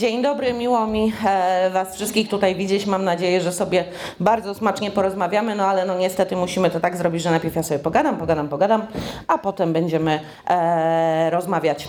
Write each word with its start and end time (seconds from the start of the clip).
Dzień 0.00 0.22
dobry, 0.22 0.52
miło 0.52 0.86
mi 0.86 1.12
e, 1.26 1.70
Was 1.70 1.94
wszystkich 1.94 2.28
tutaj 2.28 2.54
widzieć. 2.54 2.86
Mam 2.86 3.04
nadzieję, 3.04 3.40
że 3.40 3.52
sobie 3.52 3.84
bardzo 4.20 4.54
smacznie 4.54 4.90
porozmawiamy, 4.90 5.54
no 5.54 5.66
ale 5.66 5.86
no 5.86 5.98
niestety 5.98 6.36
musimy 6.36 6.70
to 6.70 6.80
tak 6.80 6.96
zrobić, 6.96 7.22
że 7.22 7.30
najpierw 7.30 7.56
ja 7.56 7.62
sobie 7.62 7.80
pogadam, 7.80 8.16
pogadam, 8.16 8.48
pogadam, 8.48 8.86
a 9.26 9.38
potem 9.38 9.72
będziemy 9.72 10.20
e, 10.48 11.30
rozmawiać. 11.30 11.88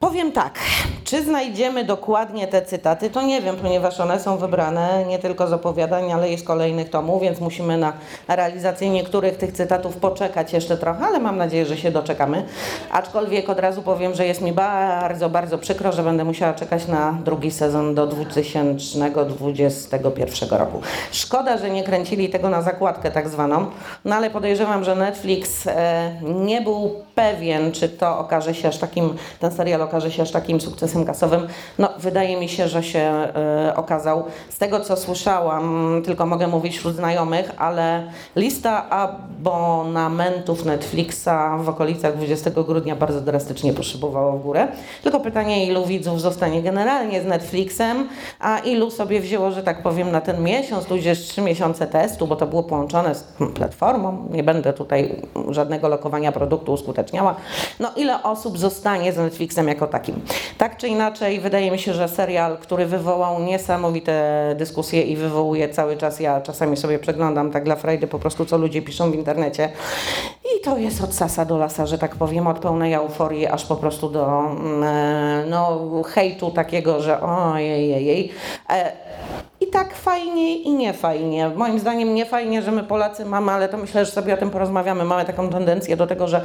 Powiem 0.00 0.32
tak, 0.32 0.58
czy 1.04 1.24
znajdziemy 1.24 1.84
dokładnie 1.84 2.46
te 2.46 2.62
cytaty, 2.62 3.10
to 3.10 3.22
nie 3.22 3.42
wiem, 3.42 3.56
ponieważ 3.56 4.00
one 4.00 4.20
są 4.20 4.36
wybrane 4.36 5.04
nie 5.04 5.18
tylko 5.18 5.46
z 5.46 5.52
opowiadań, 5.52 6.12
ale 6.12 6.32
i 6.32 6.38
z 6.38 6.42
kolejnych 6.42 6.90
tomów, 6.90 7.22
więc 7.22 7.40
musimy 7.40 7.78
na 7.78 7.92
realizację 8.28 8.90
niektórych 8.90 9.36
tych 9.36 9.52
cytatów 9.52 9.96
poczekać 9.96 10.52
jeszcze 10.52 10.76
trochę, 10.76 11.06
ale 11.06 11.18
mam 11.18 11.36
nadzieję, 11.36 11.66
że 11.66 11.76
się 11.76 11.90
doczekamy. 11.90 12.44
Aczkolwiek 12.90 13.48
od 13.48 13.58
razu 13.58 13.82
powiem, 13.82 14.14
że 14.14 14.26
jest 14.26 14.40
mi 14.40 14.52
bardzo, 14.52 15.30
bardzo 15.30 15.58
przykro, 15.58 15.92
że 15.92 16.02
będę 16.02 16.24
musiała 16.24 16.54
czekać 16.54 16.88
na 16.88 17.12
drugi 17.24 17.50
sezon 17.50 17.94
do 17.94 18.06
2021 18.06 20.58
roku. 20.58 20.80
Szkoda, 21.12 21.58
że 21.58 21.70
nie 21.70 21.84
kręcili 21.84 22.28
tego 22.28 22.50
na 22.50 22.62
zakładkę 22.62 23.10
tak 23.10 23.28
zwaną, 23.28 23.66
no 24.04 24.16
ale 24.16 24.30
podejrzewam, 24.30 24.84
że 24.84 24.96
Netflix 24.96 25.66
e, 25.66 26.12
nie 26.22 26.60
był 26.60 26.90
pewien, 27.14 27.72
czy 27.72 27.88
to 27.88 28.18
okaże 28.18 28.54
się 28.54 28.68
aż 28.68 28.78
takim, 28.78 29.14
ten 29.40 29.52
serial 29.52 29.82
okaże 29.82 29.95
się 30.00 30.22
aż 30.22 30.30
takim 30.30 30.60
sukcesem 30.60 31.04
kasowym. 31.04 31.46
No, 31.78 31.88
wydaje 31.98 32.40
mi 32.40 32.48
się, 32.48 32.68
że 32.68 32.82
się 32.82 33.28
y, 33.70 33.74
okazał. 33.74 34.24
Z 34.50 34.58
tego, 34.58 34.80
co 34.80 34.96
słyszałam, 34.96 36.02
tylko 36.04 36.26
mogę 36.26 36.46
mówić 36.46 36.78
wśród 36.78 36.96
znajomych, 36.96 37.50
ale 37.58 38.04
lista 38.36 38.90
abonamentów 38.90 40.64
Netflixa 40.64 41.58
w 41.58 41.68
okolicach 41.68 42.16
20 42.16 42.50
grudnia 42.50 42.96
bardzo 42.96 43.20
drastycznie 43.20 43.72
poszybowała 43.72 44.32
w 44.32 44.42
górę. 44.42 44.68
Tylko 45.02 45.20
pytanie, 45.20 45.66
ilu 45.66 45.86
widzów 45.86 46.20
zostanie 46.20 46.62
generalnie 46.62 47.22
z 47.22 47.26
Netflixem, 47.26 48.08
a 48.40 48.58
ilu 48.58 48.90
sobie 48.90 49.20
wzięło, 49.20 49.50
że 49.50 49.62
tak 49.62 49.82
powiem, 49.82 50.10
na 50.10 50.20
ten 50.20 50.42
miesiąc, 50.42 50.84
tudzież 50.84 51.18
trzy 51.18 51.42
miesiące 51.42 51.86
testu, 51.86 52.26
bo 52.26 52.36
to 52.36 52.46
było 52.46 52.62
połączone 52.62 53.14
z 53.14 53.24
platformą. 53.54 54.28
Nie 54.30 54.42
będę 54.42 54.72
tutaj 54.72 55.22
żadnego 55.48 55.88
lokowania 55.88 56.32
produktu 56.32 56.72
uskuteczniała. 56.72 57.34
No, 57.80 57.90
ile 57.96 58.22
osób 58.22 58.58
zostanie 58.58 59.12
z 59.12 59.16
Netflixem 59.16 59.68
jako 59.76 59.86
takim? 59.86 60.20
Tak 60.58 60.76
czy 60.76 60.88
inaczej, 60.88 61.40
wydaje 61.40 61.70
mi 61.70 61.78
się, 61.78 61.94
że 61.94 62.08
serial, 62.08 62.58
który 62.58 62.86
wywołał 62.86 63.40
niesamowite 63.40 64.54
dyskusje 64.58 65.02
i 65.02 65.16
wywołuje 65.16 65.68
cały 65.68 65.96
czas, 65.96 66.20
ja 66.20 66.40
czasami 66.40 66.76
sobie 66.76 66.98
przeglądam 66.98 67.50
tak 67.50 67.64
dla 67.64 67.76
frajdy 67.76 68.06
po 68.06 68.18
prostu, 68.18 68.46
co 68.46 68.58
ludzie 68.58 68.82
piszą 68.82 69.10
w 69.10 69.14
internecie. 69.14 69.68
I 70.44 70.60
to 70.64 70.78
jest 70.78 71.04
od 71.04 71.14
sasa 71.14 71.44
do 71.44 71.58
lasa, 71.58 71.86
że 71.86 71.98
tak 71.98 72.16
powiem, 72.16 72.46
od 72.46 72.58
pełnej 72.58 72.92
euforii, 72.92 73.46
aż 73.46 73.64
po 73.64 73.76
prostu 73.76 74.08
do 74.08 74.40
mm, 74.40 75.50
no, 75.50 75.80
hejtu 76.02 76.50
takiego, 76.50 77.02
że 77.02 77.20
ojej, 77.20 77.88
jej, 77.88 78.06
jej. 78.06 78.32
E, 78.70 78.92
i 79.60 79.66
tak 79.66 79.94
fajnie 79.94 80.56
i 80.56 80.70
nie 80.70 80.92
fajnie. 80.92 81.50
Moim 81.56 81.78
zdaniem 81.78 82.14
nie 82.14 82.26
fajnie, 82.26 82.62
że 82.62 82.72
my 82.72 82.82
Polacy 82.82 83.24
mamy, 83.24 83.52
ale 83.52 83.68
to 83.68 83.76
myślę, 83.76 84.04
że 84.04 84.10
sobie 84.10 84.34
o 84.34 84.36
tym 84.36 84.50
porozmawiamy. 84.50 85.04
Mamy 85.04 85.24
taką 85.24 85.50
tendencję 85.50 85.96
do 85.96 86.06
tego, 86.06 86.28
że 86.28 86.40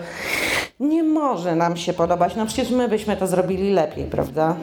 nie 0.81 1.03
może 1.03 1.55
nam 1.55 1.77
się 1.77 1.93
podobać. 1.93 2.35
No 2.35 2.45
przecież 2.45 2.69
my 2.69 2.87
byśmy 2.87 3.17
to 3.17 3.27
zrobili 3.27 3.73
lepiej, 3.73 4.05
prawda? 4.05 4.55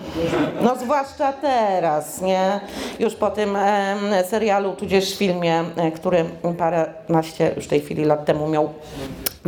No 0.60 0.76
zwłaszcza 0.76 1.32
teraz, 1.32 2.20
nie? 2.20 2.60
Już 2.98 3.14
po 3.14 3.30
tym 3.30 3.56
e, 3.56 4.24
serialu, 4.28 4.72
tudzież 4.72 5.18
filmie, 5.18 5.64
e, 5.76 5.92
który 5.92 6.24
paręnaście 6.58 7.52
już 7.56 7.66
tej 7.66 7.80
chwili 7.80 8.04
lat 8.04 8.24
temu 8.24 8.48
miał 8.48 8.68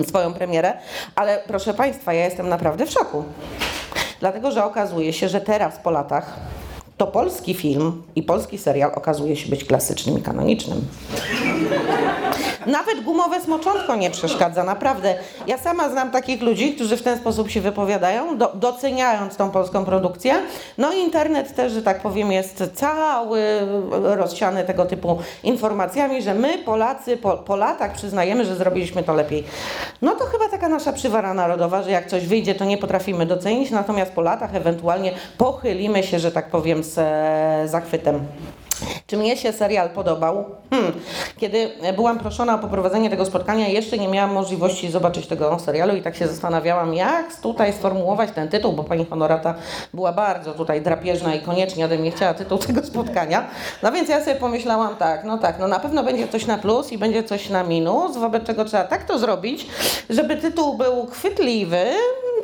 swoją 0.08 0.32
premierę. 0.32 0.72
Ale 1.14 1.42
proszę 1.46 1.74
Państwa, 1.74 2.12
ja 2.12 2.24
jestem 2.24 2.48
naprawdę 2.48 2.86
w 2.86 2.90
szoku. 2.90 3.24
Dlatego, 4.20 4.50
że 4.50 4.64
okazuje 4.64 5.12
się, 5.12 5.28
że 5.28 5.40
teraz 5.40 5.78
po 5.78 5.90
latach 5.90 6.36
to 6.96 7.06
polski 7.06 7.54
film 7.54 8.02
i 8.16 8.22
polski 8.22 8.58
serial 8.58 8.92
okazuje 8.94 9.36
się 9.36 9.48
być 9.48 9.64
klasycznym 9.64 10.18
i 10.18 10.22
kanonicznym. 10.22 10.86
Nawet 12.66 13.04
gumowe 13.04 13.40
smoczątko 13.40 13.96
nie 13.96 14.10
przeszkadza, 14.10 14.64
naprawdę. 14.64 15.14
Ja 15.46 15.58
sama 15.58 15.88
znam 15.88 16.10
takich 16.10 16.42
ludzi, 16.42 16.74
którzy 16.74 16.96
w 16.96 17.02
ten 17.02 17.18
sposób 17.18 17.50
się 17.50 17.60
wypowiadają, 17.60 18.38
do, 18.38 18.52
doceniając 18.54 19.36
tą 19.36 19.50
polską 19.50 19.84
produkcję. 19.84 20.34
No 20.78 20.92
i 20.92 20.98
internet 20.98 21.54
też, 21.54 21.72
że 21.72 21.82
tak 21.82 22.02
powiem, 22.02 22.32
jest 22.32 22.64
cały 22.74 23.42
rozsiany 24.02 24.64
tego 24.64 24.84
typu 24.86 25.18
informacjami, 25.42 26.22
że 26.22 26.34
my 26.34 26.58
Polacy 26.58 27.16
po, 27.16 27.36
po 27.36 27.56
latach 27.56 27.92
przyznajemy, 27.92 28.44
że 28.44 28.56
zrobiliśmy 28.56 29.02
to 29.02 29.14
lepiej. 29.14 29.44
No 30.02 30.14
to 30.14 30.24
chyba 30.24 30.48
taka 30.48 30.68
nasza 30.68 30.92
przywara 30.92 31.34
narodowa, 31.34 31.82
że 31.82 31.90
jak 31.90 32.06
coś 32.06 32.26
wyjdzie, 32.26 32.54
to 32.54 32.64
nie 32.64 32.78
potrafimy 32.78 33.26
docenić, 33.26 33.70
natomiast 33.70 34.12
po 34.12 34.20
latach 34.20 34.54
ewentualnie 34.54 35.12
pochylimy 35.38 36.02
się, 36.02 36.18
że 36.18 36.32
tak 36.32 36.50
powiem, 36.50 36.84
z 36.84 36.98
e, 36.98 37.68
zachwytem. 37.68 38.26
Czy 39.06 39.16
mnie 39.16 39.36
się 39.36 39.52
serial 39.52 39.90
podobał? 39.90 40.44
Hmm. 40.70 40.92
Kiedy 41.38 41.70
byłam 41.96 42.18
proszona 42.18 42.54
o 42.54 42.58
poprowadzenie 42.58 43.10
tego 43.10 43.26
spotkania, 43.26 43.68
jeszcze 43.68 43.98
nie 43.98 44.08
miałam 44.08 44.32
możliwości 44.32 44.90
zobaczyć 44.90 45.26
tego 45.26 45.58
serialu 45.58 45.96
i 45.96 46.02
tak 46.02 46.16
się 46.16 46.28
zastanawiałam, 46.28 46.94
jak 46.94 47.40
tutaj 47.40 47.72
sformułować 47.72 48.30
ten 48.34 48.48
tytuł, 48.48 48.72
bo 48.72 48.84
pani 48.84 49.06
Honorata 49.10 49.54
była 49.94 50.12
bardzo 50.12 50.54
tutaj 50.54 50.82
drapieżna 50.82 51.34
i 51.34 51.40
koniecznie 51.40 51.84
ode 51.84 51.98
mnie 51.98 52.10
chciała 52.10 52.34
tytuł 52.34 52.58
tego 52.58 52.82
spotkania. 52.82 53.46
No 53.82 53.92
więc 53.92 54.08
ja 54.08 54.24
sobie 54.24 54.36
pomyślałam 54.36 54.96
tak, 54.96 55.24
no 55.24 55.38
tak, 55.38 55.58
no 55.58 55.68
na 55.68 55.78
pewno 55.78 56.02
będzie 56.02 56.28
coś 56.28 56.46
na 56.46 56.58
plus 56.58 56.92
i 56.92 56.98
będzie 56.98 57.24
coś 57.24 57.50
na 57.50 57.64
minus, 57.64 58.16
wobec 58.16 58.44
czego 58.44 58.64
trzeba 58.64 58.84
tak 58.84 59.04
to 59.04 59.18
zrobić, 59.18 59.66
żeby 60.10 60.36
tytuł 60.36 60.74
był 60.74 61.06
chwytliwy, 61.06 61.86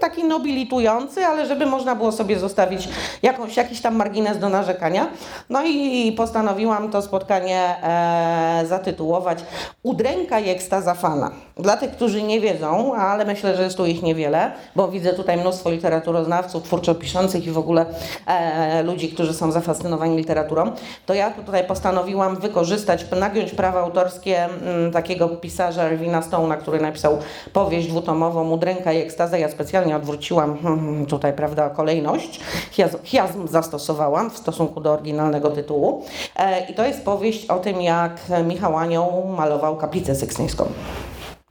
taki 0.01 0.25
nobilitujący, 0.25 1.27
ale 1.27 1.47
żeby 1.47 1.67
można 1.67 1.95
było 1.95 2.13
sobie 2.13 2.39
zostawić 2.39 2.89
jakąś, 3.23 3.57
jakiś 3.57 3.81
tam 3.81 3.97
margines 3.97 4.39
do 4.39 4.49
narzekania. 4.49 5.07
No 5.51 5.65
i 5.65 6.13
postanowiłam 6.27 6.91
to 6.91 7.03
spotkanie 7.03 7.77
e, 7.83 8.67
zatytułować 8.67 9.39
Udręka 9.83 10.41
i 10.41 10.49
ekstaza 10.49 10.95
fana. 10.95 11.31
Dla 11.57 11.77
tych, 11.77 11.91
którzy 11.91 12.23
nie 12.23 12.41
wiedzą, 12.41 12.95
ale 12.95 13.25
myślę, 13.25 13.57
że 13.57 13.63
jest 13.63 13.77
tu 13.77 13.87
ich 13.87 14.03
niewiele, 14.03 14.53
bo 14.77 14.89
widzę 14.89 15.13
tutaj 15.13 15.37
mnóstwo 15.37 15.71
literaturoznawców, 15.71 16.63
twórczo 16.63 16.95
piszących 16.95 17.47
i 17.47 17.51
w 17.51 17.59
ogóle 17.59 17.87
e, 18.27 18.83
ludzi, 18.83 19.09
którzy 19.09 19.35
są 19.35 19.53
zafascynowani 19.53 20.17
literaturą, 20.17 20.73
to 21.07 21.15
ja 21.15 21.31
tutaj 21.31 21.65
postanowiłam 21.65 22.37
wykorzystać, 22.37 23.07
nagiąć 23.21 23.51
prawa 23.53 23.81
autorskie 23.81 24.45
m, 24.45 24.51
mm, 24.63 24.93
takiego 24.93 25.29
pisarza 25.29 25.83
Erwina 25.83 26.21
Stone'a, 26.21 26.59
który 26.59 26.81
napisał 26.81 27.19
powieść 27.53 27.89
dwutomową 27.89 28.51
Udręka 28.51 28.93
i 28.93 28.99
ekstaza. 28.99 29.39
Ja 29.39 29.49
specjalnie 29.49 29.97
odwróciłam 29.97 30.59
hmm, 30.63 31.07
tutaj, 31.07 31.33
prawda, 31.33 31.71
kolejność. 31.71 32.41
Chiazm, 32.73 32.99
chiazm 33.05 33.49
zastosowałam 33.49 34.31
w 34.31 34.37
stosunku 34.37 34.81
do 34.81 34.93
oryginalnego 34.93 35.51
tytułu. 35.51 36.05
E, 36.37 36.67
I 36.71 36.75
to 36.75 36.87
jest 36.87 37.05
powieść 37.05 37.47
o 37.47 37.59
tym, 37.59 37.83
jak 37.83 38.21
Michał 38.45 38.77
Anioł 38.77 39.27
malował 39.27 39.77
kaplicę 39.77 40.15
sykstyńską. 40.15 40.67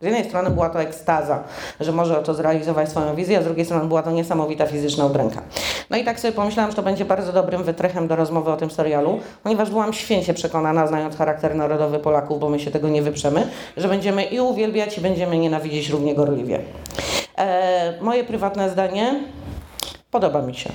Z 0.02 0.04
jednej 0.06 0.26
strony 0.26 0.50
była 0.50 0.70
to 0.70 0.82
ekstaza, 0.82 1.44
że 1.80 1.92
może 1.92 2.16
to 2.16 2.34
zrealizować 2.34 2.90
swoją 2.90 3.16
wizję, 3.16 3.38
a 3.38 3.42
z 3.42 3.46
drugiej 3.46 3.66
strony 3.66 3.88
była 3.88 4.04
to 4.04 4.12
niesamowita 4.12 4.66
fizyczna 4.66 5.06
udręka. 5.06 5.42
No 5.90 5.98
i 5.98 6.04
tak 6.04 6.20
sobie 6.20 6.32
pomyślałam, 6.32 6.72
że 6.72 6.76
to 6.76 6.84
będzie 6.84 7.06
bardzo 7.06 7.34
dobrym 7.34 7.64
wytrechem 7.64 8.08
do 8.08 8.16
rozmowy 8.16 8.52
o 8.52 8.58
tym 8.58 8.72
serialu, 8.72 9.20
ponieważ 9.44 9.70
byłam 9.70 9.94
święcie 9.94 10.34
przekonana, 10.34 10.88
znając 10.88 11.18
charakter 11.18 11.56
narodowy 11.56 12.00
Polaków, 12.00 12.40
bo 12.40 12.50
my 12.50 12.60
się 12.60 12.72
tego 12.72 12.90
nie 12.90 13.02
wyprzemy, 13.02 13.48
że 13.78 13.88
będziemy 13.88 14.24
i 14.24 14.40
uwielbiać, 14.40 14.98
i 14.98 15.02
będziemy 15.02 15.38
nienawidzieć 15.38 15.90
równie 15.90 16.16
gorliwie. 16.16 16.60
E, 17.38 17.94
moje 18.02 18.24
prywatne 18.24 18.70
zdanie 18.70 19.24
podoba 20.12 20.42
mi 20.42 20.56
się. 20.56 20.70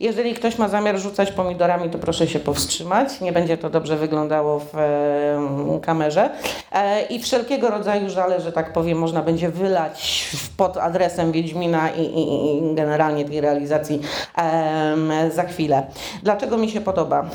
Jeżeli 0.00 0.34
ktoś 0.34 0.58
ma 0.58 0.68
zamiar 0.68 0.98
rzucać 0.98 1.32
pomidorami, 1.32 1.90
to 1.90 1.98
proszę 1.98 2.26
się 2.26 2.38
powstrzymać. 2.38 3.20
Nie 3.20 3.32
będzie 3.32 3.58
to 3.58 3.70
dobrze 3.70 3.96
wyglądało 3.96 4.58
w 4.58 4.74
e, 4.74 5.80
kamerze. 5.82 6.30
E, 6.72 7.02
I 7.02 7.22
wszelkiego 7.22 7.70
rodzaju 7.70 8.10
żale, 8.10 8.40
że 8.40 8.52
tak 8.52 8.72
powiem, 8.72 8.98
można 8.98 9.22
będzie 9.22 9.48
wylać 9.48 10.30
pod 10.56 10.76
adresem 10.76 11.32
Wiedźmina 11.32 11.90
i, 11.90 12.02
i, 12.02 12.56
i 12.72 12.74
generalnie 12.74 13.24
tej 13.24 13.40
realizacji 13.40 14.00
e, 14.38 15.30
za 15.34 15.44
chwilę. 15.44 15.82
Dlaczego 16.22 16.56
mi 16.56 16.70
się 16.70 16.80
podoba? 16.80 17.26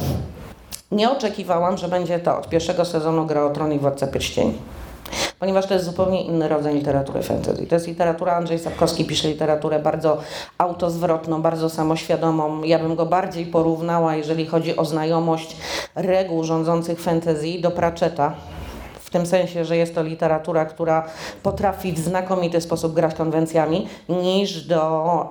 Nie 0.92 1.12
oczekiwałam, 1.12 1.78
że 1.78 1.88
będzie 1.88 2.19
to 2.19 2.38
od 2.38 2.50
pierwszego 2.50 2.86
sezonu 2.86 3.25
Gra 3.25 3.44
o 3.44 3.50
Tron 3.50 3.74
i 3.74 3.80
Władca 3.80 4.07
Pierścieni 4.07 4.54
ponieważ 5.40 5.66
to 5.66 5.74
jest 5.74 5.86
zupełnie 5.86 6.24
inny 6.24 6.48
rodzaj 6.48 6.75
literatury 6.75 7.24
fantasy. 7.24 7.68
To 7.68 7.75
jest 7.75 7.88
literatura, 7.88 8.36
Andrzej 8.36 8.60
Sapkowski 8.60 9.06
pisze 9.06 9.28
literaturę 9.28 9.80
bardzo 9.80 10.18
autozwrotną, 10.57 11.42
bardzo 11.42 11.69
samoświadomą. 11.69 12.63
Ja 12.63 12.80
bym 12.80 12.96
go 12.96 13.06
bardziej 13.06 13.46
porównała, 13.46 14.16
jeżeli 14.16 14.46
chodzi 14.46 14.78
o 14.78 14.86
znajomość 14.86 15.57
reguł 15.96 16.44
rządzących 16.44 17.00
fantasy, 17.00 17.62
do 17.62 17.72
Pratchetta 17.72 18.34
tym 19.16 19.26
sensie, 19.26 19.66
że 19.66 19.78
jest 19.78 19.96
to 19.96 20.04
literatura, 20.04 20.66
która 20.66 21.08
potrafi 21.44 21.92
w 21.92 22.00
znakomity 22.00 22.62
sposób 22.62 22.94
grać 22.94 23.16
konwencjami, 23.16 23.88
niż 24.10 24.68
do 24.68 24.82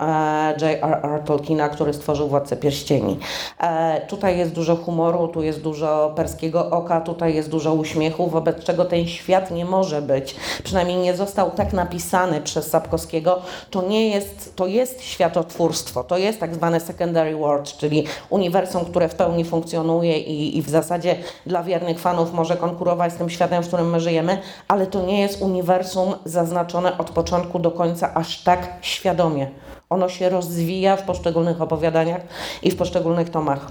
e, 0.00 0.54
J.R.R. 0.60 1.22
Tolkiena, 1.24 1.68
który 1.68 1.92
stworzył 1.92 2.28
Władcę 2.28 2.56
Pierścieni. 2.56 3.18
E, 3.60 4.00
tutaj 4.06 4.38
jest 4.38 4.52
dużo 4.52 4.76
humoru, 4.76 5.28
tu 5.28 5.42
jest 5.42 5.60
dużo 5.60 6.12
perskiego 6.16 6.70
oka, 6.70 7.00
tutaj 7.00 7.34
jest 7.34 7.50
dużo 7.50 7.74
uśmiechu, 7.74 8.26
wobec 8.26 8.64
czego 8.64 8.84
ten 8.84 9.06
świat 9.06 9.50
nie 9.50 9.64
może 9.64 10.02
być, 10.02 10.36
przynajmniej 10.64 10.96
nie 10.96 11.16
został 11.16 11.50
tak 11.50 11.72
napisany 11.72 12.40
przez 12.40 12.70
Sapkowskiego, 12.70 13.42
to 13.70 13.82
nie 13.82 14.08
jest, 14.08 14.56
to 14.56 14.66
jest 14.66 15.02
światotwórstwo, 15.02 16.04
to 16.04 16.18
jest 16.18 16.40
tak 16.40 16.54
zwane 16.54 16.80
secondary 16.80 17.36
world, 17.36 17.76
czyli 17.76 18.04
uniwersum, 18.30 18.84
które 18.84 19.08
w 19.08 19.14
pełni 19.14 19.44
funkcjonuje 19.44 20.18
i, 20.18 20.58
i 20.58 20.62
w 20.62 20.68
zasadzie 20.68 21.16
dla 21.46 21.62
wiernych 21.62 22.00
fanów 22.00 22.32
może 22.32 22.56
konkurować 22.56 23.12
z 23.12 23.16
tym 23.16 23.30
światem, 23.30 23.62
w 23.62 23.66
którym 23.74 23.90
my 23.90 24.00
żyjemy, 24.00 24.38
ale 24.68 24.86
to 24.86 25.02
nie 25.02 25.20
jest 25.20 25.42
uniwersum 25.42 26.14
zaznaczone 26.24 26.98
od 26.98 27.10
początku 27.10 27.58
do 27.58 27.70
końca 27.70 28.14
aż 28.14 28.42
tak 28.42 28.68
świadomie. 28.80 29.50
Ono 29.90 30.08
się 30.08 30.28
rozwija 30.28 30.96
w 30.96 31.02
poszczególnych 31.02 31.62
opowiadaniach 31.62 32.20
i 32.62 32.70
w 32.70 32.76
poszczególnych 32.76 33.30
tomach. 33.30 33.66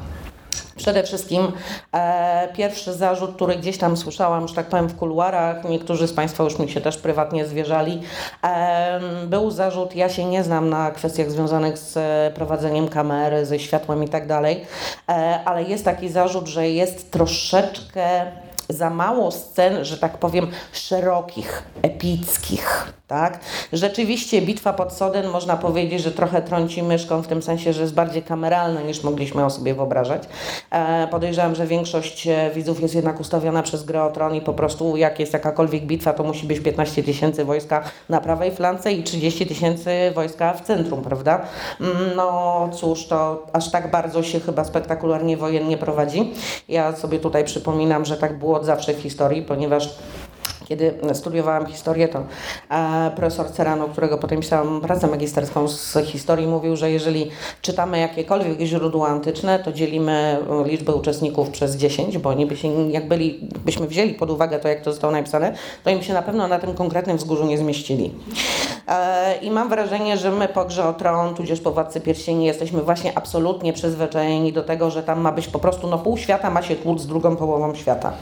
Przede 0.75 1.03
wszystkim 1.03 1.51
e, 1.93 2.47
pierwszy 2.53 2.93
zarzut, 2.93 3.35
który 3.35 3.55
gdzieś 3.55 3.77
tam 3.77 3.97
słyszałam, 3.97 4.47
że 4.47 4.55
tak 4.55 4.65
powiem, 4.65 4.87
w 4.87 4.95
kuluarach, 4.95 5.69
niektórzy 5.69 6.07
z 6.07 6.13
Państwa 6.13 6.43
już 6.43 6.59
mi 6.59 6.69
się 6.69 6.81
też 6.81 6.97
prywatnie 6.97 7.45
zwierzali, 7.45 8.01
e, 8.43 8.99
był 9.27 9.51
zarzut, 9.51 9.95
ja 9.95 10.09
się 10.09 10.25
nie 10.25 10.43
znam 10.43 10.69
na 10.69 10.91
kwestiach 10.91 11.31
związanych 11.31 11.77
z 11.77 11.97
prowadzeniem 12.33 12.87
kamery, 12.87 13.45
ze 13.45 13.59
światłem 13.59 14.03
i 14.03 14.09
tak 14.09 14.27
dalej, 14.27 14.65
e, 15.09 15.39
ale 15.45 15.63
jest 15.63 15.85
taki 15.85 16.09
zarzut, 16.09 16.47
że 16.47 16.69
jest 16.69 17.11
troszeczkę 17.11 18.25
za 18.73 18.89
mało 18.89 19.31
scen, 19.31 19.85
że 19.85 19.97
tak 19.97 20.17
powiem, 20.17 20.51
szerokich, 20.71 21.63
epickich. 21.81 22.93
Tak? 23.07 23.39
Rzeczywiście 23.73 24.41
bitwa 24.41 24.73
pod 24.73 24.93
Soden 24.93 25.27
można 25.27 25.57
powiedzieć, 25.57 26.01
że 26.01 26.11
trochę 26.11 26.41
trąci 26.41 26.83
myszką 26.83 27.21
w 27.21 27.27
tym 27.27 27.41
sensie, 27.41 27.73
że 27.73 27.81
jest 27.81 27.93
bardziej 27.93 28.23
kameralna 28.23 28.81
niż 28.81 29.03
mogliśmy 29.03 29.41
ją 29.41 29.49
sobie 29.49 29.73
wyobrażać. 29.73 30.23
E, 30.71 31.07
podejrzewam, 31.07 31.55
że 31.55 31.67
większość 31.67 32.27
e, 32.27 32.51
widzów 32.55 32.81
jest 32.81 32.95
jednak 32.95 33.19
ustawiona 33.19 33.63
przez 33.63 33.83
grę 33.83 34.03
o 34.03 34.09
tron 34.11 34.35
i 34.35 34.41
po 34.41 34.53
prostu 34.53 34.97
jak 34.97 35.19
jest 35.19 35.33
jakakolwiek 35.33 35.85
bitwa, 35.85 36.13
to 36.13 36.23
musi 36.23 36.47
być 36.47 36.59
15 36.59 37.03
tysięcy 37.03 37.45
wojska 37.45 37.83
na 38.09 38.21
prawej 38.21 38.51
flance 38.51 38.93
i 38.93 39.03
30 39.03 39.45
tysięcy 39.45 40.11
wojska 40.15 40.53
w 40.53 40.61
centrum, 40.61 41.01
prawda? 41.01 41.41
Mm, 41.81 42.15
no 42.15 42.69
cóż, 42.73 43.07
to 43.07 43.47
aż 43.53 43.71
tak 43.71 43.91
bardzo 43.91 44.23
się 44.23 44.39
chyba 44.39 44.63
spektakularnie 44.63 45.37
wojennie 45.37 45.77
prowadzi. 45.77 46.33
Ja 46.67 46.95
sobie 46.95 47.19
tutaj 47.19 47.43
przypominam, 47.45 48.05
że 48.05 48.17
tak 48.17 48.39
było 48.39 48.57
od 48.57 48.65
zawsze 48.65 48.93
w 48.93 49.01
historii, 49.01 49.41
ponieważ 49.41 49.89
kiedy 50.65 50.93
studiowałam 51.13 51.65
historię, 51.65 52.07
to 52.07 52.23
e, 52.69 53.11
profesor 53.15 53.51
Cerano, 53.51 53.87
którego 53.87 54.17
potem 54.17 54.39
pisałam 54.39 54.81
pracę 54.81 55.07
magisterską 55.07 55.67
z 55.67 55.97
historii, 56.05 56.47
mówił, 56.47 56.75
że 56.75 56.91
jeżeli 56.91 57.31
czytamy 57.61 57.99
jakiekolwiek 57.99 58.59
źródła 58.59 59.07
antyczne, 59.07 59.59
to 59.59 59.71
dzielimy 59.71 60.37
liczbę 60.65 60.93
uczestników 60.93 61.49
przez 61.49 61.75
10, 61.75 62.17
bo 62.17 62.29
oni 62.29 62.45
by 62.45 62.57
się, 62.57 62.91
jak 62.91 63.07
byli, 63.07 63.49
byśmy 63.65 63.87
wzięli 63.87 64.13
pod 64.13 64.29
uwagę 64.29 64.59
to, 64.59 64.67
jak 64.67 64.81
to 64.81 64.91
zostało 64.91 65.13
napisane, 65.13 65.53
to 65.83 65.89
im 65.89 66.01
się 66.01 66.13
na 66.13 66.21
pewno 66.21 66.47
na 66.47 66.59
tym 66.59 66.73
konkretnym 66.73 67.17
wzgórzu 67.17 67.45
nie 67.45 67.57
zmieścili. 67.57 68.13
E, 68.87 69.37
I 69.41 69.51
mam 69.51 69.69
wrażenie, 69.69 70.17
że 70.17 70.31
my 70.31 70.47
po 70.47 70.65
Grze 70.65 70.87
o 70.87 70.93
Tron, 70.93 71.35
tudzież 71.35 71.61
po 71.61 71.71
Władcy 71.71 72.01
Pierścieni 72.01 72.45
jesteśmy 72.45 72.81
właśnie 72.81 73.17
absolutnie 73.17 73.73
przyzwyczajeni 73.73 74.53
do 74.53 74.63
tego, 74.63 74.91
że 74.91 75.03
tam 75.03 75.21
ma 75.21 75.31
być 75.31 75.47
po 75.47 75.59
prostu, 75.59 75.87
no 75.87 75.97
pół 75.97 76.17
świata 76.17 76.49
ma 76.49 76.61
się 76.61 76.75
tłuc 76.75 77.01
z 77.01 77.07
drugą 77.07 77.35
połową 77.35 77.75
świata. 77.75 78.13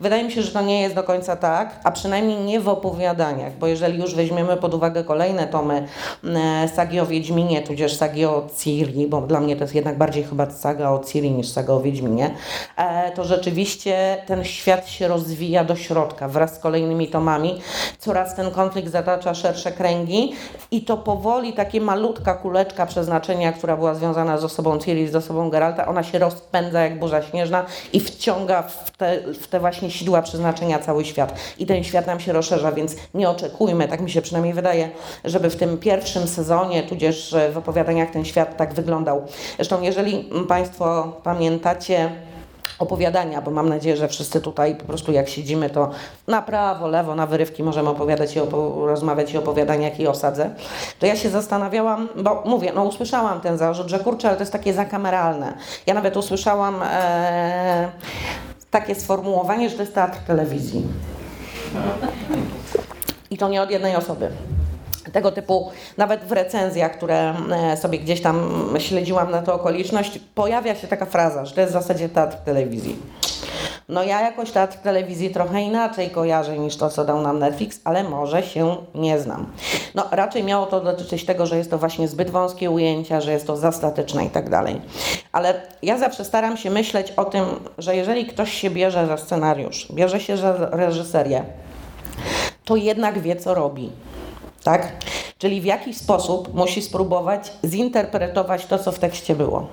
Wydaje 0.00 0.24
mi 0.24 0.32
się, 0.32 0.42
że 0.42 0.52
to 0.52 0.60
nie 0.60 0.82
jest 0.82 0.94
do 0.94 1.02
końca 1.02 1.36
tak, 1.36 1.79
a 1.84 1.90
przynajmniej 1.90 2.38
nie 2.38 2.60
w 2.60 2.68
opowiadaniach, 2.68 3.52
bo 3.58 3.66
jeżeli 3.66 3.98
już 3.98 4.14
weźmiemy 4.14 4.56
pod 4.56 4.74
uwagę 4.74 5.04
kolejne 5.04 5.46
tomy 5.46 5.86
e, 6.24 6.68
sagi 6.68 7.00
o 7.00 7.06
Wiedźminie, 7.06 7.62
tudzież 7.62 7.96
sagi 7.96 8.24
o 8.24 8.46
Ciri, 8.58 9.06
bo 9.06 9.20
dla 9.20 9.40
mnie 9.40 9.56
to 9.56 9.64
jest 9.64 9.74
jednak 9.74 9.98
bardziej 9.98 10.24
chyba 10.24 10.50
saga 10.50 10.90
o 10.90 10.98
Ciri 10.98 11.30
niż 11.30 11.48
saga 11.48 11.72
o 11.72 11.80
Wiedźminie, 11.80 12.30
e, 12.76 13.12
to 13.12 13.24
rzeczywiście 13.24 14.22
ten 14.26 14.44
świat 14.44 14.88
się 14.88 15.08
rozwija 15.08 15.64
do 15.64 15.76
środka 15.76 16.28
wraz 16.28 16.54
z 16.54 16.58
kolejnymi 16.58 17.08
tomami. 17.08 17.60
Coraz 17.98 18.36
ten 18.36 18.50
konflikt 18.50 18.90
zatacza 18.90 19.34
szersze 19.34 19.72
kręgi 19.72 20.32
i 20.70 20.82
to 20.82 20.96
powoli 20.96 21.52
takie 21.52 21.80
malutka 21.80 22.34
kuleczka 22.34 22.86
przeznaczenia, 22.86 23.52
która 23.52 23.76
była 23.76 23.94
związana 23.94 24.38
z 24.38 24.44
osobą 24.44 24.78
Ciri, 24.78 25.08
z 25.08 25.16
osobą 25.16 25.50
Geralta, 25.50 25.86
ona 25.86 26.02
się 26.02 26.18
rozpędza 26.18 26.82
jak 26.82 26.98
burza 26.98 27.22
śnieżna 27.22 27.64
i 27.92 28.00
wciąga 28.00 28.62
w 28.62 28.90
te, 28.96 29.20
w 29.34 29.46
te 29.46 29.60
właśnie 29.60 29.90
sidła 29.90 30.22
przeznaczenia 30.22 30.78
cały 30.78 31.04
świat. 31.04 31.34
I 31.58 31.66
ten 31.70 31.84
świat 31.84 32.06
nam 32.06 32.20
się 32.20 32.32
rozszerza, 32.32 32.72
więc 32.72 32.96
nie 33.14 33.30
oczekujmy, 33.30 33.88
tak 33.88 34.00
mi 34.00 34.10
się 34.10 34.22
przynajmniej 34.22 34.54
wydaje, 34.54 34.90
żeby 35.24 35.50
w 35.50 35.56
tym 35.56 35.78
pierwszym 35.78 36.28
sezonie, 36.28 36.82
tudzież 36.82 37.36
w 37.52 37.58
opowiadaniach 37.58 38.10
ten 38.10 38.24
świat 38.24 38.56
tak 38.56 38.74
wyglądał. 38.74 39.22
Zresztą, 39.56 39.82
jeżeli 39.82 40.30
Państwo 40.48 41.12
pamiętacie, 41.22 42.10
opowiadania, 42.78 43.42
bo 43.42 43.50
mam 43.50 43.68
nadzieję, 43.68 43.96
że 43.96 44.08
wszyscy 44.08 44.40
tutaj 44.40 44.74
po 44.74 44.84
prostu 44.84 45.12
jak 45.12 45.28
siedzimy, 45.28 45.70
to 45.70 45.90
na 46.26 46.42
prawo, 46.42 46.88
lewo, 46.88 47.14
na 47.14 47.26
wyrywki 47.26 47.62
możemy 47.62 47.88
opowiadać 47.88 48.36
i 48.36 48.40
opo 48.40 48.86
rozmawiać 48.86 49.32
i 49.32 49.38
opowiadaniach 49.38 50.00
i 50.00 50.06
osadze, 50.06 50.50
to 50.98 51.06
ja 51.06 51.16
się 51.16 51.30
zastanawiałam, 51.30 52.08
bo 52.16 52.42
mówię, 52.46 52.72
no 52.74 52.84
usłyszałam 52.84 53.40
ten 53.40 53.58
zarzut, 53.58 53.88
że 53.88 53.98
kurczę, 53.98 54.28
ale 54.28 54.36
to 54.36 54.42
jest 54.42 54.52
takie 54.52 54.74
zakameralne. 54.74 55.54
Ja 55.86 55.94
nawet 55.94 56.16
usłyszałam 56.16 56.82
e, 56.82 57.88
takie 58.70 58.94
sformułowanie, 58.94 59.70
że 59.70 59.76
to 59.76 59.82
jest 59.82 59.94
teatr 59.94 60.18
telewizji. 60.26 60.82
I 63.30 63.38
to 63.38 63.48
nie 63.48 63.62
od 63.62 63.70
jednej 63.70 63.96
osoby. 63.96 64.30
Tego 65.12 65.32
typu, 65.32 65.70
nawet 65.96 66.24
w 66.24 66.32
recenzjach, 66.32 66.96
które 66.96 67.34
e, 67.52 67.76
sobie 67.76 67.98
gdzieś 67.98 68.20
tam 68.20 68.64
śledziłam 68.78 69.30
na 69.30 69.42
tę 69.42 69.52
okoliczność, 69.52 70.20
pojawia 70.34 70.74
się 70.74 70.88
taka 70.88 71.06
fraza, 71.06 71.44
że 71.44 71.54
to 71.54 71.60
jest 71.60 71.72
w 71.72 71.78
zasadzie 71.80 72.08
teatr 72.08 72.36
telewizji. 72.36 72.96
No 73.88 74.02
ja 74.02 74.20
jakoś 74.20 74.50
teatr 74.50 74.78
telewizji 74.78 75.30
trochę 75.30 75.62
inaczej 75.62 76.10
kojarzę 76.10 76.58
niż 76.58 76.76
to, 76.76 76.90
co 76.90 77.04
dał 77.04 77.20
nam 77.20 77.38
Netflix, 77.38 77.80
ale 77.84 78.04
może 78.04 78.42
się 78.42 78.76
nie 78.94 79.18
znam. 79.18 79.52
No 79.94 80.04
raczej 80.10 80.44
miało 80.44 80.66
to 80.66 80.80
dotyczyć 80.80 81.24
tego, 81.24 81.46
że 81.46 81.56
jest 81.56 81.70
to 81.70 81.78
właśnie 81.78 82.08
zbyt 82.08 82.30
wąskie 82.30 82.70
ujęcia, 82.70 83.20
że 83.20 83.32
jest 83.32 83.46
to 83.46 83.56
za 83.56 83.72
statyczne 83.72 84.24
i 84.24 84.30
tak 84.30 84.50
dalej. 84.50 84.80
Ale 85.32 85.60
ja 85.82 85.98
zawsze 85.98 86.24
staram 86.24 86.56
się 86.56 86.70
myśleć 86.70 87.12
o 87.12 87.24
tym, 87.24 87.44
że 87.78 87.96
jeżeli 87.96 88.26
ktoś 88.26 88.52
się 88.52 88.70
bierze 88.70 89.06
za 89.06 89.16
scenariusz, 89.16 89.92
bierze 89.92 90.20
się 90.20 90.36
za 90.36 90.52
reżyserię, 90.70 91.44
to 92.64 92.76
jednak 92.76 93.18
wie, 93.18 93.36
co 93.36 93.54
robi. 93.54 93.90
Tak? 94.64 94.92
Czyli 95.38 95.60
w 95.60 95.64
jakiś 95.64 95.96
sposób 95.96 96.54
musi 96.54 96.82
spróbować 96.82 97.52
zinterpretować 97.64 98.66
to, 98.66 98.78
co 98.78 98.92
w 98.92 98.98
tekście 98.98 99.36
było. 99.36 99.66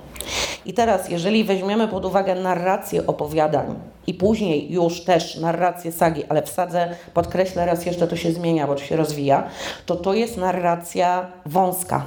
I 0.66 0.72
teraz, 0.72 1.08
jeżeli 1.08 1.44
weźmiemy 1.44 1.88
pod 1.88 2.04
uwagę 2.04 2.34
narrację 2.34 3.06
opowiadań 3.06 3.74
i 4.06 4.14
później 4.14 4.72
już 4.72 5.04
też 5.04 5.36
narrację 5.36 5.92
sagi, 5.92 6.24
ale 6.28 6.42
wsadzę, 6.42 6.96
podkreślę 7.14 7.66
raz 7.66 7.86
jeszcze, 7.86 8.08
to 8.08 8.16
się 8.16 8.32
zmienia, 8.32 8.66
bo 8.66 8.74
to 8.74 8.80
się 8.80 8.96
rozwija, 8.96 9.48
to 9.86 9.96
to 9.96 10.14
jest 10.14 10.36
narracja 10.36 11.26
wąska. 11.46 12.04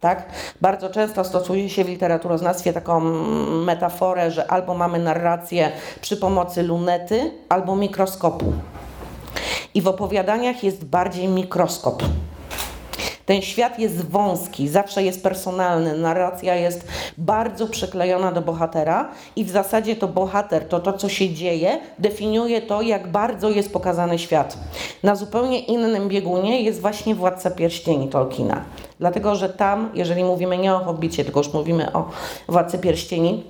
Tak? 0.00 0.28
Bardzo 0.60 0.90
często 0.90 1.24
stosuje 1.24 1.70
się 1.70 1.84
w 1.84 1.88
literaturoznawstwie 1.88 2.72
taką 2.72 3.00
metaforę, 3.64 4.30
że 4.30 4.50
albo 4.50 4.74
mamy 4.74 4.98
narrację 4.98 5.72
przy 6.00 6.16
pomocy 6.16 6.62
lunety, 6.62 7.30
albo 7.48 7.76
mikroskopu. 7.76 8.52
I 9.74 9.82
w 9.82 9.88
opowiadaniach 9.88 10.64
jest 10.64 10.84
bardziej 10.84 11.28
mikroskop. 11.28 12.02
Ten 13.26 13.42
świat 13.42 13.78
jest 13.78 14.10
wąski, 14.10 14.68
zawsze 14.68 15.02
jest 15.02 15.22
personalny, 15.22 15.98
narracja 15.98 16.54
jest 16.54 16.88
bardzo 17.18 17.66
przyklejona 17.66 18.32
do 18.32 18.42
bohatera 18.42 19.08
i 19.36 19.44
w 19.44 19.50
zasadzie 19.50 19.96
to 19.96 20.08
bohater, 20.08 20.68
to 20.68 20.80
to 20.80 20.92
co 20.92 21.08
się 21.08 21.30
dzieje, 21.30 21.78
definiuje 21.98 22.62
to, 22.62 22.82
jak 22.82 23.08
bardzo 23.08 23.50
jest 23.50 23.72
pokazany 23.72 24.18
świat. 24.18 24.58
Na 25.02 25.16
zupełnie 25.16 25.58
innym 25.60 26.08
biegunie 26.08 26.62
jest 26.62 26.80
właśnie 26.80 27.14
Władca 27.14 27.50
Pierścieni 27.50 28.08
Tolkiena. 28.08 28.64
Dlatego, 28.98 29.34
że 29.34 29.48
tam, 29.48 29.90
jeżeli 29.94 30.24
mówimy 30.24 30.58
nie 30.58 30.74
o 30.74 30.78
Hobbicie, 30.78 31.24
tylko 31.24 31.40
już 31.40 31.52
mówimy 31.52 31.92
o 31.92 32.10
Władcy 32.48 32.78
Pierścieni, 32.78 33.44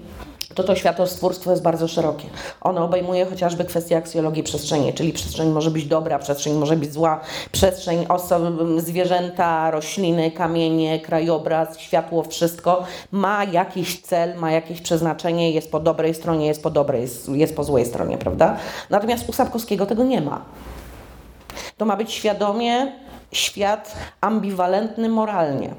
to 0.54 0.64
to 0.64 0.76
światostwórstwo 0.76 1.50
jest 1.50 1.62
bardzo 1.62 1.88
szerokie. 1.88 2.24
Ono 2.60 2.84
obejmuje 2.84 3.26
chociażby 3.26 3.64
kwestię 3.64 3.96
aksjologii 3.96 4.42
przestrzeni, 4.42 4.92
czyli 4.92 5.12
przestrzeń 5.12 5.48
może 5.48 5.70
być 5.70 5.86
dobra, 5.86 6.18
przestrzeń 6.18 6.54
może 6.54 6.76
być 6.76 6.92
zła, 6.92 7.20
przestrzeń, 7.52 8.06
osoby, 8.08 8.80
zwierzęta, 8.80 9.70
rośliny, 9.70 10.30
kamienie, 10.30 11.00
krajobraz, 11.00 11.78
światło, 11.78 12.22
wszystko 12.22 12.84
ma 13.12 13.44
jakiś 13.44 14.00
cel, 14.00 14.36
ma 14.36 14.50
jakieś 14.50 14.80
przeznaczenie, 14.80 15.50
jest 15.50 15.70
po 15.70 15.80
dobrej 15.80 16.14
stronie, 16.14 16.46
jest 16.46 16.62
po 16.62 16.70
dobrej, 16.70 17.00
jest, 17.00 17.28
jest 17.28 17.56
po 17.56 17.64
złej 17.64 17.86
stronie, 17.86 18.18
prawda? 18.18 18.56
Natomiast 18.90 19.28
u 19.28 19.32
Sapkowskiego 19.32 19.86
tego 19.86 20.04
nie 20.04 20.20
ma. 20.20 20.44
To 21.76 21.84
ma 21.84 21.96
być 21.96 22.12
świadomie 22.12 22.92
świat 23.32 23.94
ambiwalentny 24.20 25.08
moralnie 25.08 25.74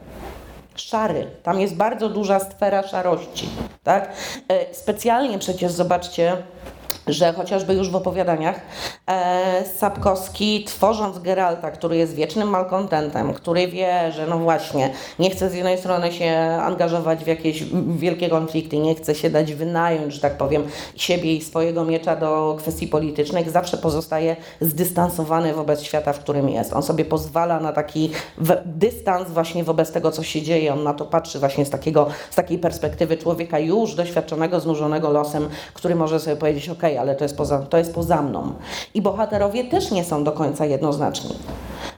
szary. 0.76 1.28
Tam 1.44 1.60
jest 1.60 1.76
bardzo 1.76 2.10
duża 2.10 2.40
sfera 2.40 2.88
szarości. 2.88 3.50
Tak? 3.84 4.12
E, 4.48 4.74
specjalnie 4.74 5.40
przecież 5.40 5.72
zobaczcie, 5.72 6.38
że 7.08 7.34
chociażby 7.34 7.74
już 7.74 7.90
w 7.90 7.96
opowiadaniach 7.96 8.62
e, 9.08 9.64
Sapkowski, 9.78 10.64
tworząc 10.64 11.20
Geralta, 11.20 11.72
który 11.72 11.98
jest 11.98 12.16
wiecznym 12.16 12.50
malkontentem, 12.50 13.34
który 13.34 13.68
wie, 13.68 14.12
że 14.12 14.28
no 14.28 14.40
właśnie, 14.40 14.90
nie 15.20 15.30
chce 15.30 15.50
z 15.50 15.54
jednej 15.54 15.78
strony 15.78 16.12
się 16.12 16.32
angażować 16.62 17.24
w 17.24 17.28
jakieś 17.28 17.64
wielkie 17.88 18.30
konflikty, 18.30 18.78
nie 18.78 18.96
chce 18.96 19.16
się 19.16 19.30
dać 19.30 19.54
wynająć, 19.54 20.14
że 20.14 20.22
tak 20.22 20.38
powiem, 20.38 20.64
siebie 20.96 21.36
i 21.36 21.42
swojego 21.42 21.86
miecza 21.86 22.16
do 22.16 22.56
kwestii 22.60 22.88
politycznych, 22.88 23.50
zawsze 23.50 23.78
pozostaje 23.78 24.36
zdystansowany 24.62 25.54
wobec 25.54 25.82
świata, 25.82 26.14
w 26.14 26.20
którym 26.20 26.50
jest. 26.50 26.74
On 26.74 26.84
sobie 26.84 27.06
pozwala 27.06 27.60
na 27.60 27.74
taki 27.74 28.12
dystans 28.66 29.30
właśnie 29.30 29.64
wobec 29.64 29.92
tego, 29.92 30.12
co 30.12 30.24
się 30.24 30.42
dzieje. 30.42 30.74
On 30.74 30.84
na 30.84 30.94
to 30.94 31.06
patrzy 31.06 31.40
właśnie 31.40 31.66
z, 31.66 31.70
takiego, 31.70 32.08
z 32.32 32.36
takiej 32.36 32.58
perspektywy 32.58 33.18
człowieka 33.18 33.60
już 33.60 33.96
doświadczonego, 33.96 34.60
znużonego 34.60 35.10
losem, 35.10 35.50
który 35.74 35.96
może 35.96 36.20
sobie 36.20 36.36
powiedzieć, 36.36 36.70
ok, 36.70 36.84
ale 36.98 37.16
to 37.16 37.26
jest, 37.26 37.38
poza, 37.38 37.60
to 37.60 37.78
jest 37.78 37.94
poza 37.94 38.22
mną. 38.22 38.54
I 38.94 39.02
bohaterowie 39.02 39.64
też 39.64 39.92
nie 39.92 40.04
są 40.04 40.24
do 40.24 40.32
końca 40.32 40.66
jednoznaczni. 40.66 41.36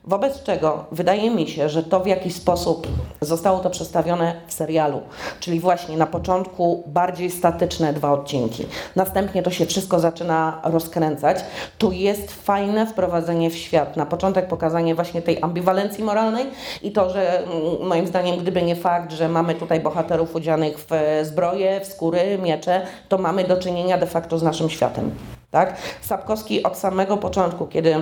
Wobec 0.07 0.43
czego 0.43 0.85
wydaje 0.91 1.31
mi 1.31 1.47
się, 1.47 1.69
że 1.69 1.83
to 1.83 1.99
w 1.99 2.07
jakiś 2.07 2.35
sposób 2.35 2.87
zostało 3.21 3.59
to 3.59 3.69
przedstawione 3.69 4.33
w 4.47 4.53
serialu, 4.53 5.01
czyli 5.39 5.59
właśnie 5.59 5.97
na 5.97 6.05
początku 6.05 6.83
bardziej 6.87 7.31
statyczne 7.31 7.93
dwa 7.93 8.11
odcinki, 8.11 8.65
następnie 8.95 9.43
to 9.43 9.51
się 9.51 9.65
wszystko 9.65 9.99
zaczyna 9.99 10.61
rozkręcać. 10.63 11.37
Tu 11.77 11.91
jest 11.91 12.31
fajne 12.31 12.85
wprowadzenie 12.85 13.49
w 13.49 13.55
świat. 13.55 13.97
Na 13.97 14.05
początek 14.05 14.47
pokazanie 14.47 14.95
właśnie 14.95 15.21
tej 15.21 15.41
ambiwalencji 15.41 16.03
moralnej 16.03 16.45
i 16.81 16.91
to, 16.91 17.09
że 17.09 17.39
mm, 17.39 17.87
moim 17.87 18.07
zdaniem, 18.07 18.37
gdyby 18.37 18.61
nie 18.61 18.75
fakt, 18.75 19.11
że 19.11 19.29
mamy 19.29 19.55
tutaj 19.55 19.79
bohaterów 19.79 20.35
udzianych 20.35 20.79
w 20.79 20.91
e, 20.91 21.25
zbroje, 21.25 21.81
w 21.81 21.85
skóry, 21.85 22.37
miecze, 22.43 22.81
to 23.09 23.17
mamy 23.17 23.43
do 23.43 23.57
czynienia 23.57 23.97
de 23.97 24.07
facto 24.07 24.37
z 24.37 24.43
naszym 24.43 24.69
światem. 24.69 25.11
Tak? 25.51 25.77
Sapkowski 26.01 26.63
od 26.63 26.77
samego 26.77 27.17
początku, 27.17 27.67
kiedy 27.67 27.95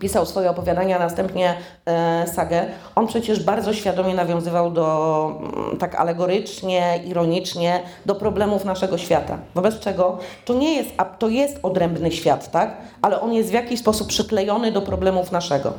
pisał 0.00 0.26
swoje 0.26 0.50
opowiadania, 0.50 0.96
a 0.96 0.98
następnie 0.98 1.54
e, 1.86 2.26
sagę, 2.34 2.66
on 2.94 3.06
przecież 3.06 3.44
bardzo 3.44 3.74
świadomie 3.74 4.14
nawiązywał 4.14 4.70
do, 4.70 5.38
mm, 5.40 5.76
tak 5.78 5.94
alegorycznie, 5.94 7.00
ironicznie, 7.04 7.80
do 8.06 8.14
problemów 8.14 8.64
naszego 8.64 8.98
świata. 8.98 9.38
Wobec 9.54 9.78
czego 9.78 10.18
to 10.44 10.54
nie 10.54 10.74
jest, 10.74 10.90
a 10.96 11.04
to 11.04 11.28
jest 11.28 11.58
odrębny 11.62 12.12
świat, 12.12 12.50
tak? 12.50 12.76
Ale 13.02 13.20
on 13.20 13.32
jest 13.32 13.50
w 13.50 13.52
jakiś 13.52 13.80
sposób 13.80 14.08
przyklejony 14.08 14.72
do 14.72 14.82
problemów 14.82 15.32
naszego. 15.32 15.72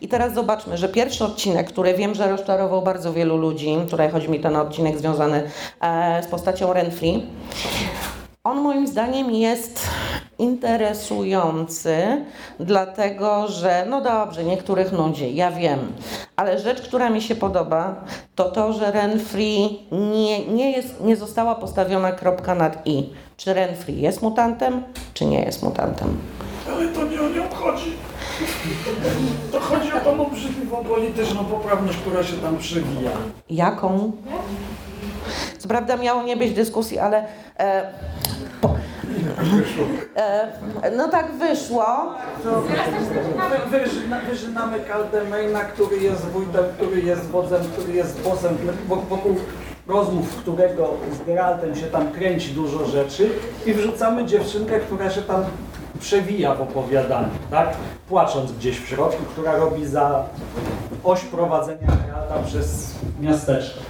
I 0.00 0.08
teraz 0.08 0.34
zobaczmy, 0.34 0.76
że 0.76 0.88
pierwszy 0.88 1.24
odcinek, 1.24 1.68
który 1.68 1.94
wiem, 1.94 2.14
że 2.14 2.28
rozczarował 2.28 2.82
bardzo 2.82 3.12
wielu 3.12 3.36
ludzi, 3.36 3.76
tutaj 3.90 4.10
chodzi 4.10 4.30
mi 4.30 4.40
ten 4.40 4.56
odcinek 4.56 4.98
związany 4.98 5.42
e, 5.80 6.22
z 6.22 6.26
postacią 6.26 6.72
Renfree, 6.72 7.22
on 8.44 8.60
moim 8.60 8.86
zdaniem 8.86 9.30
jest 9.30 9.88
interesujący, 10.38 12.24
dlatego 12.60 13.48
że, 13.48 13.86
no 13.90 14.00
dobrze, 14.00 14.44
niektórych 14.44 14.92
nudzi, 14.92 15.34
ja 15.34 15.50
wiem, 15.50 15.92
ale 16.36 16.58
rzecz, 16.58 16.82
która 16.82 17.10
mi 17.10 17.22
się 17.22 17.34
podoba, 17.34 18.04
to 18.34 18.50
to, 18.50 18.72
że 18.72 18.92
Renfree 18.92 19.78
nie, 19.92 20.46
nie, 20.46 20.72
jest, 20.72 21.00
nie 21.00 21.16
została 21.16 21.54
postawiona 21.54 22.12
kropka 22.12 22.54
nad 22.54 22.86
i. 22.86 23.10
Czy 23.36 23.54
Renfree 23.54 24.00
jest 24.00 24.22
mutantem, 24.22 24.82
czy 25.14 25.26
nie 25.26 25.44
jest 25.44 25.62
mutantem? 25.62 26.18
Ale 26.74 26.88
to 26.88 27.04
nie 27.04 27.20
o 27.20 27.28
nią 27.28 27.48
chodzi. 27.54 27.92
To 29.52 29.60
chodzi 29.60 29.92
o 29.92 30.00
tą 30.00 30.26
obrzydliwą 30.26 30.84
polityczną 30.84 31.44
poprawność, 31.44 31.98
która 31.98 32.24
się 32.24 32.36
tam 32.36 32.58
przewija. 32.58 33.10
Jaką? 33.50 34.12
Co 35.58 35.68
prawda 35.68 35.96
miało 35.96 36.22
nie 36.22 36.36
być 36.36 36.52
dyskusji, 36.52 36.98
ale 36.98 37.26
e, 37.58 37.92
no 40.96 41.08
tak 41.08 41.32
wyszło. 41.32 41.84
Wy, 43.70 43.78
wyżyna, 43.78 44.20
wyżynamy 44.30 44.78
Caldemaina, 44.88 45.60
który 45.60 45.96
jest 45.96 46.24
wójtem, 46.24 46.64
który 46.76 47.00
jest 47.00 47.24
wodzem, 47.30 47.62
który 47.64 47.92
jest 47.92 48.20
bossem, 48.20 48.56
wo- 48.88 48.96
wokół 48.96 49.36
rozmów, 49.86 50.36
którego 50.36 50.90
z 51.22 51.26
Geraltem 51.26 51.74
się 51.76 51.86
tam 51.86 52.12
kręci 52.12 52.50
dużo 52.52 52.84
rzeczy 52.86 53.30
i 53.66 53.74
wrzucamy 53.74 54.24
dziewczynkę, 54.26 54.80
która 54.80 55.10
się 55.10 55.22
tam 55.22 55.44
przewija 56.00 56.54
w 56.54 56.62
opowiadaniu, 56.62 57.28
tak? 57.50 57.68
Płacząc 58.08 58.52
gdzieś 58.52 58.80
w 58.80 58.88
środku, 58.88 59.22
która 59.24 59.56
robi 59.56 59.86
za 59.86 60.24
oś 61.04 61.20
prowadzenia 61.20 61.86
Geralta 62.06 62.34
przez 62.46 62.94
miasteczko. 63.20 63.80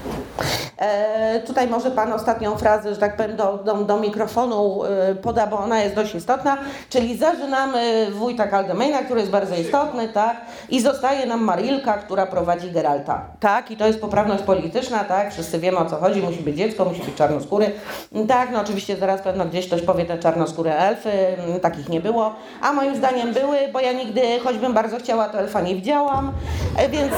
E, 0.85 1.41
tutaj 1.41 1.69
może 1.69 1.91
Pan 1.91 2.13
ostatnią 2.13 2.57
frazę, 2.57 2.95
że 2.95 3.01
tak 3.01 3.17
powiem, 3.17 3.37
do, 3.37 3.59
do, 3.59 3.75
do 3.75 3.97
mikrofonu 3.97 4.85
e, 4.85 5.15
poda, 5.15 5.47
bo 5.47 5.59
ona 5.59 5.81
jest 5.83 5.95
dość 5.95 6.15
istotna, 6.15 6.59
czyli 6.91 7.17
zażynamy 7.17 8.07
wójta 8.11 8.49
Caldemaina, 8.49 8.99
który 8.99 9.21
jest 9.21 9.33
bardzo 9.33 9.55
istotny, 9.55 10.09
tak, 10.09 10.37
i 10.69 10.81
zostaje 10.81 11.27
nam 11.27 11.45
Marilka, 11.45 11.93
która 11.93 12.27
prowadzi 12.27 12.71
Geralta, 12.71 13.23
tak, 13.41 13.71
i 13.71 13.77
to 13.77 13.87
jest 13.87 14.01
poprawność 14.01 14.43
polityczna, 14.43 15.05
tak, 15.05 15.33
wszyscy 15.33 15.59
wiemy 15.59 15.79
o 15.79 15.87
co 15.87 15.97
chodzi, 15.97 16.23
musi 16.23 16.43
być 16.43 16.57
dziecko, 16.57 16.85
musi 16.85 17.03
być 17.03 17.15
czarnoskóry, 17.15 17.73
tak, 18.29 18.51
no 18.53 18.61
oczywiście 18.61 18.97
zaraz 18.97 19.23
pewno 19.23 19.45
gdzieś 19.45 19.67
ktoś 19.67 19.83
powie 19.83 20.05
te 20.05 20.19
czarnoskóre 20.19 20.77
elfy, 20.77 21.11
m, 21.11 21.61
takich 21.61 21.89
nie 21.89 22.01
było, 22.01 22.35
a 22.63 22.73
moim 22.73 22.97
zdaniem 22.97 23.33
były, 23.33 23.57
bo 23.73 23.81
ja 23.81 23.93
nigdy, 23.93 24.23
choćbym 24.45 24.75
bardzo 24.75 24.97
chciała, 24.97 25.29
to 25.29 25.39
elfa 25.39 25.61
nie 25.61 25.75
widziałam, 25.75 26.33
e, 26.77 26.89
więc 26.89 27.13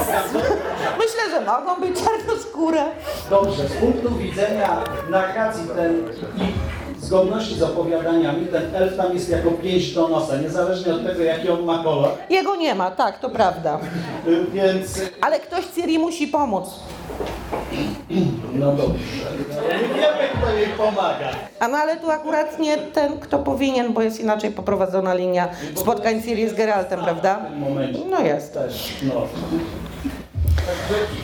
myślę, 1.03 1.31
że 1.31 1.41
mogą 1.45 1.81
być 1.81 1.95
czarnoskóre. 2.03 2.83
Dobrze, 3.29 3.56
z 3.65 3.73
punktu 3.73 4.15
widzenia 4.15 4.83
narracji 5.09 5.63
ten 5.75 5.93
i 6.37 6.53
zgodności 7.05 7.55
z 7.55 7.61
opowiadaniami, 7.63 8.45
ten 8.47 8.75
elf 8.75 8.97
tam 8.97 9.13
jest 9.13 9.29
jako 9.29 9.51
pięść 9.51 9.93
do 9.93 10.07
nosa, 10.07 10.37
niezależnie 10.37 10.93
od 10.93 11.05
tego, 11.05 11.23
jaki 11.23 11.49
on 11.49 11.63
ma 11.65 11.83
kolor. 11.83 12.09
Jego 12.29 12.55
nie 12.55 12.75
ma, 12.75 12.91
tak, 12.91 13.19
to 13.19 13.29
prawda. 13.29 13.79
Więc, 14.53 15.01
Ale 15.21 15.39
ktoś 15.39 15.65
Ciri 15.65 15.99
musi 15.99 16.27
pomóc. 16.27 16.69
no 18.53 18.71
dobrze. 18.71 19.03
Nie 19.71 19.87
wiemy, 19.95 20.27
kto 20.41 20.53
jej 20.53 20.67
pomaga. 20.67 21.29
A 21.59 21.67
no 21.67 21.77
ale 21.77 21.97
tu 21.97 22.11
akurat 22.11 22.59
nie 22.59 22.77
ten, 22.77 23.19
kto 23.19 23.39
powinien, 23.39 23.93
bo 23.93 24.01
jest 24.01 24.19
inaczej 24.19 24.51
poprowadzona 24.51 25.13
linia 25.13 25.49
spotkań 25.75 26.21
Ciri 26.23 26.49
z 26.49 26.53
Geraltem, 26.53 26.99
prawda? 26.99 27.35
W 27.35 27.49
tym 27.49 27.59
momencie. 27.59 27.99
No 28.09 28.19
jest. 28.19 28.53
Też, 28.53 28.93
no. 29.03 29.21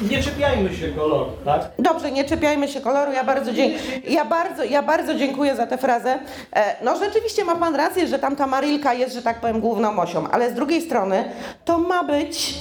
Nie 0.09 0.23
czepiajmy 0.23 0.75
się 0.75 0.87
koloru, 0.87 1.31
tak? 1.45 1.61
Dobrze, 1.79 2.11
nie 2.11 2.23
czepiajmy 2.23 2.67
się 2.67 2.81
koloru. 2.81 3.11
Ja 3.11 3.23
bardzo, 3.23 3.53
dzie- 3.53 3.69
ja 4.09 4.25
bardzo, 4.25 4.63
ja 4.63 4.81
bardzo 4.83 5.15
dziękuję 5.15 5.55
za 5.55 5.67
tę 5.67 5.77
frazę. 5.77 6.19
E, 6.55 6.75
no 6.83 6.97
rzeczywiście 6.97 7.43
ma 7.45 7.55
Pan 7.55 7.75
rację, 7.75 8.07
że 8.07 8.19
tamta 8.19 8.47
Marilka 8.47 8.93
jest, 8.93 9.13
że 9.15 9.21
tak 9.21 9.41
powiem, 9.41 9.59
główną 9.59 9.99
osią, 9.99 10.27
ale 10.31 10.49
z 10.49 10.53
drugiej 10.53 10.81
strony 10.81 11.23
to 11.65 11.77
ma 11.77 12.03
być, 12.03 12.53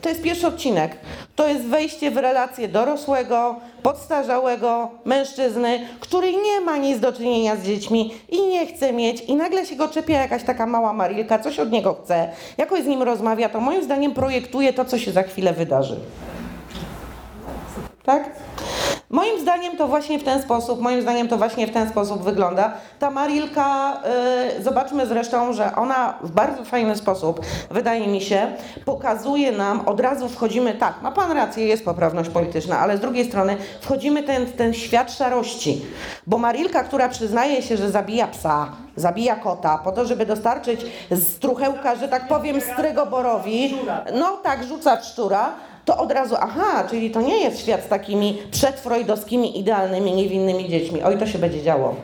to 0.00 0.08
jest 0.08 0.22
pierwszy 0.22 0.46
odcinek, 0.46 0.96
to 1.36 1.48
jest 1.48 1.62
wejście 1.64 2.10
w 2.10 2.16
relację 2.16 2.68
dorosłego, 2.68 3.56
podstarzałego 3.82 4.90
mężczyzny, 5.04 5.88
który 6.00 6.32
nie 6.32 6.60
ma 6.60 6.76
nic 6.76 7.00
do 7.00 7.12
czynienia 7.12 7.56
z 7.56 7.62
dziećmi 7.62 8.14
i 8.28 8.46
nie 8.46 8.66
chce 8.66 8.92
mieć 8.92 9.20
i 9.20 9.34
nagle 9.34 9.66
się 9.66 9.76
go 9.76 9.88
czepia 9.88 10.20
jakaś 10.20 10.42
taka 10.42 10.66
mała 10.66 10.92
Marilka, 10.92 11.38
coś 11.38 11.58
od 11.58 11.70
niego 11.70 11.96
chce, 12.04 12.28
jakoś 12.58 12.82
z 12.82 12.86
nim 12.86 13.02
rozmawia, 13.02 13.48
to 13.48 13.60
moim 13.60 13.84
zdaniem 13.84 14.14
projektuje 14.14 14.72
to, 14.72 14.84
co 14.84 14.98
się 14.98 15.12
za 15.12 15.22
chwilę 15.22 15.52
wydarzy. 15.52 15.96
Tak? 18.04 18.30
Moim 19.10 19.40
zdaniem 19.40 19.76
to 19.76 19.88
właśnie 19.88 20.18
w 20.18 20.24
ten 20.24 20.42
sposób, 20.42 20.80
moim 20.80 21.02
zdaniem 21.02 21.28
to 21.28 21.36
właśnie 21.36 21.66
w 21.66 21.72
ten 21.72 21.88
sposób 21.88 22.22
wygląda. 22.22 22.72
Ta 22.98 23.10
Marilka, 23.10 24.00
y, 24.58 24.62
zobaczmy 24.62 25.06
zresztą, 25.06 25.52
że 25.52 25.76
ona 25.76 26.14
w 26.22 26.30
bardzo 26.30 26.64
fajny 26.64 26.96
sposób, 26.96 27.40
wydaje 27.70 28.06
mi 28.06 28.20
się, 28.20 28.46
pokazuje 28.84 29.52
nam, 29.52 29.80
od 29.88 30.00
razu 30.00 30.28
wchodzimy, 30.28 30.74
tak, 30.74 31.02
ma 31.02 31.12
Pan 31.12 31.32
rację, 31.32 31.66
jest 31.66 31.84
poprawność 31.84 32.30
polityczna, 32.30 32.78
ale 32.78 32.96
z 32.96 33.00
drugiej 33.00 33.24
strony 33.24 33.56
wchodzimy 33.80 34.22
ten, 34.22 34.46
ten 34.46 34.74
świat 34.74 35.12
szarości, 35.12 35.86
bo 36.26 36.38
Marilka, 36.38 36.84
która 36.84 37.08
przyznaje 37.08 37.62
się, 37.62 37.76
że 37.76 37.90
zabija 37.90 38.26
psa, 38.26 38.68
zabija 38.96 39.36
kota, 39.36 39.78
po 39.78 39.92
to, 39.92 40.04
żeby 40.04 40.26
dostarczyć 40.26 40.86
z 41.10 41.38
truchełka, 41.38 41.96
że 41.96 42.08
tak 42.08 42.28
powiem, 42.28 42.60
strygoborowi, 42.60 43.74
no 44.14 44.36
tak, 44.42 44.64
rzuca 44.64 45.02
szczura, 45.02 45.52
to 45.88 45.96
od 45.96 46.12
razu, 46.12 46.36
aha, 46.40 46.84
czyli 46.90 47.10
to 47.10 47.20
nie 47.20 47.38
jest 47.38 47.60
świat 47.60 47.84
z 47.84 47.88
takimi 47.88 48.38
przedfreudowskimi, 48.50 49.58
idealnymi, 49.58 50.12
niewinnymi 50.12 50.68
dziećmi. 50.68 51.02
Oj, 51.02 51.18
to 51.18 51.26
się 51.26 51.38
będzie 51.38 51.62
działo. 51.62 51.94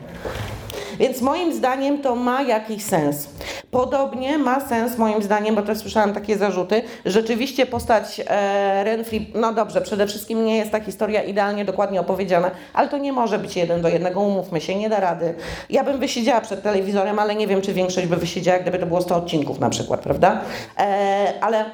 Więc 0.99 1.21
moim 1.21 1.53
zdaniem 1.53 2.01
to 2.01 2.15
ma 2.15 2.41
jakiś 2.41 2.83
sens. 2.83 3.27
Podobnie 3.71 4.37
ma 4.37 4.67
sens 4.67 4.97
moim 4.97 5.23
zdaniem, 5.23 5.55
bo 5.55 5.61
też 5.61 5.77
słyszałam 5.77 6.13
takie 6.13 6.37
zarzuty, 6.37 6.81
rzeczywiście 7.05 7.65
postać 7.65 8.21
e, 8.27 8.83
Renfrey, 8.83 9.31
no 9.35 9.53
dobrze, 9.53 9.81
przede 9.81 10.07
wszystkim 10.07 10.45
nie 10.45 10.57
jest 10.57 10.71
ta 10.71 10.79
historia 10.79 11.23
idealnie 11.23 11.65
dokładnie 11.65 12.01
opowiedziana, 12.01 12.51
ale 12.73 12.89
to 12.89 12.97
nie 12.97 13.13
może 13.13 13.39
być 13.39 13.55
jeden 13.55 13.81
do 13.81 13.89
jednego, 13.89 14.21
umówmy 14.21 14.61
się, 14.61 14.75
nie 14.75 14.89
da 14.89 14.99
rady. 14.99 15.35
Ja 15.69 15.83
bym 15.83 15.99
wysiedziała 15.99 16.41
przed 16.41 16.63
telewizorem, 16.63 17.19
ale 17.19 17.35
nie 17.35 17.47
wiem, 17.47 17.61
czy 17.61 17.73
większość 17.73 18.07
by 18.07 18.15
wysiedziała, 18.15 18.59
gdyby 18.59 18.79
to 18.79 18.85
było 18.85 19.01
100 19.01 19.15
odcinków 19.15 19.59
na 19.59 19.69
przykład, 19.69 19.99
prawda? 19.99 20.41
E, 20.77 21.33
ale 21.41 21.65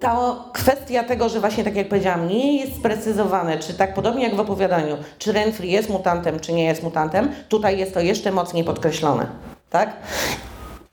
ta 0.00 0.44
kwestia 0.52 1.04
tego, 1.04 1.28
że 1.28 1.40
właśnie 1.40 1.64
tak 1.64 1.76
jak 1.76 1.88
powiedziałam, 1.88 2.28
nie 2.28 2.56
jest 2.56 2.76
sprecyzowane, 2.76 3.58
czy 3.58 3.74
tak 3.74 3.94
podobnie 3.94 4.24
jak 4.24 4.34
w 4.36 4.40
opowiadaniu, 4.40 4.96
czy 5.18 5.32
Renfrey 5.32 5.70
jest 5.70 5.90
mutantem, 5.90 6.40
czy 6.40 6.52
nie 6.52 6.64
jest 6.64 6.82
mutantem, 6.82 7.32
tutaj 7.48 7.78
jest 7.78 7.94
to 7.94 8.00
jeszcze 8.00 8.32
mocniej 8.32 8.64
podkreślone. 8.64 9.26
tak? 9.70 9.92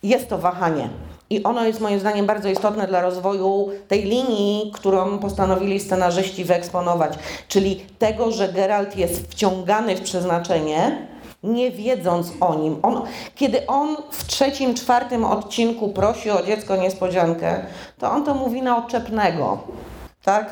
Jest 0.03 0.29
to 0.29 0.37
wahanie. 0.37 0.89
I 1.29 1.43
ono 1.43 1.65
jest 1.65 1.81
moim 1.81 1.99
zdaniem 1.99 2.25
bardzo 2.25 2.49
istotne 2.49 2.87
dla 2.87 3.01
rozwoju 3.01 3.69
tej 3.87 4.03
linii, 4.03 4.71
którą 4.73 5.19
postanowili 5.19 5.79
scenarzyści 5.79 6.43
wyeksponować, 6.43 7.13
czyli 7.47 7.75
tego, 7.99 8.31
że 8.31 8.53
Geralt 8.53 8.97
jest 8.97 9.31
wciągany 9.31 9.95
w 9.95 10.01
przeznaczenie, 10.01 11.07
nie 11.43 11.71
wiedząc 11.71 12.31
o 12.39 12.55
nim. 12.55 12.79
On, 12.83 13.01
kiedy 13.35 13.67
on 13.67 13.97
w 14.11 14.27
trzecim, 14.27 14.75
czwartym 14.75 15.25
odcinku 15.25 15.89
prosi 15.89 16.31
o 16.31 16.43
dziecko 16.43 16.75
niespodziankę, 16.75 17.65
to 17.97 18.11
on 18.11 18.25
to 18.25 18.33
mówi 18.33 18.61
na 18.61 18.77
odczepnego. 18.77 19.57
Tak? 20.23 20.49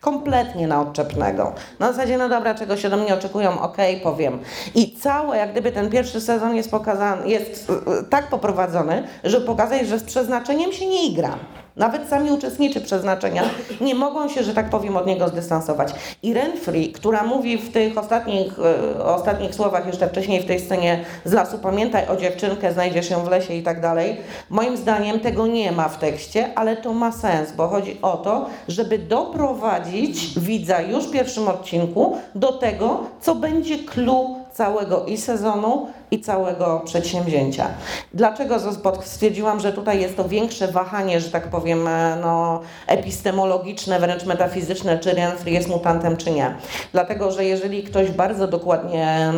Kompletnie 0.00 0.66
na 0.66 0.80
odczepnego. 0.80 1.52
Na 1.78 1.92
zasadzie, 1.92 2.18
no 2.18 2.28
dobra, 2.28 2.54
czego 2.54 2.76
się 2.76 2.90
do 2.90 2.96
mnie 2.96 3.14
oczekują, 3.14 3.60
okej, 3.60 4.00
powiem. 4.00 4.38
I 4.74 4.96
całe, 4.96 5.36
jak 5.36 5.52
gdyby 5.52 5.72
ten 5.72 5.90
pierwszy 5.90 6.20
sezon 6.20 6.56
jest 6.56 6.70
pokazany, 6.70 7.28
jest 7.28 7.70
y, 7.70 7.72
y, 7.72 8.04
tak 8.10 8.28
poprowadzony, 8.28 9.08
żeby 9.24 9.46
pokazać, 9.46 9.86
że 9.86 9.98
z 9.98 10.04
przeznaczeniem 10.04 10.72
się 10.72 10.86
nie 10.86 11.06
igra. 11.06 11.38
Nawet 11.76 12.08
sami 12.08 12.30
uczestnicy 12.30 12.80
przeznaczenia 12.80 13.42
nie 13.80 13.94
mogą 13.94 14.28
się, 14.28 14.42
że 14.42 14.54
tak 14.54 14.70
powiem, 14.70 14.96
od 14.96 15.06
niego 15.06 15.28
zdystansować. 15.28 15.94
I 16.22 16.34
Renfrey, 16.34 16.92
która 16.92 17.22
mówi 17.22 17.58
w 17.58 17.72
tych 17.72 17.98
ostatnich, 17.98 18.58
e, 18.98 19.04
ostatnich 19.04 19.54
słowach, 19.54 19.86
jeszcze 19.86 20.08
wcześniej 20.08 20.42
w 20.42 20.46
tej 20.46 20.60
scenie 20.60 21.04
z 21.24 21.32
lasu, 21.32 21.58
pamiętaj 21.58 22.08
o 22.08 22.16
dziewczynkę, 22.16 22.72
znajdziesz 22.72 23.10
ją 23.10 23.24
w 23.24 23.30
lesie 23.30 23.54
i 23.54 23.62
tak 23.62 23.80
dalej, 23.80 24.16
moim 24.50 24.76
zdaniem 24.76 25.20
tego 25.20 25.46
nie 25.46 25.72
ma 25.72 25.88
w 25.88 25.98
tekście, 25.98 26.48
ale 26.54 26.76
to 26.76 26.92
ma 26.92 27.12
sens, 27.12 27.52
bo 27.52 27.68
chodzi 27.68 27.98
o 28.02 28.16
to, 28.16 28.46
żeby 28.68 28.98
doprowadzić 28.98 30.40
widza 30.40 30.80
już 30.80 31.04
w 31.04 31.10
pierwszym 31.10 31.48
odcinku 31.48 32.18
do 32.34 32.52
tego, 32.52 33.00
co 33.20 33.34
będzie 33.34 33.78
clue 33.78 34.41
całego 34.52 35.04
i 35.04 35.16
sezonu, 35.16 35.88
i 36.10 36.20
całego 36.20 36.80
przedsięwzięcia. 36.84 37.66
Dlaczego 38.14 38.56
stwierdziłam, 39.04 39.60
że 39.60 39.72
tutaj 39.72 40.00
jest 40.00 40.16
to 40.16 40.28
większe 40.28 40.68
wahanie, 40.68 41.20
że 41.20 41.30
tak 41.30 41.48
powiem, 41.48 41.88
e, 41.88 42.16
no, 42.22 42.60
epistemologiczne, 42.86 44.00
wręcz 44.00 44.24
metafizyczne, 44.24 44.98
czy 44.98 45.14
Renfrey 45.14 45.54
jest 45.54 45.68
mutantem, 45.68 46.16
czy 46.16 46.30
nie. 46.30 46.54
Dlatego, 46.92 47.32
że 47.32 47.44
jeżeli 47.44 47.82
ktoś 47.82 48.10
bardzo 48.10 48.48
dokładnie 48.48 49.32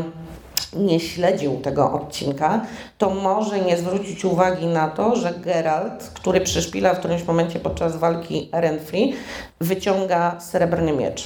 nie 0.77 1.01
śledził 1.01 1.61
tego 1.61 1.93
odcinka, 1.93 2.61
to 2.99 3.11
może 3.11 3.61
nie 3.61 3.77
zwrócić 3.77 4.25
uwagi 4.25 4.67
na 4.67 4.89
to, 4.89 5.17
że 5.17 5.35
Geralt, 5.35 6.11
który 6.15 6.41
przyszpila 6.41 6.95
w 6.95 6.99
którymś 6.99 7.25
momencie 7.27 7.61
podczas 7.61 7.97
walki 7.97 8.49
Renfrey, 8.53 9.15
wyciąga 9.61 10.41
srebrny 10.41 10.93
miecz. 10.93 11.25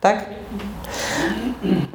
Tak? 0.00 0.24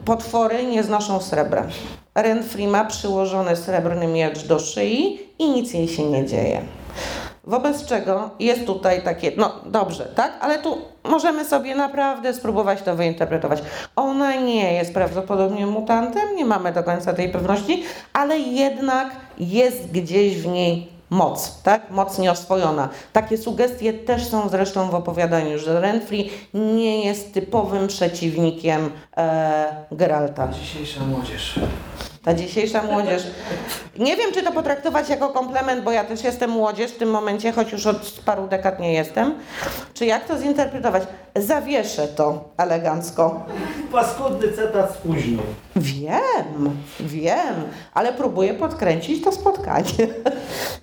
Potwory 0.05 0.65
nie 0.65 0.83
znoszą 0.83 1.21
srebra. 1.21 1.67
Renfrey 2.15 2.67
ma 2.67 2.85
przyłożony 2.85 3.55
srebrny 3.55 4.07
miecz 4.07 4.47
do 4.47 4.59
szyi 4.59 5.19
i 5.39 5.49
nic 5.49 5.73
jej 5.73 5.87
się 5.87 6.05
nie 6.05 6.25
dzieje. 6.25 6.61
Wobec 7.43 7.85
czego 7.85 8.29
jest 8.39 8.65
tutaj 8.65 9.03
takie, 9.03 9.31
no 9.37 9.51
dobrze, 9.65 10.05
tak? 10.05 10.33
Ale 10.41 10.59
tu 10.59 10.77
możemy 11.03 11.45
sobie 11.45 11.75
naprawdę 11.75 12.33
spróbować 12.33 12.81
to 12.81 12.95
wyinterpretować. 12.95 13.59
Ona 13.95 14.35
nie 14.35 14.73
jest 14.73 14.93
prawdopodobnie 14.93 15.67
mutantem, 15.67 16.35
nie 16.35 16.45
mamy 16.45 16.71
do 16.71 16.83
końca 16.83 17.13
tej 17.13 17.29
pewności, 17.29 17.83
ale 18.13 18.39
jednak 18.39 19.15
jest 19.37 19.91
gdzieś 19.91 20.41
w 20.41 20.47
niej 20.47 20.94
moc, 21.15 21.61
tak? 21.63 21.91
Moc 21.91 22.19
nieoswojona. 22.19 22.89
Takie 23.13 23.37
sugestie 23.37 23.93
też 23.93 24.27
są 24.27 24.49
zresztą 24.49 24.89
w 24.89 24.95
opowiadaniu, 24.95 25.59
że 25.59 25.81
Renfrey 25.81 26.29
nie 26.53 27.05
jest 27.05 27.33
typowym 27.33 27.87
przeciwnikiem 27.87 28.91
e, 29.17 29.85
Geralta. 29.91 30.47
Dzisiejsza 30.47 31.05
młodzież. 31.05 31.59
Ta 32.25 32.33
dzisiejsza 32.33 32.83
młodzież. 32.83 33.23
Nie 33.99 34.15
wiem, 34.15 34.31
czy 34.33 34.43
to 34.43 34.51
potraktować 34.51 35.09
jako 35.09 35.29
komplement, 35.29 35.83
bo 35.83 35.91
ja 35.91 36.03
też 36.03 36.23
jestem 36.23 36.49
młodzież 36.49 36.91
w 36.91 36.97
tym 36.97 37.09
momencie, 37.09 37.51
choć 37.51 37.71
już 37.71 37.87
od 37.87 38.11
paru 38.25 38.47
dekad 38.47 38.79
nie 38.79 38.93
jestem. 38.93 39.35
Czy 39.93 40.05
jak 40.05 40.25
to 40.25 40.37
zinterpretować? 40.37 41.03
Zawieszę 41.35 42.07
to 42.07 42.43
elegancko. 42.57 43.45
Paskudny 43.91 44.51
cytat 44.51 44.93
spóźnił. 44.93 45.39
Wiem, 45.75 46.77
wiem, 46.99 47.55
ale 47.93 48.13
próbuję 48.13 48.53
podkręcić 48.53 49.23
to 49.23 49.31
spotkanie. 49.31 49.85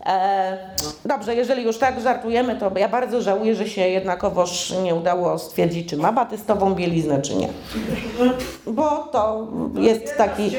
E, 0.07 0.59
dobrze, 1.05 1.35
jeżeli 1.35 1.65
już 1.65 1.79
tak 1.79 2.01
żartujemy, 2.01 2.57
to 2.57 2.71
ja 2.79 2.89
bardzo 2.89 3.23
żałuję, 3.23 3.55
że 3.55 3.69
się 3.69 3.81
jednakowoż 3.81 4.75
nie 4.83 4.95
udało 4.95 5.39
stwierdzić, 5.39 5.89
czy 5.91 5.97
ma 5.97 6.13
batystową 6.13 6.75
bieliznę, 6.75 7.23
czy 7.23 7.35
nie. 7.35 7.49
Bo 8.67 8.91
to 9.13 9.47
jest 9.75 10.17
taki. 10.17 10.51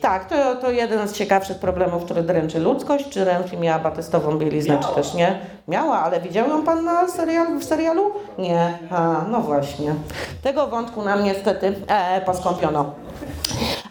Tak, 0.00 0.25
to, 0.28 0.54
to 0.54 0.70
jeden 0.70 1.08
z 1.08 1.12
ciekawszych 1.12 1.58
problemów, 1.58 2.04
który 2.04 2.22
dręczy 2.22 2.58
ludzkość. 2.60 3.08
Czy 3.08 3.24
Renfri 3.24 3.58
miała 3.58 3.78
batystową 3.78 4.38
bieliznę, 4.38 4.78
czy 4.88 4.94
też 4.94 5.14
nie? 5.14 5.38
Miała, 5.68 5.98
ale 6.00 6.20
widział 6.20 6.48
ją 6.48 6.62
pan 6.62 6.84
na 6.84 7.08
serialu, 7.08 7.58
w 7.58 7.64
serialu? 7.64 8.10
Nie. 8.38 8.78
A, 8.90 9.24
no 9.30 9.40
właśnie. 9.40 9.94
Tego 10.42 10.66
wątku 10.66 11.02
nam 11.02 11.24
niestety 11.24 11.74
e, 11.88 12.20
poskąpiono. 12.20 12.94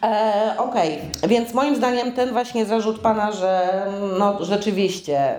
E, 0.03 0.55
Okej, 0.57 1.01
więc 1.27 1.53
moim 1.53 1.75
zdaniem 1.75 2.11
ten 2.11 2.31
właśnie 2.33 2.65
zarzut 2.65 2.99
pana, 2.99 3.31
że 3.31 3.83
no 4.19 4.37
rzeczywiście 4.45 5.35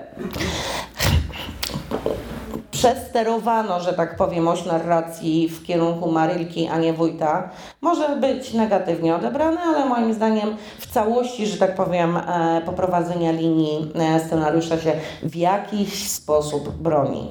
przesterowano, 2.76 3.80
że 3.80 3.92
tak 3.92 4.16
powiem, 4.16 4.48
oś 4.48 4.64
narracji 4.64 5.48
w 5.48 5.62
kierunku 5.62 6.12
Marylki, 6.12 6.68
a 6.68 6.78
nie 6.78 6.92
wójta, 6.92 7.50
może 7.80 8.16
być 8.16 8.52
negatywnie 8.52 9.16
odebrany, 9.16 9.58
ale 9.60 9.84
moim 9.84 10.14
zdaniem 10.14 10.56
w 10.78 10.86
całości, 10.86 11.46
że 11.46 11.56
tak 11.56 11.74
powiem, 11.74 12.16
e, 12.16 12.62
poprowadzenia 12.66 13.32
linii 13.32 13.92
e, 13.94 14.20
scenariusza 14.20 14.78
się 14.78 14.92
w 15.22 15.36
jakiś 15.36 16.08
sposób 16.08 16.68
broni. 16.68 17.28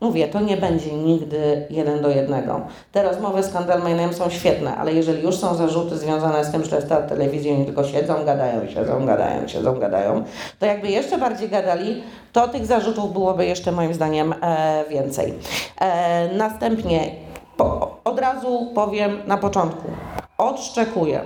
Mówię, 0.00 0.28
to 0.28 0.40
nie 0.40 0.56
będzie 0.56 0.92
nigdy 0.92 1.66
jeden 1.70 2.02
do 2.02 2.08
jednego. 2.08 2.60
Te 2.92 3.02
rozmowy 3.02 3.42
z 3.42 3.52
Kandelmainem 3.52 4.12
są 4.12 4.30
świetne, 4.30 4.76
ale 4.76 4.92
jeżeli 4.92 5.22
już 5.22 5.36
są 5.36 5.54
zarzuty 5.54 5.98
związane 5.98 6.44
z 6.44 6.52
tym, 6.52 6.64
że 6.64 6.70
to 6.70 6.76
jest 6.76 6.88
ta 6.88 6.96
telewizja 6.96 7.58
i 7.58 7.64
tylko 7.64 7.84
siedzą, 7.84 8.24
gadają, 8.24 8.66
siedzą, 8.68 9.06
gadają, 9.06 9.48
siedzą, 9.48 9.78
gadają, 9.78 10.24
to 10.58 10.66
jakby 10.66 10.88
jeszcze 10.88 11.18
bardziej 11.18 11.48
gadali, 11.48 12.02
to 12.32 12.48
tych 12.48 12.66
zarzutów 12.66 13.12
byłoby 13.12 13.46
jeszcze 13.46 13.72
moim 13.72 13.94
zdaniem 13.94 14.34
e, 14.42 14.84
więcej. 14.90 15.34
E, 15.80 16.28
następnie 16.34 17.10
po, 17.56 17.96
od 18.04 18.18
razu 18.18 18.70
powiem 18.74 19.18
na 19.26 19.36
początku, 19.36 19.90
odszczekuję. 20.38 21.20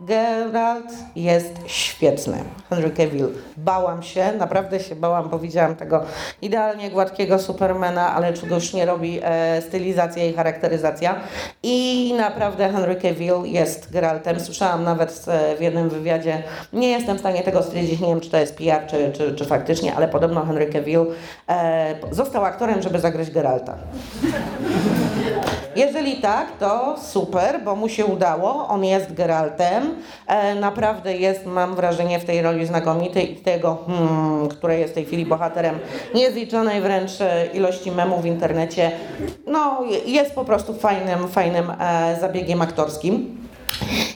Geralt 0.00 0.92
jest 1.16 1.54
świetny. 1.66 2.44
Henry 2.70 2.90
Cavill. 2.90 3.28
Bałam 3.56 4.02
się, 4.02 4.32
naprawdę 4.32 4.80
się 4.80 4.94
bałam, 4.94 5.28
bo 5.28 5.38
widziałam 5.38 5.76
tego 5.76 6.04
idealnie 6.42 6.90
gładkiego 6.90 7.38
Supermana, 7.38 8.14
ale 8.14 8.32
czegoś 8.32 8.72
nie 8.72 8.86
robi 8.86 9.20
e, 9.22 9.62
stylizacja 9.62 10.24
i 10.24 10.32
charakteryzacja. 10.32 11.20
I 11.62 12.14
naprawdę 12.18 12.68
Henry 12.72 12.96
Cavill 12.96 13.44
jest 13.44 13.92
Geraltem. 13.92 14.40
Słyszałam 14.40 14.84
nawet 14.84 15.24
e, 15.28 15.56
w 15.56 15.60
jednym 15.60 15.88
wywiadzie, 15.88 16.42
nie 16.72 16.88
jestem 16.88 17.16
w 17.16 17.20
stanie 17.20 17.42
tego 17.42 17.62
stwierdzić, 17.62 18.00
nie 18.00 18.08
wiem 18.08 18.20
czy 18.20 18.30
to 18.30 18.38
jest 18.38 18.56
PR, 18.56 18.86
czy, 18.86 19.12
czy, 19.12 19.34
czy 19.34 19.44
faktycznie, 19.44 19.94
ale 19.94 20.08
podobno 20.08 20.44
Henry 20.44 20.66
Cavill 20.66 21.06
e, 21.48 21.94
został 22.10 22.44
aktorem, 22.44 22.82
żeby 22.82 22.98
zagrać 22.98 23.30
Geralta. 23.30 23.78
Jeżeli 25.76 26.16
tak, 26.16 26.58
to 26.58 26.96
super, 27.02 27.60
bo 27.64 27.76
mu 27.76 27.88
się 27.88 28.06
udało. 28.06 28.68
On 28.68 28.84
jest 28.84 29.14
Geraltem. 29.14 29.94
E, 30.26 30.54
naprawdę 30.54 31.16
jest, 31.16 31.46
mam 31.46 31.74
wrażenie, 31.74 32.18
w 32.18 32.24
tej 32.24 32.42
roli 32.42 32.66
znakomity 32.66 33.22
i 33.22 33.36
tego, 33.36 33.78
hmm, 33.86 34.48
które 34.48 34.78
jest 34.78 34.92
w 34.92 34.94
tej 34.94 35.04
chwili 35.04 35.26
bohaterem 35.26 35.78
niezliczonej 36.14 36.80
wręcz 36.80 37.20
e, 37.20 37.46
ilości 37.46 37.90
memów 37.90 38.22
w 38.22 38.26
internecie. 38.26 38.90
No, 39.46 39.80
jest 40.06 40.34
po 40.34 40.44
prostu 40.44 40.74
fajnym, 40.74 41.28
fajnym 41.28 41.72
e, 41.80 42.16
zabiegiem 42.20 42.62
aktorskim. 42.62 43.40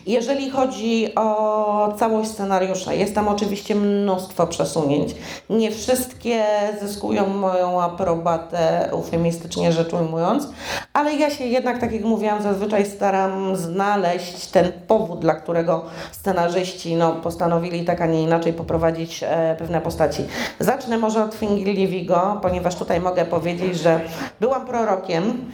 Jeżeli 0.06 0.50
chodzi 0.50 1.14
o 1.14 1.94
całość 1.98 2.30
scenariusza, 2.30 2.92
jest 2.92 3.14
tam 3.14 3.28
oczywiście 3.28 3.74
mnóstwo 3.74 4.46
przesunięć. 4.46 5.14
Nie 5.50 5.70
wszystkie 5.70 6.44
zyskują 6.80 7.26
moją 7.26 7.82
aprobatę, 7.82 8.90
eufemistycznie 8.90 9.72
rzecz 9.72 9.92
ujmując, 9.92 10.48
ale 10.92 11.14
ja 11.14 11.30
się 11.30 11.44
jednak, 11.44 11.78
tak 11.78 11.92
jak 11.92 12.04
mówiłam, 12.04 12.42
zazwyczaj 12.42 12.86
staram 12.86 13.56
znaleźć 13.56 14.46
ten 14.46 14.72
powód, 14.88 15.20
dla 15.20 15.34
którego 15.34 15.84
scenarzyści 16.12 16.96
no, 16.96 17.12
postanowili 17.12 17.84
tak, 17.84 18.00
a 18.00 18.06
nie 18.06 18.22
inaczej 18.22 18.52
poprowadzić 18.52 19.22
e, 19.22 19.56
pewne 19.58 19.80
postaci. 19.80 20.24
Zacznę 20.60 20.98
może 20.98 21.24
od 21.24 21.34
Fingillivigo, 21.34 22.38
ponieważ 22.42 22.74
tutaj 22.74 23.00
mogę 23.00 23.24
powiedzieć, 23.24 23.78
że 23.78 24.00
byłam 24.40 24.66
prorokiem 24.66 25.50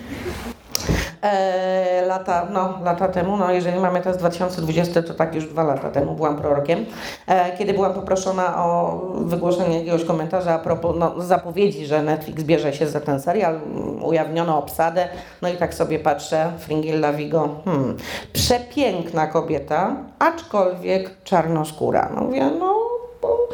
E, 1.22 2.04
lata, 2.06 2.46
no, 2.52 2.78
lata 2.84 3.08
temu, 3.08 3.36
no 3.36 3.52
jeżeli 3.52 3.80
mamy 3.80 4.00
teraz 4.00 4.18
2020, 4.18 5.02
to 5.02 5.14
tak 5.14 5.34
już 5.34 5.46
dwa 5.46 5.62
lata 5.62 5.90
temu 5.90 6.14
byłam 6.14 6.36
prorokiem, 6.36 6.86
e, 7.26 7.56
kiedy 7.56 7.72
byłam 7.72 7.94
poproszona 7.94 8.64
o 8.64 9.00
wygłoszenie 9.14 9.78
jakiegoś 9.78 10.04
komentarza 10.04 10.54
a 10.54 10.58
propos 10.58 10.96
no, 10.98 11.20
zapowiedzi, 11.22 11.86
że 11.86 12.02
Netflix 12.02 12.42
bierze 12.42 12.72
się 12.72 12.86
za 12.86 13.00
ten 13.00 13.20
serial, 13.20 13.60
ujawniono 14.02 14.58
obsadę, 14.58 15.08
no 15.42 15.48
i 15.48 15.56
tak 15.56 15.74
sobie 15.74 15.98
patrzę, 15.98 16.52
Fringilla 16.58 17.12
Vigo, 17.12 17.48
hmm, 17.64 17.96
przepiękna 18.32 19.26
kobieta, 19.26 19.96
aczkolwiek 20.18 21.10
czarnoskóra. 21.24 22.10
No 22.14 22.20
mówię, 22.20 22.50
no... 22.58 22.80
Bo 23.22 23.48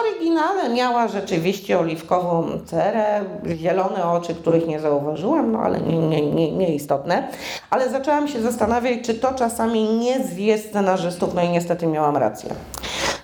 oryginale 0.00 0.68
miała 0.68 1.08
rzeczywiście 1.08 1.78
oliwkową 1.78 2.48
cerę, 2.66 3.24
zielone 3.56 4.04
oczy, 4.04 4.34
których 4.34 4.66
nie 4.66 4.80
zauważyłam, 4.80 5.52
no 5.52 5.58
ale 5.58 5.80
nie, 5.80 5.98
nie, 5.98 6.32
nie, 6.32 6.52
nieistotne. 6.52 7.28
Ale 7.70 7.90
zaczęłam 7.90 8.28
się 8.28 8.42
zastanawiać, 8.42 8.98
czy 9.02 9.14
to 9.14 9.34
czasami 9.34 9.84
nie 9.84 10.24
zwie 10.24 10.58
scenarzystów, 10.58 11.34
no 11.34 11.42
i 11.42 11.48
niestety 11.48 11.86
miałam 11.86 12.16
rację. 12.16 12.54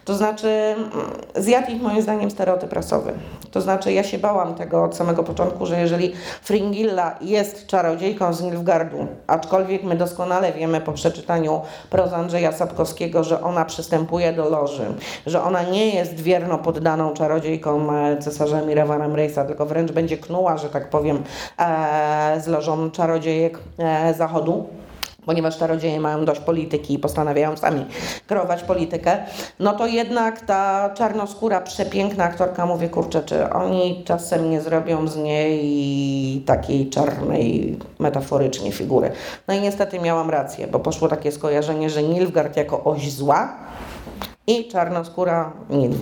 To 0.08 0.14
znaczy, 0.14 0.48
mm, 0.48 0.90
zjadł 1.36 1.72
ich 1.72 1.82
moim 1.82 2.02
zdaniem 2.02 2.30
stereotyp 2.30 2.72
rasowy. 2.72 3.12
To 3.50 3.60
znaczy, 3.60 3.92
ja 3.92 4.02
się 4.02 4.18
bałam 4.18 4.54
tego 4.54 4.84
od 4.84 4.96
samego 4.96 5.24
początku, 5.24 5.66
że 5.66 5.80
jeżeli 5.80 6.12
Fringilla 6.42 7.14
jest 7.20 7.66
czarodziejką 7.66 8.32
z 8.32 8.42
Nilfgardu, 8.42 9.06
aczkolwiek 9.26 9.84
my 9.84 9.96
doskonale 9.96 10.52
wiemy 10.52 10.80
po 10.80 10.92
przeczytaniu 10.92 11.60
proz 11.90 12.12
Andrzeja 12.12 12.52
Sapkowskiego, 12.52 13.24
że 13.24 13.42
ona 13.42 13.64
przystępuje 13.64 14.32
do 14.32 14.48
loży, 14.48 14.84
że 15.26 15.42
ona 15.42 15.62
nie 15.62 15.94
jest 15.94 16.14
wierno 16.14 16.58
poddaną 16.58 17.14
czarodziejką 17.14 17.92
e, 17.92 18.18
cesarza 18.18 18.62
Mirewanem 18.62 19.14
Rejsa, 19.14 19.44
tylko 19.44 19.66
wręcz 19.66 19.92
będzie 19.92 20.18
knuła, 20.18 20.56
że 20.56 20.68
tak 20.68 20.90
powiem, 20.90 21.22
e, 21.58 22.40
z 22.40 22.46
lożą 22.46 22.90
czarodziejek 22.90 23.58
e, 23.78 24.14
zachodu 24.14 24.66
ponieważ 25.26 25.58
czarodzieje 25.58 26.00
mają 26.00 26.24
dość 26.24 26.40
polityki 26.40 26.94
i 26.94 26.98
postanawiają 26.98 27.56
sami 27.56 27.86
kreować 28.26 28.62
politykę, 28.62 29.18
no 29.60 29.72
to 29.72 29.86
jednak 29.86 30.40
ta 30.40 30.90
czarnoskóra, 30.90 31.60
przepiękna 31.60 32.24
aktorka 32.24 32.66
mówi, 32.66 32.88
kurczę, 32.88 33.22
czy 33.22 33.50
oni 33.50 34.02
czasem 34.04 34.50
nie 34.50 34.60
zrobią 34.60 35.08
z 35.08 35.16
niej 35.16 36.42
takiej 36.46 36.90
czarnej, 36.90 37.78
metaforycznie 37.98 38.72
figury. 38.72 39.10
No 39.48 39.54
i 39.54 39.60
niestety 39.60 39.98
miałam 39.98 40.30
rację, 40.30 40.66
bo 40.66 40.78
poszło 40.78 41.08
takie 41.08 41.32
skojarzenie, 41.32 41.90
że 41.90 42.02
Nilfgaard 42.02 42.56
jako 42.56 42.84
oś 42.84 43.12
zła, 43.12 43.52
i 44.48 44.68
czarnoskóra 44.68 45.52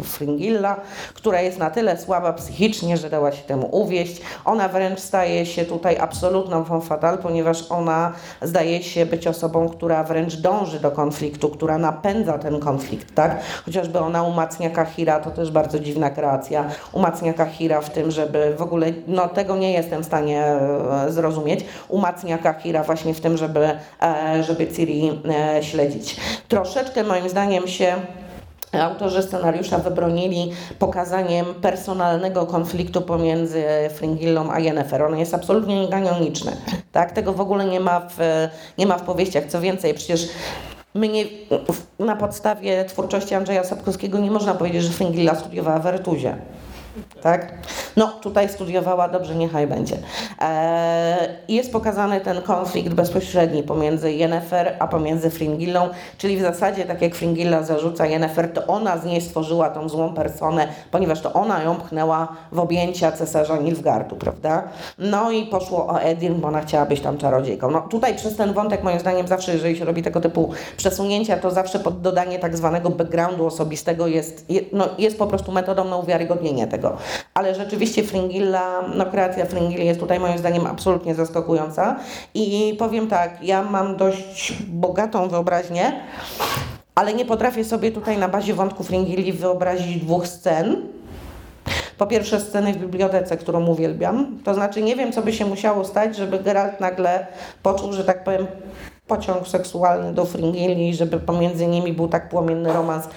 Fringilla, 0.05 0.77
która 1.15 1.41
jest 1.41 1.59
na 1.59 1.71
tyle 1.71 1.99
słaba 1.99 2.33
psychicznie, 2.33 2.97
że 2.97 3.11
dała 3.11 3.33
się 3.33 3.43
temu 3.43 3.69
uwieść. 3.73 4.23
Ona 4.45 4.69
wręcz 4.69 5.01
staje 5.01 5.47
się 5.47 5.65
tutaj 5.65 5.99
absolutną 5.99 6.65
femme 6.65 7.19
ponieważ 7.23 7.65
ona 7.71 8.13
zdaje 8.43 8.83
się 8.83 9.07
być 9.07 9.27
osobą, 9.27 9.69
która 9.69 10.05
wręcz 10.05 10.37
dąży 10.37 10.81
do 10.81 10.91
konfliktu, 10.91 11.49
która 11.49 11.79
napędza 11.79 12.39
ten 12.39 12.61
konflikt, 12.61 13.15
tak? 13.15 13.41
Chociażby 13.65 13.99
ona 13.99 14.23
umacnia 14.23 14.71
Kahira, 14.71 15.21
to 15.21 15.31
też 15.31 15.51
bardzo 15.51 15.79
dziwna 15.79 16.11
kreacja, 16.11 16.65
umacnia 16.93 17.33
Kahira 17.33 17.81
w 17.81 17.91
tym, 17.91 18.11
żeby 18.11 18.55
w 18.59 18.63
ogóle, 18.63 18.87
no 19.07 19.29
tego 19.29 19.57
nie 19.57 19.73
jestem 19.73 20.03
w 20.03 20.07
stanie 20.07 20.45
e, 20.45 21.13
zrozumieć, 21.13 21.65
umacnia 21.89 22.39
Kahira 22.39 22.83
właśnie 22.83 23.15
w 23.15 23.21
tym, 23.21 23.37
żeby, 23.37 23.71
e, 24.03 24.43
żeby 24.43 24.67
Ciri 24.67 25.21
e, 25.29 25.63
śledzić. 25.63 26.17
Troszeczkę 26.49 27.05
moim 27.05 27.29
zdaniem 27.29 27.69
się 27.69 27.95
Autorzy 28.85 29.23
scenariusza 29.23 29.79
wybronili 29.79 30.53
pokazaniem 30.79 31.47
personalnego 31.47 32.47
konfliktu 32.47 33.01
pomiędzy 33.01 33.65
Fringillą 33.95 34.51
a 34.53 34.59
Yennefer. 34.59 35.03
On 35.03 35.19
jest 35.19 35.35
absolutnie 35.35 35.81
niekanoniczny. 35.81 36.53
Tak? 36.93 37.13
Tego 37.13 37.33
w 37.33 37.41
ogóle 37.41 37.65
nie 37.65 37.81
ma 37.81 38.01
w, 38.01 38.49
nie 38.79 38.87
ma 38.87 38.99
w 38.99 39.03
powieściach. 39.03 39.45
Co 39.45 39.61
więcej, 39.61 39.95
przecież 39.95 40.29
my 40.95 41.09
nie, 41.09 41.25
na 41.99 42.17
podstawie 42.17 42.85
twórczości 42.85 43.35
Andrzeja 43.35 43.65
Sapkowskiego 43.65 44.19
nie 44.19 44.31
można 44.31 44.55
powiedzieć, 44.55 44.83
że 44.83 44.93
Fringilla 44.93 45.35
studiowała 45.35 45.79
w 45.79 45.87
Ertuzie 45.87 46.37
tak? 47.23 47.53
No, 47.97 48.07
tutaj 48.07 48.49
studiowała, 48.49 49.09
dobrze, 49.09 49.35
niechaj 49.35 49.67
będzie. 49.67 49.97
Eee, 50.41 51.29
jest 51.49 51.73
pokazany 51.73 52.21
ten 52.21 52.43
konflikt 52.43 52.95
bezpośredni 52.95 53.63
pomiędzy 53.63 54.13
Yennefer 54.13 54.77
a 54.79 54.87
pomiędzy 54.87 55.31
Fringillą, 55.31 55.89
czyli 56.19 56.37
w 56.37 56.41
zasadzie 56.41 56.85
tak 56.85 57.03
jak 57.03 57.15
Fringilla 57.15 57.63
zarzuca 57.63 58.07
Yennefer, 58.07 58.53
to 58.53 58.67
ona 58.67 58.99
z 58.99 59.05
niej 59.05 59.21
stworzyła 59.21 59.71
tą 59.71 59.89
złą 59.89 60.15
personę, 60.15 60.69
ponieważ 60.91 61.21
to 61.21 61.33
ona 61.33 61.63
ją 61.63 61.77
pchnęła 61.77 62.29
w 62.53 62.59
objęcia 62.59 63.13
cesarza 63.13 63.57
Nilfgardu, 63.57 64.17
prawda? 64.17 64.63
No 64.99 65.31
i 65.31 65.47
poszło 65.47 65.87
o 65.87 66.01
Edirn, 66.01 66.41
bo 66.41 66.49
ona 66.49 66.61
chciała 66.61 66.87
być 66.87 67.01
tam 67.01 67.19
czarodziejką. 67.19 67.71
No 67.71 67.81
tutaj 67.81 68.15
przez 68.15 68.37
ten 68.37 68.53
wątek 68.53 68.83
moim 68.83 69.01
zdaniem 69.01 69.29
zawsze, 69.29 69.53
jeżeli 69.53 69.79
się 69.79 69.85
robi 69.85 70.03
tego 70.03 70.21
typu 70.21 70.51
przesunięcia, 70.77 71.37
to 71.37 71.51
zawsze 71.51 71.79
pod 71.79 72.01
dodanie 72.01 72.39
tak 72.39 72.57
zwanego 72.57 72.91
backgroundu 72.91 73.47
osobistego 73.47 74.07
jest, 74.07 74.47
no, 74.73 74.89
jest 74.99 75.19
po 75.19 75.27
prostu 75.27 75.53
metodą 75.53 75.85
na 75.85 75.97
uwiarygodnienie 75.97 76.67
tego 76.67 76.86
tego. 76.89 76.99
Ale 77.35 77.55
rzeczywiście 77.55 78.03
Fringilla, 78.03 78.83
no 78.95 79.07
kreacja 79.07 79.47
Fringilli 79.47 79.87
jest 79.87 80.01
tutaj 80.01 80.21
moim 80.21 80.39
zdaniem 80.39 80.67
absolutnie 80.67 81.15
zaskakująca 81.15 81.97
i 82.35 82.77
powiem 82.79 83.09
tak, 83.09 83.43
ja 83.43 83.63
mam 83.63 83.97
dość 83.97 84.53
bogatą 84.69 85.29
wyobraźnię, 85.29 86.01
ale 86.95 87.15
nie 87.15 87.25
potrafię 87.25 87.65
sobie 87.65 87.93
tutaj 87.93 88.19
na 88.19 88.29
bazie 88.29 88.55
wątku 88.55 88.85
Fringilli 88.85 89.33
wyobrazić 89.33 89.97
dwóch 90.05 90.29
scen, 90.29 90.77
po 91.99 92.07
pierwsze 92.07 92.41
sceny 92.41 92.73
w 92.73 92.77
bibliotece, 92.77 93.37
którą 93.37 93.67
uwielbiam. 93.67 94.39
To 94.45 94.55
znaczy 94.55 94.83
nie 94.83 94.97
wiem, 94.97 95.13
co 95.13 95.23
by 95.23 95.33
się 95.33 95.47
musiało 95.47 95.85
stać, 95.85 96.17
żeby 96.17 96.39
Geralt 96.39 96.81
nagle 96.81 97.27
poczuł, 97.63 97.93
że 97.93 98.05
tak 98.05 98.25
powiem, 98.25 98.47
pociąg 99.07 99.49
seksualny 99.49 100.15
do 100.15 100.25
Fringilli, 100.25 100.95
żeby 100.95 101.21
pomiędzy 101.21 101.67
nimi 101.67 101.93
był 101.93 102.09
tak 102.09 102.29
płomienny 102.29 102.73
romans, 102.73 103.09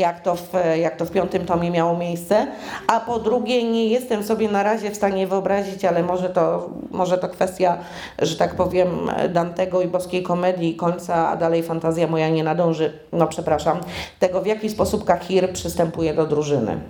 jak 0.00 0.20
to, 0.20 0.34
w, 0.34 0.52
jak 0.76 0.96
to 0.96 1.04
w 1.04 1.10
piątym 1.10 1.46
tomie 1.46 1.70
miało 1.70 1.98
miejsce. 1.98 2.46
A 2.86 3.00
po 3.00 3.18
drugie, 3.18 3.70
nie 3.70 3.88
jestem 3.88 4.24
sobie 4.24 4.48
na 4.48 4.62
razie 4.62 4.90
w 4.90 4.96
stanie 4.96 5.26
wyobrazić, 5.26 5.84
ale 5.84 6.02
może 6.02 6.30
to, 6.30 6.70
może 6.90 7.18
to 7.18 7.28
kwestia, 7.28 7.78
że 8.18 8.36
tak 8.36 8.54
powiem, 8.54 8.88
Dantego 9.30 9.82
i 9.82 9.86
boskiej 9.86 10.22
komedii 10.22 10.76
końca, 10.76 11.28
a 11.28 11.36
dalej 11.36 11.62
fantazja 11.62 12.06
moja 12.06 12.28
nie 12.28 12.44
nadąży, 12.44 12.92
no 13.12 13.26
przepraszam, 13.26 13.78
tego 14.18 14.40
w 14.40 14.46
jaki 14.46 14.70
sposób 14.70 15.04
Kahir 15.04 15.52
przystępuje 15.52 16.14
do 16.14 16.26
drużyny. 16.26 16.80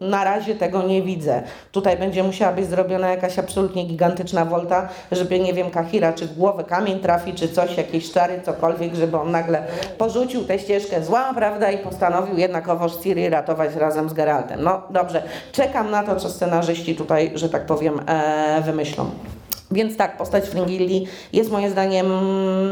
Na 0.00 0.24
razie 0.24 0.54
tego 0.54 0.82
nie 0.82 1.02
widzę. 1.02 1.42
Tutaj 1.72 1.96
będzie 1.96 2.22
musiała 2.22 2.52
być 2.52 2.66
zrobiona 2.66 3.08
jakaś 3.08 3.38
absolutnie 3.38 3.84
gigantyczna 3.84 4.44
wolta, 4.44 4.88
żeby, 5.12 5.40
nie 5.40 5.54
wiem, 5.54 5.70
Kahira 5.70 6.12
czy 6.12 6.26
głowę 6.26 6.64
kamień 6.64 6.95
trafi, 7.00 7.34
czy 7.34 7.48
coś, 7.48 7.76
jakieś 7.76 8.12
czary, 8.12 8.40
cokolwiek, 8.44 8.94
żeby 8.94 9.16
on 9.16 9.30
nagle 9.30 9.62
porzucił 9.98 10.44
tę 10.44 10.58
ścieżkę 10.58 11.04
zła, 11.04 11.34
prawda, 11.34 11.70
i 11.70 11.78
postanowił 11.78 12.38
jednakowoż 12.38 12.92
Ciri 12.96 13.28
ratować 13.28 13.74
razem 13.74 14.08
z 14.08 14.12
Geraltem. 14.12 14.62
No 14.62 14.82
dobrze, 14.90 15.22
czekam 15.52 15.90
na 15.90 16.02
to, 16.02 16.16
co 16.16 16.28
scenarzyści 16.28 16.96
tutaj, 16.96 17.32
że 17.34 17.48
tak 17.48 17.66
powiem, 17.66 18.00
e, 18.06 18.62
wymyślą. 18.64 19.10
Więc 19.70 19.96
tak, 19.96 20.16
postać 20.16 20.44
Fringilli 20.44 21.06
jest 21.32 21.50
moim 21.50 21.70
zdaniem 21.70 22.06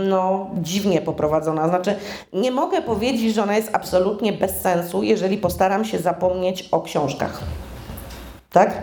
no, 0.09 0.51
dziwnie 0.55 1.01
poprowadzona. 1.01 1.69
Znaczy, 1.69 1.95
nie 2.33 2.51
mogę 2.51 2.83
powiedzieć, 2.83 3.35
że 3.35 3.43
ona 3.43 3.57
jest 3.57 3.71
absolutnie 3.73 4.33
bez 4.33 4.61
sensu, 4.61 5.03
jeżeli 5.03 5.39
postaram 5.39 5.85
się 5.85 5.99
zapomnieć 5.99 6.69
o 6.73 6.81
książkach. 6.81 7.41
Tak? 8.53 8.83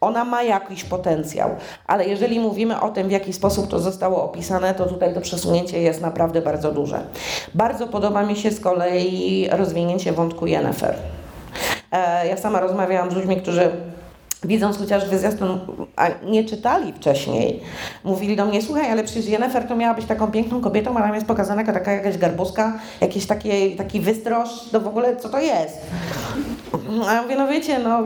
Ona 0.00 0.24
ma 0.24 0.42
jakiś 0.42 0.84
potencjał, 0.84 1.50
ale 1.86 2.06
jeżeli 2.06 2.40
mówimy 2.40 2.80
o 2.80 2.88
tym, 2.88 3.08
w 3.08 3.10
jaki 3.10 3.32
sposób 3.32 3.68
to 3.68 3.80
zostało 3.80 4.24
opisane, 4.24 4.74
to 4.74 4.86
tutaj 4.86 5.14
to 5.14 5.20
przesunięcie 5.20 5.82
jest 5.82 6.00
naprawdę 6.00 6.42
bardzo 6.42 6.72
duże. 6.72 7.00
Bardzo 7.54 7.86
podoba 7.86 8.22
mi 8.22 8.36
się 8.36 8.50
z 8.50 8.60
kolei 8.60 9.48
rozwinięcie 9.50 10.12
wątku 10.12 10.46
Yennefer. 10.46 10.94
E, 11.92 12.28
ja 12.28 12.36
sama 12.36 12.60
rozmawiałam 12.60 13.10
z 13.10 13.14
ludźmi, 13.14 13.36
którzy 13.36 13.70
widząc 14.44 14.78
chociażby 14.78 15.18
zwiastun, 15.18 15.60
a 15.96 16.08
nie 16.24 16.44
czytali 16.44 16.92
wcześniej, 16.92 17.60
mówili 18.04 18.36
do 18.36 18.46
mnie, 18.46 18.62
słuchaj, 18.62 18.90
ale 18.90 19.04
przecież 19.04 19.26
Jennifer 19.26 19.68
to 19.68 19.76
miała 19.76 19.94
być 19.94 20.06
taką 20.06 20.30
piękną 20.30 20.60
kobietą, 20.60 20.96
a 20.96 21.02
tam 21.02 21.14
jest 21.14 21.26
pokazana 21.26 21.64
taka 21.64 21.92
jakaś 21.92 22.18
garbuska, 22.18 22.78
jakiś 23.00 23.26
taki, 23.26 23.76
taki 23.76 24.00
wystroż, 24.00 24.48
to 24.72 24.80
w 24.80 24.86
ogóle 24.86 25.16
co 25.16 25.28
to 25.28 25.40
jest? 25.40 25.80
A 27.08 27.14
ja 27.14 27.22
mówię, 27.22 27.36
no 27.36 27.48
wiecie, 27.48 27.78
no 27.78 28.02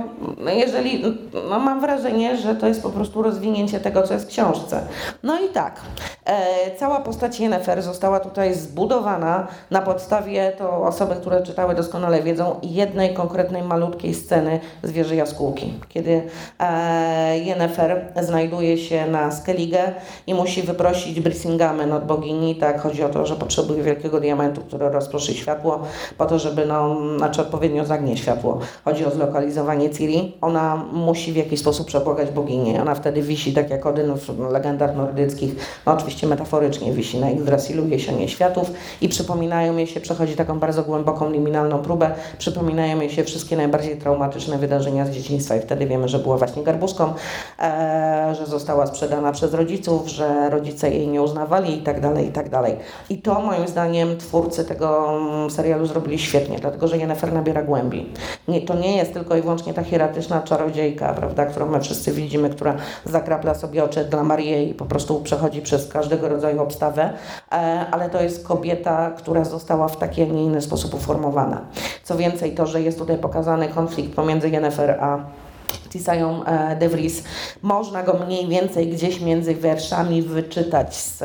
jeżeli, 0.52 1.02
no 1.50 1.58
mam 1.58 1.80
wrażenie, 1.80 2.36
że 2.36 2.54
to 2.54 2.68
jest 2.68 2.82
po 2.82 2.90
prostu 2.90 3.22
rozwinięcie 3.22 3.80
tego, 3.80 4.02
co 4.02 4.14
jest 4.14 4.26
w 4.26 4.28
książce. 4.28 4.80
No 5.22 5.40
i 5.40 5.48
tak, 5.48 5.80
e, 6.24 6.76
cała 6.76 7.00
postać 7.00 7.40
Jennifer 7.40 7.82
została 7.82 8.20
tutaj 8.20 8.54
zbudowana 8.54 9.46
na 9.70 9.82
podstawie, 9.82 10.52
to 10.58 10.82
osoby, 10.82 11.14
które 11.14 11.42
czytały 11.42 11.74
doskonale 11.74 12.22
wiedzą, 12.22 12.60
jednej 12.62 13.14
konkretnej 13.14 13.62
malutkiej 13.62 14.14
sceny 14.14 14.60
z 14.82 14.90
wieży 14.90 15.16
jaskółki, 15.16 15.74
kiedy 15.88 16.22
e, 16.58 17.38
Yennefer 17.38 18.12
znajduje 18.22 18.78
się 18.78 19.06
na 19.06 19.32
Skellige 19.32 19.92
i 20.26 20.34
musi 20.34 20.62
wyprosić 20.62 21.20
Brisingamen 21.20 21.92
od 21.92 22.04
bogini. 22.04 22.56
Tak, 22.56 22.80
chodzi 22.80 23.04
o 23.04 23.08
to, 23.08 23.26
że 23.26 23.36
potrzebuje 23.36 23.82
wielkiego 23.82 24.20
diamentu, 24.20 24.60
który 24.60 24.88
rozproszy 24.88 25.34
światło, 25.34 25.82
po 26.18 26.26
to, 26.26 26.38
żeby, 26.38 26.66
no, 26.66 26.96
znaczy 27.18 27.40
odpowiednio 27.40 27.84
zagnie 27.84 28.16
światło, 28.16 28.58
chodzi 28.84 29.04
o 29.04 29.10
zlokalizowanie 29.10 29.90
Ciri, 29.90 30.32
ona 30.40 30.84
musi 30.92 31.32
w 31.32 31.36
jakiś 31.36 31.60
sposób 31.60 31.86
przebłagać 31.86 32.30
boginię. 32.30 32.82
Ona 32.82 32.94
wtedy 32.94 33.22
wisi, 33.22 33.52
tak 33.52 33.70
jak 33.70 33.86
Odyn 33.86 34.14
w 34.14 34.52
legendach 34.52 34.96
nordyckich, 34.96 35.54
no 35.86 35.92
oczywiście 35.92 36.26
metaforycznie 36.26 36.92
wisi 36.92 37.18
na 37.20 37.30
Yggdrasilu, 37.30 37.88
jesienie 37.88 38.28
światów. 38.28 38.70
I 39.00 39.08
przypominają 39.08 39.76
jej 39.76 39.86
się, 39.86 40.00
przechodzi 40.00 40.36
taką 40.36 40.58
bardzo 40.58 40.82
głęboką 40.82 41.30
liminalną 41.30 41.78
próbę, 41.78 42.10
przypominają 42.38 43.00
jej 43.00 43.10
się 43.10 43.24
wszystkie 43.24 43.56
najbardziej 43.56 43.96
traumatyczne 43.96 44.58
wydarzenia 44.58 45.06
z 45.06 45.10
dzieciństwa 45.10 45.56
i 45.56 45.60
wtedy 45.60 45.86
wiemy, 45.86 46.08
że 46.08 46.13
była 46.18 46.36
właśnie 46.36 46.62
garbuską, 46.62 47.12
e, 47.58 48.34
że 48.38 48.46
została 48.46 48.86
sprzedana 48.86 49.32
przez 49.32 49.54
rodziców, 49.54 50.08
że 50.08 50.50
rodzice 50.50 50.90
jej 50.90 51.08
nie 51.08 51.22
uznawali 51.22 51.78
i 51.78 51.82
tak 51.82 52.00
dalej, 52.00 52.28
i 52.28 52.32
tak 52.32 52.48
dalej. 52.48 52.76
I 53.10 53.18
to 53.18 53.40
moim 53.40 53.68
zdaniem 53.68 54.16
twórcy 54.16 54.64
tego 54.64 55.18
mm, 55.18 55.50
serialu 55.50 55.86
zrobili 55.86 56.18
świetnie, 56.18 56.58
dlatego 56.58 56.88
że 56.88 56.98
Yennefer 56.98 57.32
nabiera 57.32 57.62
głębi. 57.62 58.12
Nie, 58.48 58.60
to 58.60 58.74
nie 58.74 58.96
jest 58.96 59.12
tylko 59.12 59.36
i 59.36 59.42
wyłącznie 59.42 59.74
ta 59.74 59.84
hieratyczna 59.84 60.42
czarodziejka, 60.42 61.12
prawda, 61.12 61.46
którą 61.46 61.66
my 61.66 61.80
wszyscy 61.80 62.12
widzimy, 62.12 62.50
która 62.50 62.76
zakrapla 63.04 63.54
sobie 63.54 63.84
oczy 63.84 64.04
dla 64.04 64.22
Marii 64.22 64.70
i 64.70 64.74
po 64.74 64.84
prostu 64.84 65.20
przechodzi 65.20 65.62
przez 65.62 65.88
każdego 65.88 66.28
rodzaju 66.28 66.62
obstawę, 66.62 67.12
e, 67.52 67.86
ale 67.90 68.10
to 68.10 68.22
jest 68.22 68.46
kobieta, 68.46 69.10
która 69.10 69.44
została 69.44 69.88
w 69.88 69.96
taki, 69.96 70.22
a 70.22 70.26
nie 70.26 70.44
inny 70.44 70.62
sposób 70.62 70.94
uformowana. 70.94 71.60
Co 72.02 72.16
więcej, 72.16 72.54
to, 72.54 72.66
że 72.66 72.82
jest 72.82 72.98
tutaj 72.98 73.18
pokazany 73.18 73.68
konflikt 73.68 74.14
pomiędzy 74.14 74.50
Yennefer 74.50 74.90
a 75.00 75.18
Tisają 75.94 76.44
e, 76.44 76.76
de 76.76 76.88
Vries. 76.88 77.24
Można 77.62 78.02
go 78.02 78.12
mniej 78.26 78.48
więcej 78.48 78.88
gdzieś 78.88 79.20
między 79.20 79.54
wierszami 79.54 80.22
wyczytać 80.22 80.96
z, 80.96 81.18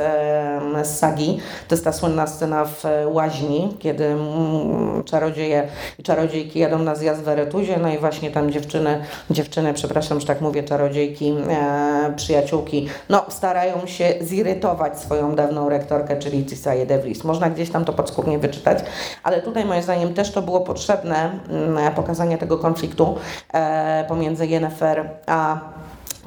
z 0.84 1.00
sagi. 1.00 1.40
To 1.68 1.76
jest 1.76 1.86
ta 1.86 1.94
słynna 1.94 2.28
scena 2.28 2.66
w 2.66 2.86
e, 2.86 3.08
łaźni, 3.08 3.76
kiedy 3.80 4.06
mm, 4.06 5.04
czarodzieje 5.04 5.68
i 6.00 6.04
czarodziejki 6.04 6.60
jadą 6.60 6.80
na 6.80 6.96
zjazd 6.96 7.24
w 7.24 7.28
Eretuzie, 7.28 7.78
no 7.82 7.90
i 7.90 7.98
właśnie 7.98 8.32
tam 8.32 8.52
dziewczyny, 8.52 9.02
dziewczyny, 9.30 9.74
przepraszam, 9.74 10.20
że 10.20 10.28
tak 10.28 10.42
mówię, 10.42 10.64
czarodziejki, 10.64 11.36
e, 11.50 12.14
przyjaciółki, 12.16 12.88
no 13.10 13.26
starają 13.30 13.88
się 13.88 14.14
zirytować 14.22 15.00
swoją 15.00 15.36
dawną 15.36 15.70
rektorkę, 15.70 16.20
czyli 16.20 16.46
Tisaję 16.46 16.86
de 16.86 17.00
Vries. 17.00 17.24
Można 17.24 17.50
gdzieś 17.50 17.70
tam 17.70 17.86
to 17.86 17.94
podskórnie 17.94 18.40
wyczytać, 18.40 18.80
ale 19.24 19.42
tutaj 19.42 19.66
moim 19.66 19.84
zdaniem 19.84 20.14
też 20.14 20.32
to 20.32 20.42
było 20.42 20.62
potrzebne, 20.62 21.40
mm, 21.50 21.94
pokazanie 21.94 22.38
tego 22.38 22.58
konfliktu 22.58 23.16
e, 23.54 24.06
pomiędzy 24.08 24.48
Yennefer 24.60 25.22
a 25.26 25.79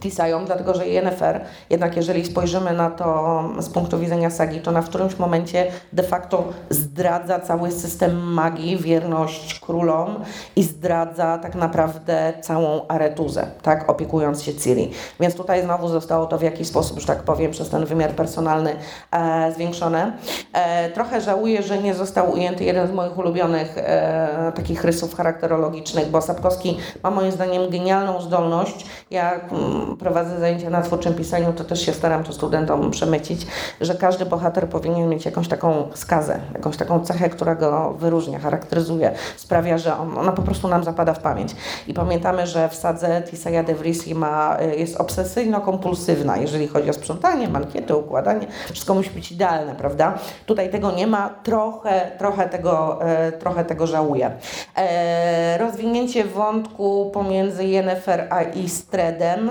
Tisają, 0.03 0.45
dlatego 0.45 0.75
że 0.75 0.89
Yennefer, 0.89 1.45
jednak 1.71 1.97
jeżeli 1.97 2.25
spojrzymy 2.25 2.73
na 2.73 2.91
to 2.91 3.43
z 3.59 3.69
punktu 3.69 3.99
widzenia 3.99 4.31
sagi, 4.31 4.61
to 4.61 4.73
na 4.73 4.83
w 4.83 4.89
którymś 4.89 5.19
momencie 5.19 5.67
de 5.93 6.03
facto 6.03 6.45
zdradza 6.71 7.41
cały 7.41 7.71
system 7.71 8.33
magii, 8.33 8.77
wierność 8.77 9.61
królom 9.61 10.17
i 10.57 10.63
zdradza 10.63 11.39
tak 11.39 11.55
naprawdę 11.55 12.33
całą 12.41 12.87
Aretuzę, 12.89 13.47
tak, 13.63 13.91
opiekując 13.91 14.43
się 14.43 14.55
Ciri. 14.55 14.91
Więc 15.21 15.35
tutaj 15.35 15.63
znowu 15.63 15.89
zostało 15.89 16.27
to 16.27 16.39
w 16.39 16.43
jakiś 16.43 16.69
sposób, 16.69 17.01
że 17.01 17.07
tak 17.07 17.23
powiem, 17.23 17.51
przez 17.51 17.69
ten 17.69 17.85
wymiar 17.85 18.11
personalny 18.11 18.77
e, 19.11 19.53
zwiększone. 19.53 20.13
E, 20.53 20.91
trochę 20.91 21.21
żałuję, 21.21 21.63
że 21.63 21.79
nie 21.79 21.95
został 21.95 22.33
ujęty 22.33 22.65
jeden 22.65 22.89
z 22.89 22.93
moich 22.93 23.19
ulubionych 23.19 23.79
e, 23.79 24.53
takich 24.55 24.85
rysów 24.85 25.15
charakterologicznych, 25.15 26.11
bo 26.11 26.23
Sapkowski 26.23 26.79
ma 27.03 27.11
moim 27.11 27.33
zdaniem 27.33 27.71
genialną 27.71 28.21
zdolność, 28.21 28.87
jak 29.11 29.53
mm, 29.53 29.92
prowadzę 29.99 30.41
zajęcia 30.41 30.71
na 30.71 30.83
twórczym 30.83 31.15
pisaniu, 31.15 31.53
to 31.53 31.65
też 31.65 31.87
się 31.87 31.93
staram 31.93 32.25
to 32.25 32.33
studentom 32.33 32.91
przemycić, 32.91 33.47
że 33.81 33.95
każdy 33.95 34.27
bohater 34.27 34.69
powinien 34.69 35.09
mieć 35.09 35.25
jakąś 35.25 35.49
taką 35.49 35.89
skazę, 35.95 36.41
jakąś 36.55 36.77
taką 36.77 37.01
cechę, 37.01 37.31
która 37.31 37.55
go 37.55 37.95
wyróżnia, 37.99 38.39
charakteryzuje, 38.39 39.13
sprawia, 39.37 39.79
że 39.79 39.99
on, 39.99 40.19
ona 40.19 40.33
po 40.33 40.43
prostu 40.43 40.69
nam 40.69 40.85
zapada 40.85 41.15
w 41.15 41.19
pamięć. 41.19 41.57
I 41.87 41.95
pamiętamy, 41.95 42.47
że 42.47 42.69
w 42.69 42.75
sadze 42.75 43.23
Tisaya 43.31 43.65
de 43.65 43.75
Vrisi 43.75 44.15
ma, 44.15 44.59
y, 44.61 44.77
jest 44.77 44.97
obsesyjno-kompulsywna, 44.99 46.37
jeżeli 46.41 46.69
chodzi 46.69 46.91
o 46.91 46.93
sprzątanie, 46.93 47.49
mankiety, 47.49 47.97
układanie, 47.97 48.47
wszystko 48.73 48.95
musi 48.95 49.11
być 49.11 49.33
idealne, 49.33 49.75
prawda? 49.75 50.19
Tutaj 50.47 50.71
tego 50.71 50.93
nie 50.93 51.07
ma, 51.07 51.31
trochę, 51.43 52.11
trochę, 52.19 52.49
tego, 52.49 53.05
e, 53.05 53.33
trochę 53.33 53.65
tego 53.65 53.87
żałuję. 53.87 54.31
E, 54.77 55.59
rozwinięcie 55.59 56.25
wątku 56.25 57.11
pomiędzy 57.15 57.65
Yennefer 57.65 58.27
a 58.31 58.43
Istredem, 58.43 59.51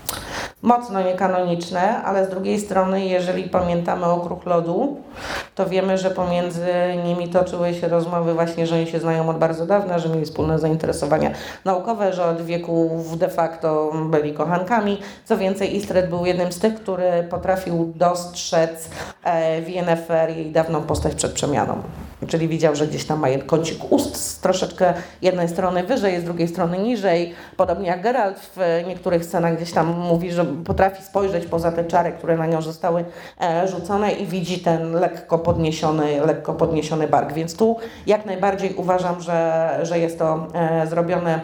mocno 0.61 1.01
niekanoniczne, 1.01 2.03
ale 2.03 2.25
z 2.25 2.29
drugiej 2.29 2.59
strony, 2.59 3.05
jeżeli 3.05 3.43
pamiętamy 3.43 4.05
o 4.05 4.19
Kruch 4.19 4.45
Lodu, 4.45 4.97
to 5.55 5.65
wiemy, 5.65 5.97
że 5.97 6.11
pomiędzy 6.11 6.67
nimi 7.05 7.27
toczyły 7.27 7.73
się 7.73 7.87
rozmowy 7.87 8.33
właśnie, 8.33 8.67
że 8.67 8.75
oni 8.75 8.87
się 8.87 8.99
znają 8.99 9.29
od 9.29 9.37
bardzo 9.37 9.65
dawna, 9.65 9.99
że 9.99 10.09
mieli 10.09 10.25
wspólne 10.25 10.59
zainteresowania 10.59 11.31
naukowe, 11.65 12.13
że 12.13 12.25
od 12.25 12.41
wieków 12.41 13.17
de 13.17 13.29
facto 13.29 13.91
byli 14.09 14.33
kochankami. 14.33 15.01
Co 15.25 15.37
więcej, 15.37 15.75
Istred 15.75 16.09
był 16.09 16.25
jednym 16.25 16.51
z 16.51 16.59
tych, 16.59 16.75
który 16.75 17.27
potrafił 17.29 17.93
dostrzec 17.95 18.89
e, 19.23 19.61
Yennefer 19.61 20.29
jej 20.29 20.51
dawną 20.51 20.81
postać 20.81 21.15
przed 21.15 21.31
przemianą. 21.31 21.81
Czyli 22.27 22.47
widział, 22.47 22.75
że 22.75 22.87
gdzieś 22.87 23.05
tam 23.05 23.19
ma 23.19 23.27
jed- 23.27 23.45
kącik 23.45 23.91
ust 23.91 24.15
z 24.15 24.39
troszeczkę 24.39 24.93
jednej 25.21 25.49
strony 25.49 25.83
wyżej, 25.83 26.21
z 26.21 26.23
drugiej 26.23 26.47
strony 26.47 26.77
niżej. 26.77 27.33
Podobnie 27.57 27.87
jak 27.87 28.01
Geralt 28.01 28.39
w 28.55 28.83
niektórych 28.87 29.25
scenach 29.25 29.55
gdzieś 29.55 29.71
tam 29.71 30.00
mówi, 30.01 30.31
że 30.31 30.45
potrafi 30.45 31.03
spojrzeć 31.03 31.45
poza 31.45 31.71
te 31.71 31.83
czary, 31.83 32.11
które 32.11 32.37
na 32.37 32.45
nią 32.45 32.61
zostały 32.61 33.05
e, 33.41 33.67
rzucone 33.67 34.11
i 34.11 34.25
widzi 34.25 34.59
ten 34.59 34.93
lekko 34.93 35.39
podniesiony, 35.39 36.25
lekko 36.25 36.53
podniesiony 36.53 37.07
bark. 37.07 37.33
Więc 37.33 37.55
tu 37.55 37.77
jak 38.07 38.25
najbardziej 38.25 38.75
uważam, 38.75 39.21
że, 39.21 39.79
że 39.83 39.99
jest 39.99 40.19
to 40.19 40.47
e, 40.53 40.87
zrobione 40.87 41.41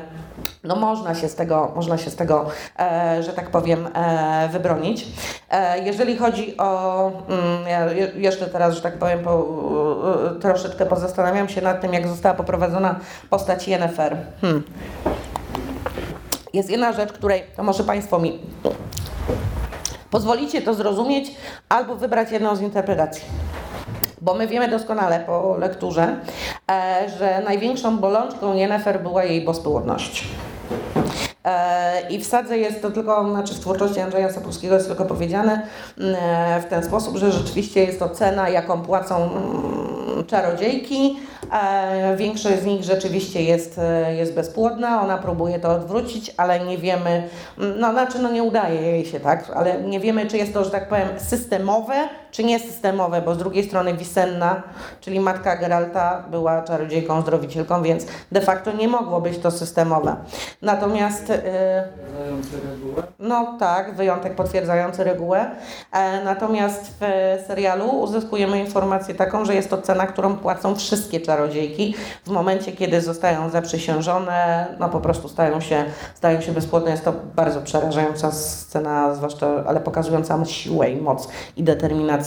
no 0.64 0.76
można 0.76 1.16
się 1.16 1.30
z 1.30 1.36
tego, 1.36 1.72
można 1.76 1.98
się 1.98 2.10
z 2.10 2.16
tego 2.16 2.46
e, 2.80 3.24
że 3.24 3.34
tak 3.34 3.50
powiem, 3.50 3.88
e, 3.94 4.50
wybronić. 4.52 5.08
E, 5.50 5.80
jeżeli 5.80 6.18
chodzi 6.18 6.58
o, 6.58 7.12
mm, 7.30 7.98
jeszcze 8.16 8.46
teraz, 8.48 8.76
że 8.76 8.82
tak 8.82 8.98
powiem, 8.98 9.20
po, 9.20 9.46
e, 10.36 10.40
troszeczkę 10.40 10.86
pozastanawiam 10.86 11.50
się 11.50 11.62
nad 11.62 11.82
tym, 11.82 11.94
jak 11.94 12.08
została 12.08 12.36
poprowadzona 12.36 13.00
postać 13.30 13.68
Yennefer. 13.68 14.18
Hmm. 14.42 14.64
Jest 16.54 16.70
jedna 16.70 16.94
rzecz, 16.94 17.14
której, 17.14 17.44
to 17.56 17.64
może 17.64 17.84
Państwo 17.84 18.20
mi 18.20 18.40
pozwolicie 20.12 20.62
to 20.62 20.74
zrozumieć 20.74 21.32
albo 21.70 21.96
wybrać 21.96 22.32
jedną 22.32 22.56
z 22.56 22.62
interpretacji. 22.62 23.24
Bo 24.22 24.34
my 24.34 24.48
wiemy 24.48 24.68
doskonale 24.68 25.20
po 25.20 25.58
lekturze, 25.58 26.16
e, 26.72 27.10
że 27.20 27.42
największą 27.46 27.98
bolączką 27.98 28.54
Yennefer 28.54 29.02
była 29.04 29.24
jej 29.24 29.46
bospłodność. 29.46 30.28
E, 31.46 32.10
I 32.10 32.20
w 32.20 32.28
sadze 32.28 32.58
jest 32.58 32.82
to 32.82 32.92
tylko, 32.92 33.30
znaczy 33.30 33.54
w 33.54 33.60
twórczości 33.60 34.00
Andrzeja 34.00 34.32
Sapkowskiego 34.32 34.76
jest 34.76 34.88
tylko 34.88 35.06
powiedziane 35.06 35.68
e, 35.98 36.62
w 36.62 36.66
ten 36.66 36.84
sposób, 36.84 37.18
że 37.18 37.32
rzeczywiście 37.32 37.84
jest 37.84 38.00
to 38.00 38.10
cena, 38.10 38.50
jaką 38.50 38.82
płacą 38.82 39.16
mm, 39.16 40.26
czarodziejki. 40.28 41.20
E, 41.54 42.16
Większość 42.18 42.60
z 42.60 42.66
nich 42.66 42.84
rzeczywiście 42.84 43.44
jest, 43.44 43.78
e, 43.78 44.16
jest 44.16 44.34
bezpłodna, 44.34 45.02
ona 45.02 45.18
próbuje 45.18 45.60
to 45.60 45.72
odwrócić, 45.72 46.32
ale 46.38 46.60
nie 46.60 46.78
wiemy, 46.78 47.24
no 47.58 47.92
znaczy 47.92 48.20
no 48.20 48.32
nie 48.32 48.44
udaje 48.44 48.82
jej 48.82 49.06
się, 49.06 49.20
tak, 49.20 49.52
ale 49.56 49.82
nie 49.82 50.00
wiemy, 50.00 50.26
czy 50.26 50.38
jest 50.38 50.54
to, 50.54 50.64
że 50.64 50.72
tak 50.72 50.90
powiem, 50.90 51.08
systemowe, 51.18 51.96
czy 52.32 52.44
niesystemowe, 52.44 53.22
bo 53.22 53.36
z 53.36 53.38
drugiej 53.38 53.64
strony 53.64 53.94
Wisenna, 53.94 54.64
czyli 55.02 55.20
matka 55.20 55.58
Geralta, 55.58 56.24
była 56.32 56.62
czarodziejką, 56.62 57.22
zdrowicielką, 57.22 57.84
więc 57.84 58.06
de 58.32 58.42
facto 58.42 58.72
nie 58.72 58.88
mogło 58.88 59.22
być 59.22 59.38
to 59.38 59.52
systemowe. 59.52 60.16
Natomiast 60.62 61.32
regułę. 62.70 63.04
no 63.20 63.58
tak, 63.60 63.96
wyjątek 63.96 64.36
potwierdzający 64.36 65.04
regułę. 65.04 65.52
E, 65.92 66.24
natomiast 66.24 66.94
w 67.00 67.04
serialu 67.48 67.90
uzyskujemy 67.90 68.60
informację 68.60 69.16
taką, 69.16 69.46
że 69.46 69.56
jest 69.56 69.70
to 69.70 69.82
cena, 69.82 70.08
którą 70.08 70.38
płacą 70.38 70.76
wszystkie 70.76 71.20
czarodziejki 71.20 71.96
w 72.26 72.30
momencie, 72.30 72.72
kiedy 72.72 73.02
zostają 73.02 73.50
zaprzysiężone, 73.50 74.68
no 74.80 74.90
po 74.90 75.00
prostu 75.00 75.30
stają 75.30 75.62
się, 75.62 75.86
stają 76.16 76.42
się 76.42 76.52
bezpłodne. 76.52 76.92
Jest 76.92 77.06
to 77.06 77.14
bardzo 77.36 77.62
przerażająca 77.62 78.32
scena, 78.32 79.16
zwłaszcza, 79.16 79.64
ale 79.68 79.80
pokazująca 79.80 80.46
siłę 80.46 80.92
i 80.92 81.02
moc 81.02 81.28
i 81.58 81.64
determinację, 81.64 82.27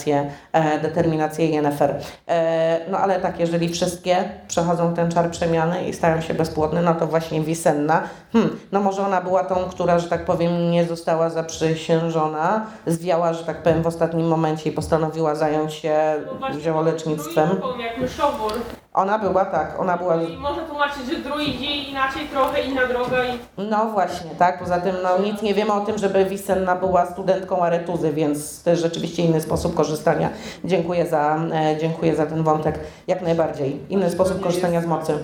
e, 0.53 0.79
determinację 0.81 1.47
Yennefer. 1.47 1.95
E, 2.29 2.81
no 2.91 2.99
ale 2.99 3.21
tak, 3.21 3.41
jeżeli 3.41 3.69
wszystkie 3.69 4.17
przechodzą 4.49 4.95
ten 4.95 5.11
czar 5.11 5.31
przemiany 5.31 5.85
i 5.85 5.93
stają 5.93 6.21
się 6.21 6.35
bezpłodne, 6.35 6.83
no 6.83 6.95
to 6.95 7.07
właśnie 7.07 7.41
Wisenna, 7.41 8.03
hmm, 8.33 8.59
no 8.73 8.81
może 8.81 9.03
ona 9.07 9.21
była 9.21 9.45
tą, 9.45 9.55
która, 9.55 9.99
że 9.99 10.09
tak 10.09 10.25
powiem, 10.25 10.71
nie 10.71 10.85
została 10.85 11.31
zaprzysiężona, 11.31 12.67
zwiała, 12.87 13.33
że 13.33 13.45
tak 13.45 13.63
powiem, 13.63 13.83
w 13.83 13.87
ostatnim 13.87 14.27
momencie 14.29 14.71
i 14.71 14.73
postanowiła 14.73 15.35
zająć 15.35 15.75
się 15.75 16.15
No 16.41 16.61
dziewolecznictwem. 16.61 17.49
druidką, 17.49 17.79
jak 17.79 17.99
myszowór. 17.99 18.53
Ona 18.95 19.19
była 19.19 19.45
tak, 19.45 19.81
ona 19.81 19.97
była 19.97 20.23
I 20.23 20.37
może 20.37 20.61
tłumaczyć, 20.63 21.07
że 21.11 21.19
druidzi 21.19 21.91
inaczej 21.91 22.29
trochę, 22.29 22.63
inna 22.63 22.87
droga 22.87 23.25
i 23.25 23.39
No 23.59 23.87
właśnie, 23.87 24.31
tak. 24.39 24.59
Poza 24.59 24.81
tym 24.81 24.97
no, 25.03 25.19
nic 25.19 25.43
nie 25.43 25.55
wiemy 25.55 25.73
o 25.73 25.81
tym, 25.81 25.99
żeby 25.99 26.25
Wisenna 26.25 26.77
była 26.77 27.07
studentką 27.07 27.63
Aretuzy, 27.63 28.13
więc 28.13 28.63
to 28.63 28.71
jest 28.71 28.83
rzeczywiście 28.83 29.23
inny 29.23 29.41
sposób 29.41 29.75
korzystania. 29.75 30.31
Dziękuję 30.65 31.07
za, 31.07 31.39
e, 31.53 31.77
dziękuję 31.81 32.17
za 32.17 32.27
ten 32.27 32.43
wątek. 32.43 32.79
Jak 33.07 33.23
najbardziej. 33.23 33.81
Inny 33.89 34.11
sposób 34.11 34.41
korzystania 34.43 34.81
z 34.81 34.87
mocy. 34.87 35.19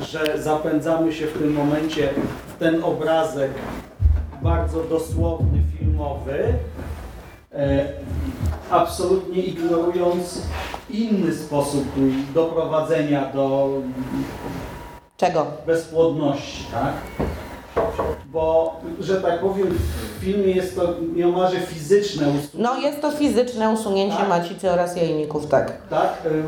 że 0.00 0.42
zapędzamy 0.42 1.12
się 1.12 1.26
w 1.26 1.38
tym 1.38 1.52
momencie 1.52 2.08
w 2.56 2.58
ten 2.58 2.84
obrazek 2.84 3.50
bardzo 4.42 4.82
dosłowny, 4.82 5.62
filmowy, 5.78 6.54
absolutnie 8.70 9.42
ignorując 9.42 10.42
inny 10.90 11.34
sposób 11.34 11.84
doprowadzenia 12.34 13.32
do 13.34 13.68
Czego? 15.16 15.46
bezpłodności, 15.66 16.64
tak? 16.72 16.92
Bo, 18.32 18.80
że 19.00 19.20
tak 19.20 19.40
powiem, 19.40 19.66
w 20.18 20.24
filmie 20.24 20.52
jest 20.52 20.76
to 20.76 20.82
nieomalże 21.16 21.60
fizyczne 21.60 22.26
usunięcie. 22.28 22.48
No 22.58 22.76
jest 22.80 23.00
to 23.00 23.10
fizyczne 23.10 23.70
usunięcie 23.70 24.16
Tak. 24.16 24.28
macicy 24.28 24.70
oraz 24.70 24.96
jajników, 24.96 25.46
tak. 25.46 25.72
Tak? 25.90 26.22
Y, 26.26 26.42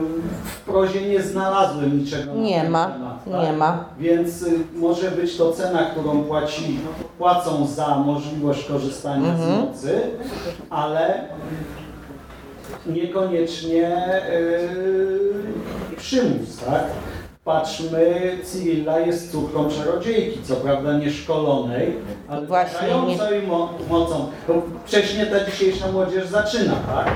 W 0.44 0.60
prozie 0.60 1.08
nie 1.08 1.22
znalazłem 1.22 1.98
niczego 1.98 2.34
na 2.34 2.40
Nie 2.42 2.60
ten 2.62 2.70
ma, 2.70 2.86
temat, 2.90 3.26
nie 3.46 3.52
ma. 3.52 3.84
Więc 3.98 4.42
y, 4.42 4.58
może 4.76 5.10
być 5.10 5.36
to 5.36 5.52
cena, 5.52 5.84
którą 5.84 6.24
płaci, 6.24 6.78
płacą 7.18 7.66
za 7.66 7.98
możliwość 7.98 8.64
korzystania 8.64 9.28
Mhm. 9.30 9.50
z 9.50 9.60
mocy, 9.60 10.00
ale 10.70 11.24
niekoniecznie 12.86 13.96
y, 14.30 14.68
przymus, 15.96 16.56
tak? 16.66 16.84
Patrzmy, 17.44 18.38
Cyrilla 18.44 19.00
jest 19.00 19.32
córką 19.32 19.70
czarodziejki, 19.70 20.42
co 20.42 20.56
prawda 20.56 20.98
nieszkolonej, 20.98 21.96
ale 22.28 22.46
Właśnie, 22.46 22.88
Właśnie, 22.88 23.42
mo 23.46 23.70
mocą. 23.90 24.30
Bo 24.48 24.62
wcześniej 24.86 25.26
ta 25.26 25.50
dzisiejsza 25.50 25.92
młodzież 25.92 26.26
zaczyna, 26.26 26.74
tak? 26.74 27.08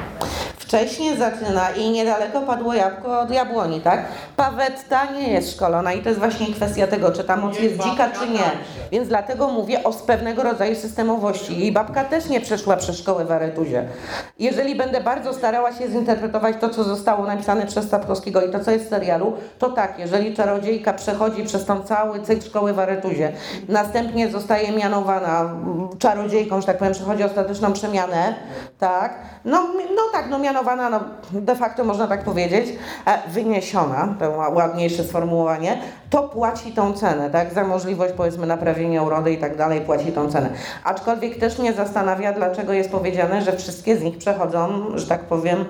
Wcześniej 0.68 1.16
zaczyna 1.16 1.70
i 1.70 1.90
niedaleko 1.90 2.40
padło 2.40 2.74
jabłko 2.74 3.20
od 3.20 3.31
jabłoni, 3.31 3.81
tak? 3.81 4.04
Pawetta 4.37 5.12
nie 5.12 5.33
jest 5.33 5.52
szkolona 5.52 5.92
i 5.92 6.02
to 6.02 6.09
jest 6.09 6.18
właśnie 6.20 6.46
kwestia 6.46 6.87
tego, 6.87 7.12
czy 7.12 7.24
ta 7.24 7.37
moc 7.37 7.61
jest 7.61 7.74
dzika, 7.74 8.11
czy 8.11 8.28
nie. 8.28 8.50
Więc 8.92 9.09
dlatego 9.09 9.48
mówię 9.48 9.85
o 9.85 9.92
pewnego 9.92 10.42
rodzaju 10.42 10.74
systemowości. 10.74 11.59
Jej 11.59 11.72
babka 11.72 12.04
też 12.04 12.28
nie 12.28 12.40
przeszła 12.40 12.76
przez 12.76 12.98
szkołę 12.98 13.24
w 13.24 13.33
Aretuzie. 13.33 13.88
Jeżeli 14.38 14.74
będę 14.74 15.00
bardzo 15.00 15.35
starała 15.35 15.72
się 15.72 15.88
zinterpretować 15.88 16.57
to, 16.61 16.68
co 16.68 16.85
zostało 16.85 17.26
napisane 17.26 17.66
przez 17.66 17.88
Sapkowskiego 17.88 18.42
i 18.42 18.50
to, 18.52 18.61
co 18.61 18.70
jest 18.70 18.87
w 18.87 18.88
serialu, 18.88 19.33
to 19.59 19.70
tak, 19.70 19.98
jeżeli 19.98 20.35
czarodziejka 20.35 20.92
przechodzi 20.92 21.44
przez 21.44 21.64
tą 21.64 21.83
cały 21.83 22.20
cykl 22.20 22.46
szkoły 22.46 22.72
w 22.72 22.78
Aretuzie, 22.78 23.33
następnie 23.68 24.28
zostaje 24.28 24.72
mianowana 24.72 25.50
czarodziejką, 25.98 26.61
że 26.61 26.66
tak 26.66 26.78
powiem, 26.78 26.94
przechodzi 26.94 27.22
ostateczną 27.22 27.72
przemianę, 27.72 28.35
tak, 28.78 29.18
no, 29.44 29.68
no 29.96 30.02
tak, 30.12 30.31
no 30.31 30.38
mianowana, 30.38 30.58
no 30.90 31.01
de 31.33 31.57
facto 31.57 31.85
można 31.85 32.07
tak 32.07 32.25
powiedzieć, 32.25 32.66
e, 33.07 33.31
wyniesiona, 33.31 34.14
to 34.18 34.25
ła- 34.31 34.55
ładniejsze 34.55 35.05
sformułowanie, 35.05 35.79
to 36.11 36.23
płaci 36.23 36.73
tą 36.73 36.92
cenę, 36.92 37.31
tak, 37.31 37.53
za 37.55 37.64
możliwość 37.64 38.14
powiedzmy 38.16 38.47
naprawienia 38.47 39.03
urody 39.03 39.33
i 39.33 39.38
tak 39.38 39.57
dalej, 39.57 39.81
płaci 39.81 40.12
tą 40.12 40.31
cenę. 40.31 40.51
Aczkolwiek 40.85 41.38
też 41.38 41.59
mnie 41.59 41.73
zastanawia, 41.73 42.33
dlaczego 42.33 42.73
jest 42.73 42.90
powiedziane, 42.90 43.42
że 43.42 43.53
wszystkie 43.57 43.97
z 43.97 44.03
nich 44.03 44.18
przechodzą, 44.18 44.68
że 44.94 45.07
tak 45.07 45.21
powiem, 45.21 45.64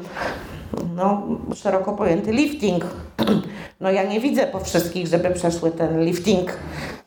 no, 0.97 1.23
szeroko 1.55 1.93
pojęty 1.93 2.33
lifting. 2.33 2.85
No 3.81 3.91
ja 3.91 4.03
nie 4.03 4.21
widzę 4.21 4.47
po 4.47 4.61
wszystkich, 4.61 5.07
żeby 5.07 5.31
przeszły 5.31 5.71
ten 5.71 6.05
lifting. 6.05 6.59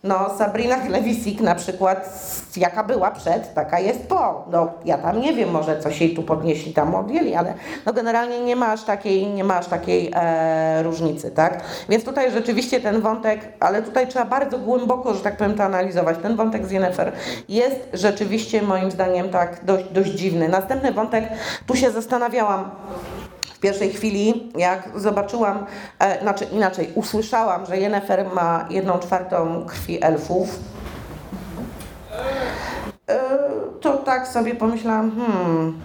No 0.04 0.30
Sabrina 0.38 0.76
Klewisik 0.76 1.42
na 1.42 1.56
przykład, 1.56 2.10
jaka 2.58 2.84
była 2.84 3.12
przed, 3.12 3.54
taka 3.54 3.80
jest 3.80 4.08
po. 4.08 4.48
No 4.52 4.72
ja 4.86 4.98
tam 4.98 5.22
nie 5.22 5.34
wiem, 5.34 5.52
może 5.52 5.80
coś 5.80 6.02
jej 6.02 6.14
tu 6.16 6.24
podnieśli, 6.24 6.74
tam 6.74 6.96
odjęli, 6.96 7.34
ale 7.34 7.54
no 7.86 7.94
generalnie 7.94 8.40
nie 8.40 8.56
ma 8.56 8.72
aż 8.72 8.84
takiej, 8.84 9.28
nie 9.28 9.44
ma 9.44 9.58
aż 9.58 9.68
takiej 9.68 10.12
e, 10.16 10.84
różnicy, 10.84 11.32
tak? 11.32 11.64
Więc 11.90 12.04
tutaj 12.04 12.32
rzeczywiście 12.32 12.80
ten 12.80 13.02
wątek, 13.02 13.54
ale 13.60 13.82
tutaj 13.82 14.08
trzeba 14.08 14.26
bardzo 14.26 14.60
głęboko, 14.60 15.14
że 15.14 15.20
tak 15.20 15.38
powiem, 15.38 15.54
to 15.56 15.64
analizować. 15.64 16.18
Ten 16.22 16.36
wątek 16.36 16.66
z 16.66 16.72
Jennifer 16.72 17.12
jest 17.50 17.80
rzeczywiście 17.94 18.62
moim 18.62 18.92
zdaniem 18.92 19.30
tak 19.30 19.66
dość, 19.66 19.86
dość 19.92 20.12
dziwny. 20.12 20.50
Następny 20.50 20.92
wątek, 20.92 21.30
tu 21.68 21.76
się 21.76 21.92
zastanawiałam, 21.92 22.72
pierwszej 23.62 23.94
chwili, 23.94 24.52
jak 24.58 24.90
zobaczyłam, 24.96 25.66
e, 26.00 26.22
znaczy 26.22 26.46
inaczej, 26.46 26.92
usłyszałam, 26.96 27.66
że 27.66 27.78
Yennefer 27.78 28.26
ma 28.34 28.68
jedną 28.70 29.00
czwartą 29.00 29.66
krwi 29.66 30.04
elfów, 30.04 30.60
e, 33.10 33.20
to 33.82 33.98
tak 33.98 34.28
sobie 34.28 34.56
pomyślałam, 34.56 35.12
hmm, 35.12 35.82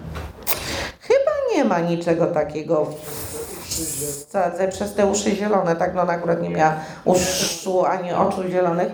chyba 0.99 1.31
nie 1.55 1.65
ma 1.65 1.79
niczego 1.79 2.25
takiego 2.25 2.85
w 2.85 3.26
sadze 4.29 4.67
przez 4.67 4.93
te 4.93 5.05
uszy 5.05 5.35
zielone, 5.35 5.75
tak 5.75 5.93
no 5.93 6.01
ona 6.01 6.13
akurat 6.13 6.41
nie 6.41 6.49
miała 6.49 6.73
uszu 7.05 7.85
ani 7.85 8.13
oczu 8.13 8.43
zielonych. 8.49 8.87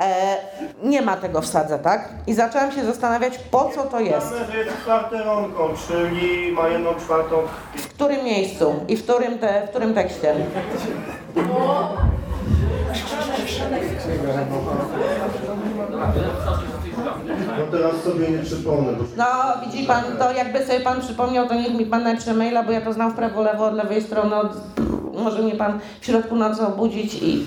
E, 0.00 0.36
nie 0.82 1.02
ma 1.02 1.16
tego 1.16 1.40
w 1.40 1.46
sadze, 1.46 1.78
tak? 1.78 2.08
I 2.26 2.34
zaczęłam 2.34 2.72
się 2.72 2.84
zastanawiać, 2.84 3.38
po 3.38 3.70
co 3.74 3.82
to 3.82 4.00
jest. 4.00 4.32
Mamy, 4.32 4.52
że 4.52 4.58
jest 4.58 4.76
kwarteronką, 4.76 5.68
czyli 5.88 6.52
ma 6.52 6.68
jedną 6.68 6.94
czwartą. 6.94 7.36
W 7.76 7.88
którym 7.88 8.24
miejscu 8.24 8.74
i 8.88 8.96
w 8.96 9.02
którym, 9.02 9.38
te, 9.38 9.66
w 9.66 9.70
którym 9.70 9.94
tekście? 9.94 10.34
No 11.36 11.42
teraz 17.72 18.02
sobie 18.04 18.30
nie 18.30 18.38
przypomnę, 18.38 18.92
bo 18.92 19.04
No, 19.16 19.24
widzi 19.66 19.86
pan, 19.86 20.04
to 20.18 20.32
jakby 20.32 20.66
sobie 20.66 20.80
pan 20.80 21.00
przypomniał, 21.00 21.48
to 21.48 21.54
niech 21.54 21.74
mi 21.74 21.86
pan 21.86 22.02
napisze 22.04 22.34
maila, 22.34 22.62
bo 22.62 22.72
ja 22.72 22.80
to 22.80 22.92
znam 22.92 23.12
w 23.12 23.14
prawo, 23.14 23.42
lewo, 23.42 23.66
od 23.66 23.74
lewej 23.74 24.02
strony, 24.02 24.34
od, 24.36 24.52
może 25.18 25.42
mnie 25.42 25.52
pan 25.54 25.78
w 26.00 26.06
środku 26.06 26.36
nocy 26.36 26.66
obudzić 26.66 27.14
i 27.22 27.46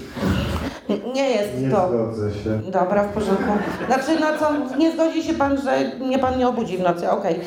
nie 1.13 1.29
jest 1.29 1.61
nie 1.61 1.69
to... 1.69 1.87
zgodzę 1.89 2.31
się. 2.33 2.49
Dobra, 2.71 3.03
w 3.03 3.13
porządku. 3.13 3.43
Znaczy, 3.87 4.19
no 4.19 4.27
co, 4.39 4.77
nie 4.77 4.91
zgodzi 4.91 5.23
się 5.23 5.33
pan, 5.33 5.57
że 5.61 5.77
mnie 5.99 6.19
pan 6.19 6.37
nie 6.39 6.47
obudzi 6.47 6.77
w 6.77 6.81
nocy, 6.81 7.09
okej. 7.09 7.39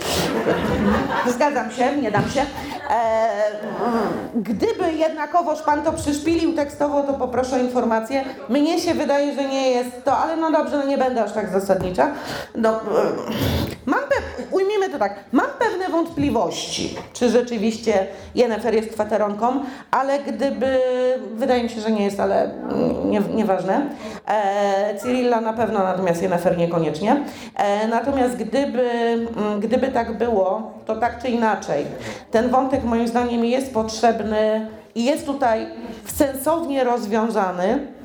Zgadzam 1.29 1.71
się, 1.71 1.97
nie 1.97 2.11
dam 2.11 2.29
się. 2.31 2.41
Eee, 2.41 3.53
gdyby 4.35 4.93
jednakowoż 4.93 5.63
pan 5.63 5.83
to 5.83 5.93
przyszpilił 5.93 6.53
tekstowo, 6.55 7.03
to 7.03 7.13
poproszę 7.15 7.57
o 7.57 7.59
informację. 7.59 8.25
Mnie 8.49 8.81
się 8.81 8.95
wydaje, 8.95 9.35
że 9.35 9.49
nie 9.49 9.71
jest 9.71 10.05
to, 10.05 10.19
ale 10.19 10.37
no 10.37 10.51
dobrze, 10.51 10.77
no 10.77 10.85
nie 10.87 10.99
będę 10.99 11.25
aż 11.25 11.33
tak 11.33 11.49
zasadnicza. 11.53 12.11
No, 12.55 12.71
e, 12.71 12.81
mam 13.87 14.01
pe- 14.01 14.48
to 14.89 14.99
tak, 14.99 15.25
mam 15.33 15.47
pewne 15.59 15.89
wątpliwości, 15.89 16.97
czy 17.13 17.31
rzeczywiście 17.31 18.07
Jennifer 18.35 18.75
jest 18.75 18.93
kwateronką, 18.93 19.61
ale 19.91 20.19
gdyby, 20.19 20.81
wydaje 21.35 21.63
mi 21.63 21.69
się, 21.69 21.81
że 21.81 21.91
nie 21.91 22.05
jest, 22.05 22.21
ale 22.21 22.45
mm, 22.45 23.11
nie, 23.11 23.21
nieważne. 23.21 23.87
E, 24.27 24.99
Cyrilla 24.99 25.41
na 25.41 25.53
pewno, 25.53 25.79
natomiast 25.79 26.23
Jennifer 26.23 26.59
niekoniecznie. 26.59 27.25
E, 27.55 27.89
natomiast 27.89 28.37
gdyby, 28.37 28.91
mm, 29.37 29.61
gdyby 29.61 29.89
tak 29.89 30.19
było, 30.19 30.73
to 30.87 30.97
tak 30.97 31.23
czy 31.23 31.29
inaczej, 31.29 31.87
ten 32.31 32.49
wątek 32.49 32.85
moim 32.85 33.09
zdaniem 33.09 33.45
jest 33.45 33.75
potrzebny 33.75 34.67
i 34.95 35.05
jest 35.05 35.27
tutaj 35.27 35.67
sensownie 36.05 36.85
rozwiązany. 36.85 37.98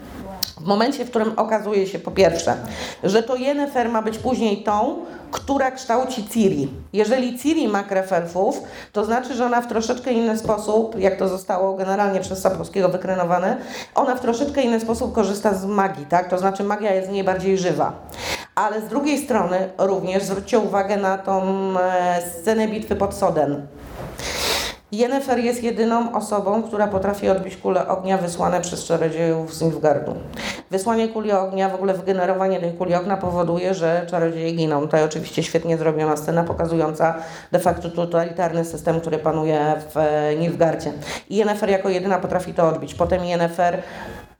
W 0.46 0.66
momencie, 0.66 1.06
w 1.06 1.10
którym 1.10 1.34
okazuje 1.40 1.88
się 1.88 2.00
po 2.00 2.12
pierwsze, 2.12 2.56
że 3.04 3.24
to 3.24 3.36
Yennefer 3.36 3.90
ma 3.90 4.02
być 4.02 4.18
później 4.18 4.64
tą, 4.64 5.06
która 5.32 5.72
kształci 5.72 6.28
Ciri. 6.28 6.70
Jeżeli 6.94 7.40
Ciri 7.40 7.68
ma 7.68 7.84
krew 7.84 8.14
elfów, 8.14 8.62
to 8.92 9.06
znaczy, 9.06 9.34
że 9.34 9.46
ona 9.46 9.62
w 9.62 9.68
troszeczkę 9.68 10.12
inny 10.12 10.38
sposób, 10.38 11.00
jak 11.00 11.20
to 11.20 11.28
zostało 11.28 11.76
generalnie 11.76 12.20
przez 12.20 12.42
Sapkowskiego 12.42 12.90
wykrenowane, 12.90 13.58
ona 13.96 14.16
w 14.16 14.22
troszeczkę 14.22 14.62
inny 14.62 14.80
sposób 14.80 15.14
korzysta 15.14 15.54
z 15.54 15.66
magii, 15.66 16.06
tak? 16.06 16.30
To 16.30 16.38
znaczy 16.38 16.64
magia 16.64 16.94
jest 16.94 17.10
w 17.10 17.12
niej 17.12 17.24
bardziej 17.24 17.58
żywa. 17.58 17.94
Ale 18.56 18.82
z 18.82 18.88
drugiej 18.88 19.18
strony 19.18 19.70
również 19.78 20.24
zwróćcie 20.24 20.60
uwagę 20.60 20.98
na 20.98 21.18
tą 21.18 21.44
e, 21.80 22.22
scenę 22.22 22.68
bitwy 22.68 22.96
pod 22.96 23.14
Soden. 23.14 23.68
Yennefer 24.94 25.40
jest 25.40 25.64
jedyną 25.64 26.16
osobą, 26.16 26.64
która 26.64 26.88
potrafi 26.88 27.30
odbić 27.30 27.58
kule 27.58 27.88
ognia 27.88 28.18
wysłane 28.18 28.62
przez 28.62 28.86
czarodziejów 28.86 29.54
z 29.54 29.62
Nilfgaardu. 29.62 30.16
Wysłanie 30.72 31.08
kuli 31.08 31.32
ognia, 31.32 31.70
w 31.70 31.76
ogóle 31.76 31.94
wygenerowanie 31.94 32.60
tej 32.60 32.74
kuli 32.74 32.96
ognia 32.96 33.18
powoduje, 33.18 33.74
że 33.74 34.06
czarodzieje 34.10 34.52
giną. 34.52 34.82
Tutaj 34.82 35.04
oczywiście 35.04 35.44
świetnie 35.44 35.78
zrobiona 35.78 36.18
scena 36.18 36.44
pokazująca 36.44 37.16
de 37.52 37.60
facto 37.60 37.90
totalitarny 37.90 38.66
system, 38.66 39.02
który 39.02 39.18
panuje 39.18 39.76
w 39.94 39.98
e, 39.98 40.36
Nilfgaardzie. 40.36 40.92
I 41.30 41.36
Yennefer 41.36 41.70
jako 41.70 41.90
jedyna 41.90 42.20
potrafi 42.20 42.54
to 42.54 42.68
odbić. 42.68 42.96
Potem 42.96 43.26
Yennefer 43.26 43.82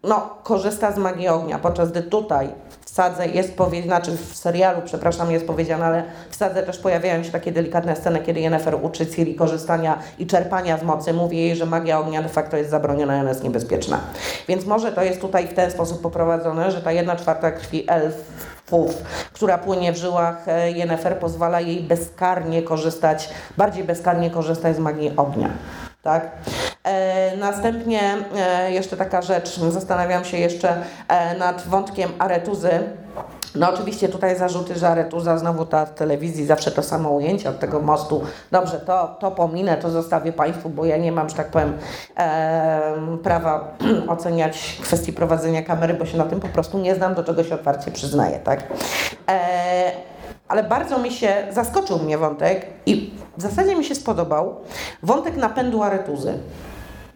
no, 0.04 0.30
korzysta 0.44 0.92
z 0.92 0.98
magii 0.98 1.28
ognia, 1.28 1.60
podczas 1.60 1.92
gdy 1.92 2.02
tutaj 2.02 2.50
w 2.86 2.90
sadze 2.90 3.28
jest 3.28 3.58
powiedziane, 3.58 3.88
znaczy 3.88 4.18
w 4.18 4.36
serialu, 4.36 4.82
przepraszam, 4.86 5.32
jest 5.32 5.48
powiedziane, 5.48 5.86
ale 5.86 6.04
w 6.30 6.36
sadze 6.36 6.64
też 6.64 6.78
pojawiają 6.78 7.24
się 7.24 7.32
takie 7.32 7.52
delikatne 7.52 7.96
sceny, 7.96 8.20
kiedy 8.20 8.40
Yennefer 8.40 8.78
uczy 8.82 9.08
Ciri 9.08 9.36
korzystania 9.36 10.00
i 10.20 10.28
czerpania 10.28 10.78
z 10.78 10.84
mocy. 10.84 11.14
Mówi 11.14 11.38
jej, 11.38 11.56
że 11.56 11.66
magia 11.66 12.00
ognia 12.00 12.22
de 12.22 12.30
facto 12.30 12.58
jest 12.58 12.70
zabroniona 12.70 13.20
ona 13.20 13.30
jest 13.30 13.44
niebezpieczna. 13.44 14.00
Więc 14.48 14.66
może 14.66 14.92
to 14.92 15.04
jest 15.04 15.22
tutaj 15.22 15.48
w 15.48 15.54
ten 15.54 15.72
sposób 15.72 16.02
poprowadzone, 16.02 16.72
że 16.72 16.82
ta 16.82 16.92
jedna 16.92 17.16
czwarta 17.16 17.52
krwi 17.52 17.86
elfów, 17.88 19.04
która 19.34 19.58
płynie 19.58 19.94
w 19.94 19.98
żyłach 19.98 20.48
e, 20.48 20.72
Yennefer, 20.72 21.20
pozwala 21.20 21.62
jej 21.62 21.84
bezkarnie 21.84 22.62
korzystać, 22.62 23.30
bardziej 23.58 23.84
bezkarnie 23.84 24.32
korzystać 24.32 24.76
z 24.76 24.80
magii 24.80 25.12
ognia. 25.18 25.50
Tak? 26.04 26.32
E, 26.84 27.38
następnie 27.38 28.02
e, 28.36 28.72
jeszcze 28.72 28.98
taka 28.98 29.22
rzecz, 29.22 29.60
zastanawiam 29.60 30.26
się 30.26 30.38
jeszcze 30.38 30.76
e, 31.08 31.38
nad 31.38 31.68
wątkiem 31.68 32.10
aretuzy. 32.20 32.70
No 33.56 33.74
oczywiście 33.74 34.10
tutaj 34.10 34.38
zarzuty, 34.38 34.76
że 34.76 34.90
aretuza, 34.90 35.38
znowu 35.38 35.66
ta 35.66 35.86
w 35.86 35.94
telewizji, 35.94 36.46
zawsze 36.46 36.72
to 36.72 36.84
samo 36.84 37.10
ujęcie 37.10 37.50
od 37.50 37.60
tego 37.60 37.82
mostu. 37.82 38.22
Dobrze, 38.52 38.80
to, 38.80 39.18
to 39.20 39.32
pominę, 39.32 39.78
to 39.78 39.90
zostawię 39.90 40.34
Państwu, 40.34 40.70
bo 40.70 40.86
ja 40.86 40.98
nie 40.98 41.12
mam, 41.12 41.30
że 41.30 41.36
tak 41.36 41.48
powiem, 41.48 41.78
e, 42.18 42.96
prawa 43.24 43.78
oceniać 44.08 44.80
kwestii 44.82 45.14
prowadzenia 45.14 45.62
kamery, 45.64 45.94
bo 45.94 46.06
się 46.06 46.18
na 46.18 46.26
tym 46.26 46.40
po 46.40 46.48
prostu 46.48 46.80
nie 46.80 46.96
znam, 46.96 47.16
do 47.16 47.24
czego 47.24 47.44
się 47.44 47.56
otwarcie 47.56 47.92
przyznaję, 47.92 48.40
tak? 48.40 48.64
E, 49.30 49.92
ale 50.48 50.64
bardzo 50.64 51.00
mi 51.00 51.12
się, 51.12 51.34
zaskoczył 51.52 52.00
mnie 52.00 52.18
wątek 52.18 52.66
i 52.86 53.14
w 53.38 53.42
zasadzie 53.42 53.76
mi 53.76 53.86
się 53.86 53.96
spodobał 53.96 54.56
wątek 55.04 55.38
napędu 55.38 55.84
aretuzy. 55.84 56.34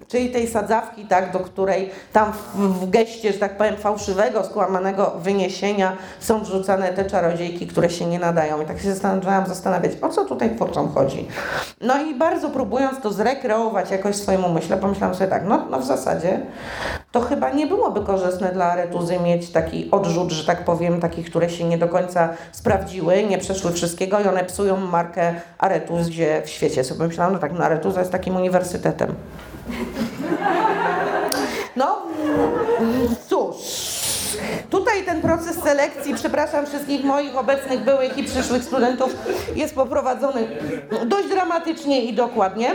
Czyli 0.08 0.30
tej 0.30 0.48
sadzawki, 0.48 1.06
tak, 1.06 1.32
do 1.32 1.40
której 1.40 1.90
tam 2.14 2.34
w, 2.34 2.58
w 2.58 2.90
geście, 2.90 3.34
że 3.34 3.40
tak 3.40 3.58
powiem, 3.58 3.76
fałszywego, 3.76 4.44
skłamanego 4.44 5.14
wyniesienia 5.20 5.98
są 6.20 6.44
wrzucane 6.44 6.94
te 6.94 7.06
czarodziejki, 7.06 7.68
które 7.68 7.90
się 7.90 8.06
nie 8.06 8.20
nadają. 8.20 8.62
I 8.62 8.66
tak 8.66 8.80
się 8.80 8.90
zastanawiałam, 8.90 9.48
zastanawiać, 9.48 9.92
o 10.02 10.10
co 10.10 10.26
tutaj 10.26 10.56
twórcom 10.56 10.94
chodzi. 10.94 11.28
No 11.82 12.04
i 12.04 12.16
bardzo 12.16 12.50
próbując 12.50 13.02
to 13.02 13.14
zrekreować 13.14 13.92
jakoś 13.92 14.16
w 14.16 14.20
swoim 14.20 14.44
pomyślałam 14.82 15.16
sobie 15.16 15.30
tak, 15.30 15.46
no, 15.46 15.66
no 15.70 15.80
w 15.80 15.86
zasadzie 15.86 16.40
to 17.12 17.22
chyba 17.22 17.50
nie 17.50 17.68
byłoby 17.68 18.02
korzystne 18.02 18.52
dla 18.52 18.66
aretuzy 18.66 19.20
mieć 19.20 19.50
taki 19.50 19.92
odrzut, 19.92 20.32
że 20.32 20.46
tak 20.46 20.66
powiem, 20.66 21.00
takich, 21.00 21.30
które 21.30 21.50
się 21.50 21.64
nie 21.64 21.78
do 21.78 21.88
końca 21.88 22.30
sprawdziły, 22.52 23.24
nie 23.24 23.38
przeszły 23.38 23.72
wszystkiego 23.72 24.20
i 24.20 24.28
one 24.28 24.44
psują 24.44 24.78
markę 24.78 25.36
aretuzie 25.58 26.42
w 26.46 26.50
świecie. 26.50 26.84
Sobie 26.84 27.08
myślałam, 27.08 27.34
no 27.34 27.40
tak, 27.40 27.54
no 27.54 27.66
aretuza 27.66 28.00
jest 28.00 28.12
takim 28.12 28.36
uniwersytetem. 28.36 29.16
No, 31.76 32.02
cóż. 33.30 33.87
Tutaj 34.70 35.04
ten 35.06 35.22
proces 35.22 35.56
selekcji, 35.64 36.16
przepraszam 36.16 36.66
wszystkich 36.66 37.04
moich 37.04 37.38
obecnych, 37.38 37.80
byłych 37.80 38.18
i 38.18 38.24
przyszłych 38.24 38.64
studentów, 38.64 39.16
jest 39.56 39.76
poprowadzony 39.76 40.48
dość 41.06 41.30
dramatycznie 41.30 42.02
i 42.02 42.14
dokładnie. 42.14 42.72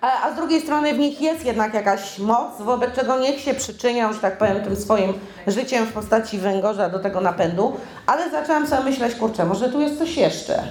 A, 0.00 0.32
z 0.32 0.36
drugiej 0.36 0.60
strony 0.60 0.94
w 0.94 0.98
nich 0.98 1.20
jest 1.20 1.44
jednak 1.44 1.74
jakaś 1.74 2.18
moc, 2.18 2.60
wobec 2.60 2.94
czego 2.94 3.18
niech 3.18 3.40
się 3.40 3.54
przyczynią, 3.54 4.12
że 4.12 4.18
tak 4.18 4.38
powiem, 4.38 4.60
tym 4.64 4.76
swoim 4.76 5.12
życiem 5.46 5.86
w 5.86 5.92
postaci 5.92 6.38
węgorza 6.38 6.88
do 6.88 6.98
tego 6.98 7.20
napędu. 7.20 7.76
Ale 8.06 8.30
zaczęłam 8.30 8.66
sobie 8.66 8.82
myśleć, 8.82 9.14
kurczę, 9.14 9.44
może 9.44 9.68
tu 9.68 9.80
jest 9.80 9.98
coś 9.98 10.16
jeszcze. 10.16 10.62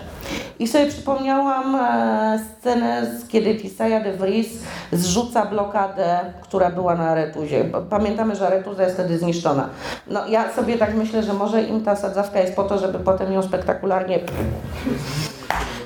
I 0.60 0.68
sobie 0.68 0.86
przypomniałam 0.88 1.76
e, 1.76 2.46
scenę, 2.60 3.12
kiedy 3.28 3.56
Tisaya 3.56 4.04
de 4.04 4.14
Vries 4.14 4.48
zrzuca 4.92 5.46
blokadę, 5.46 6.20
która 6.44 6.70
była 6.70 6.96
na 6.96 7.10
Aretuzie. 7.10 7.66
Pamiętamy, 7.90 8.36
że 8.36 8.48
Aretuza 8.48 8.84
jest 8.84 8.96
wtedy 8.96 9.18
zniszczona. 9.18 9.70
No 10.10 10.28
ja 10.28 10.54
sobie 10.54 10.78
tak 10.78 10.96
myślę, 10.96 11.24
że 11.24 11.34
może 11.34 11.64
im 11.64 11.84
ta 11.84 11.96
sadzawka 11.96 12.40
jest 12.40 12.56
po 12.56 12.64
to, 12.64 12.78
żeby 12.78 13.00
potem 13.00 13.34
ją 13.34 13.44
spektakularnie 13.44 14.20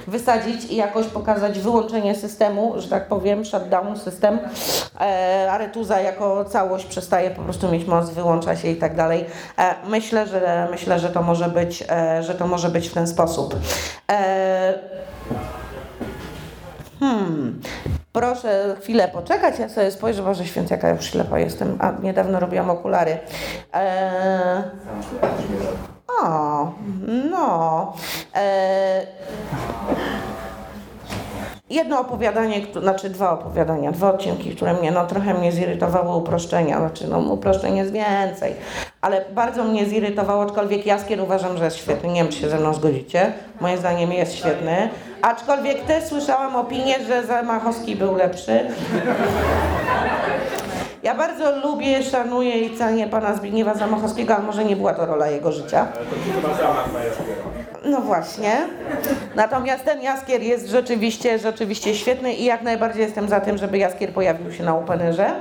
wysadzić 0.07 0.65
i 0.65 0.75
jakoś 0.75 1.05
pokazać 1.05 1.59
wyłączenie 1.59 2.15
systemu, 2.15 2.73
że 2.77 2.89
tak 2.89 3.07
powiem, 3.07 3.45
shutdown 3.45 3.99
system. 3.99 4.39
E, 5.01 5.51
Aretuza 5.51 6.01
jako 6.01 6.45
całość 6.45 6.85
przestaje 6.85 7.31
po 7.31 7.41
prostu 7.41 7.71
mieć 7.71 7.87
moc, 7.87 8.09
wyłącza 8.09 8.55
się 8.55 8.67
i 8.67 8.75
tak 8.75 8.95
dalej. 8.95 9.25
E, 9.57 9.75
myślę, 9.87 10.27
że 10.27 10.67
myślę, 10.71 10.99
że 10.99 11.09
to 11.09 11.23
może 11.23 11.49
być, 11.49 11.83
e, 11.89 12.23
że 12.23 12.35
to 12.35 12.47
może 12.47 12.69
być 12.69 12.89
w 12.89 12.93
ten 12.93 13.07
sposób. 13.07 13.55
E, 14.11 14.73
hmm. 16.99 17.61
Proszę 18.13 18.75
chwilę 18.81 19.07
poczekać, 19.07 19.59
ja 19.59 19.69
sobie 19.69 19.91
spojrzę, 19.91 20.23
Boże 20.23 20.45
Święty, 20.45 20.73
jaka 20.73 20.89
już 20.89 21.05
ślepa 21.05 21.39
jestem, 21.39 21.77
a 21.79 21.91
niedawno 22.01 22.39
robiłam 22.39 22.69
okulary. 22.69 23.17
E, 23.73 24.63
o, 26.21 26.73
no. 27.31 27.93
E, 28.35 29.07
jedno 31.73 31.99
opowiadanie, 31.99 32.61
znaczy 32.81 33.09
dwa 33.09 33.31
opowiadania, 33.31 33.91
dwa 33.91 34.13
odcinki, 34.13 34.55
które 34.55 34.73
mnie 34.73 34.91
no, 34.91 35.05
trochę 35.07 35.33
mnie 35.33 35.51
zirytowały 35.51 36.15
uproszczenia, 36.15 36.77
znaczy 36.77 37.07
no 37.07 37.19
uproszczeń 37.19 37.77
jest 37.77 37.91
więcej, 37.91 38.55
ale 39.01 39.25
bardzo 39.31 39.63
mnie 39.63 39.85
zirytowało, 39.85 40.43
aczkolwiek 40.43 40.85
Jaskier 40.85 41.21
uważam, 41.21 41.57
że 41.57 41.65
jest 41.65 41.77
świetny, 41.77 42.09
nie 42.09 42.23
wiem 42.23 42.31
czy 42.31 42.39
się 42.39 42.49
ze 42.49 42.59
mną 42.59 42.73
zgodzicie, 42.73 43.33
moim 43.61 43.77
zdaniem 43.77 44.11
jest 44.11 44.35
świetny, 44.35 44.89
aczkolwiek 45.21 45.85
też 45.85 46.03
słyszałam 46.03 46.55
opinię, 46.55 46.95
że 47.07 47.23
Zamachowski 47.23 47.95
był 47.95 48.15
lepszy. 48.15 48.59
Ja 51.03 51.15
bardzo 51.15 51.59
lubię, 51.59 52.03
szanuję 52.03 52.59
i 52.59 52.77
cenię 52.77 53.07
pana 53.07 53.35
Zbigniewa 53.35 53.73
Zamachowskiego, 53.73 54.35
ale 54.35 54.43
może 54.43 54.65
nie 54.65 54.75
była 54.75 54.93
to 54.93 55.05
rola 55.05 55.27
jego 55.27 55.51
życia. 55.51 55.87
No 57.85 58.01
właśnie. 58.01 58.67
Natomiast 59.35 59.85
ten 59.85 60.01
Jaskier 60.01 60.41
jest 60.41 60.67
rzeczywiście, 60.67 61.39
rzeczywiście 61.39 61.95
świetny 61.95 62.33
i 62.33 62.45
jak 62.45 62.61
najbardziej 62.61 63.01
jestem 63.01 63.29
za 63.29 63.39
tym, 63.39 63.57
żeby 63.57 63.77
Jaskier 63.77 64.13
pojawił 64.13 64.51
się 64.51 64.63
na 64.63 64.77
Openerze, 64.77 65.31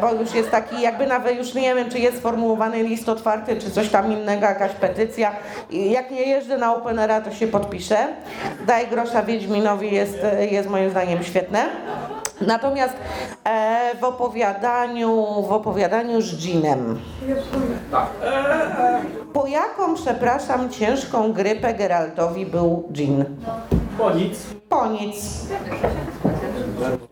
bo 0.00 0.12
już 0.12 0.34
jest 0.34 0.50
taki, 0.50 0.82
jakby 0.82 1.06
nawet 1.06 1.36
już 1.36 1.54
nie 1.54 1.74
wiem, 1.74 1.90
czy 1.90 1.98
jest 1.98 2.18
sformułowany 2.18 2.82
list 2.82 3.08
otwarty, 3.08 3.56
czy 3.56 3.70
coś 3.70 3.88
tam 3.88 4.12
innego, 4.12 4.46
jakaś 4.46 4.72
petycja. 4.72 5.32
I 5.70 5.90
jak 5.90 6.10
nie 6.10 6.22
jeżdżę 6.22 6.58
na 6.58 6.74
Openera, 6.76 7.20
to 7.20 7.32
się 7.32 7.46
podpiszę. 7.46 7.96
Daj 8.66 8.86
grosza 8.86 9.22
Wiedźminowi 9.22 9.94
jest, 9.94 10.18
jest 10.50 10.68
moim 10.68 10.90
zdaniem 10.90 11.24
świetne. 11.24 11.68
Natomiast 12.40 12.94
e, 13.44 13.94
w 14.00 14.04
opowiadaniu, 14.04 15.42
w 15.48 15.52
opowiadaniu 15.52 16.20
z 16.22 16.44
Jeanem. 16.44 17.00
Po 19.32 19.46
jaką, 19.46 19.94
przepraszam, 19.94 20.70
ciężką 20.70 21.32
grypę 21.32 21.74
Geraltowi 21.74 22.46
był 22.46 22.88
Jean? 22.96 23.24
Po 23.98 24.10
nic. 24.10 24.38
Po 24.68 24.86
nic. 24.86 25.46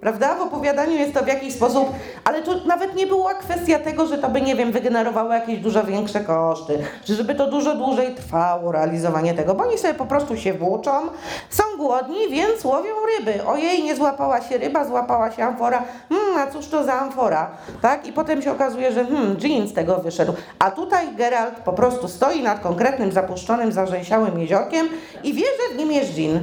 Prawda? 0.01 0.35
W 0.35 0.43
opowiadaniu 0.43 0.93
jest 0.93 1.15
to 1.15 1.25
w 1.25 1.27
jakiś 1.27 1.55
sposób, 1.55 1.89
ale 2.25 2.43
tu 2.43 2.67
nawet 2.67 2.95
nie 2.95 3.07
była 3.07 3.35
kwestia 3.35 3.79
tego, 3.79 4.07
że 4.07 4.19
to 4.19 4.29
by, 4.29 4.41
nie 4.41 4.55
wiem, 4.55 4.73
wygenerowało 4.73 5.33
jakieś 5.33 5.59
dużo 5.59 5.85
większe 5.85 6.21
koszty, 6.21 6.79
czy 7.05 7.15
żeby 7.15 7.35
to 7.35 7.51
dużo 7.51 7.75
dłużej 7.75 8.15
trwało 8.15 8.73
realizowanie 8.73 9.35
tego, 9.35 9.55
bo 9.55 9.65
oni 9.65 9.79
sobie 9.79 9.95
po 9.95 10.07
prostu 10.07 10.37
się 10.37 10.53
włóczą, 10.53 10.91
są 11.51 11.63
głodni, 11.79 12.29
więc 12.31 12.65
łowią 12.65 12.95
ryby. 13.19 13.47
Ojej, 13.47 13.83
nie 13.83 13.97
złapała 13.97 14.41
się 14.41 14.59
ryba, 14.59 14.85
złapała 14.85 15.31
się 15.33 15.45
amfora. 15.45 15.83
Hmm, 16.09 16.39
a 16.39 16.51
cóż 16.51 16.67
to 16.69 16.85
za 16.85 16.93
amfora? 16.93 17.51
Tak? 17.83 18.07
I 18.07 18.13
potem 18.13 18.43
się 18.43 18.53
okazuje, 18.53 18.93
że 18.93 19.05
hmm, 19.05 19.37
z 19.67 19.75
tego 19.75 19.97
wyszedł. 19.97 20.33
A 20.59 20.71
tutaj 20.71 21.15
Geralt 21.15 21.55
po 21.55 21.73
prostu 21.73 22.09
stoi 22.09 22.43
nad 22.43 22.61
konkretnym 22.61 23.13
zapuszczonym, 23.13 23.73
zarzęsiałym 23.73 24.39
jeziorkiem 24.39 24.89
i 25.25 25.33
wie, 25.35 25.45
że 25.45 25.75
w 25.75 25.79
nim 25.79 25.93
jest 25.93 26.19
Jean. 26.19 26.41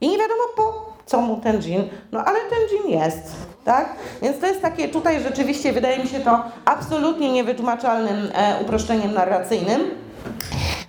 I 0.00 0.08
nie 0.08 0.18
wiadomo 0.18 0.42
po 0.56 0.91
co 1.06 1.20
mu 1.20 1.36
ten 1.36 1.62
dżin, 1.62 1.88
no 2.12 2.24
ale 2.24 2.38
ten 2.40 2.58
dżin 2.68 2.90
jest, 2.90 3.36
tak? 3.64 3.94
Więc 4.22 4.38
to 4.38 4.46
jest 4.46 4.62
takie, 4.62 4.88
tutaj 4.88 5.22
rzeczywiście 5.22 5.72
wydaje 5.72 5.98
mi 5.98 6.08
się 6.08 6.20
to 6.20 6.42
absolutnie 6.64 7.32
niewytłumaczalnym 7.32 8.28
e, 8.34 8.56
uproszczeniem 8.62 9.12
narracyjnym. 9.12 9.80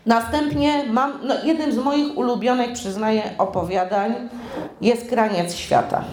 Następnie 0.05 0.83
mam, 0.91 1.19
no 1.23 1.35
jednym 1.43 1.71
z 1.71 1.77
moich 1.77 2.17
ulubionych, 2.17 2.73
przyznaję, 2.73 3.23
opowiadań 3.37 4.29
jest 4.81 5.09
Kraniec 5.09 5.55
Świata. 5.55 6.03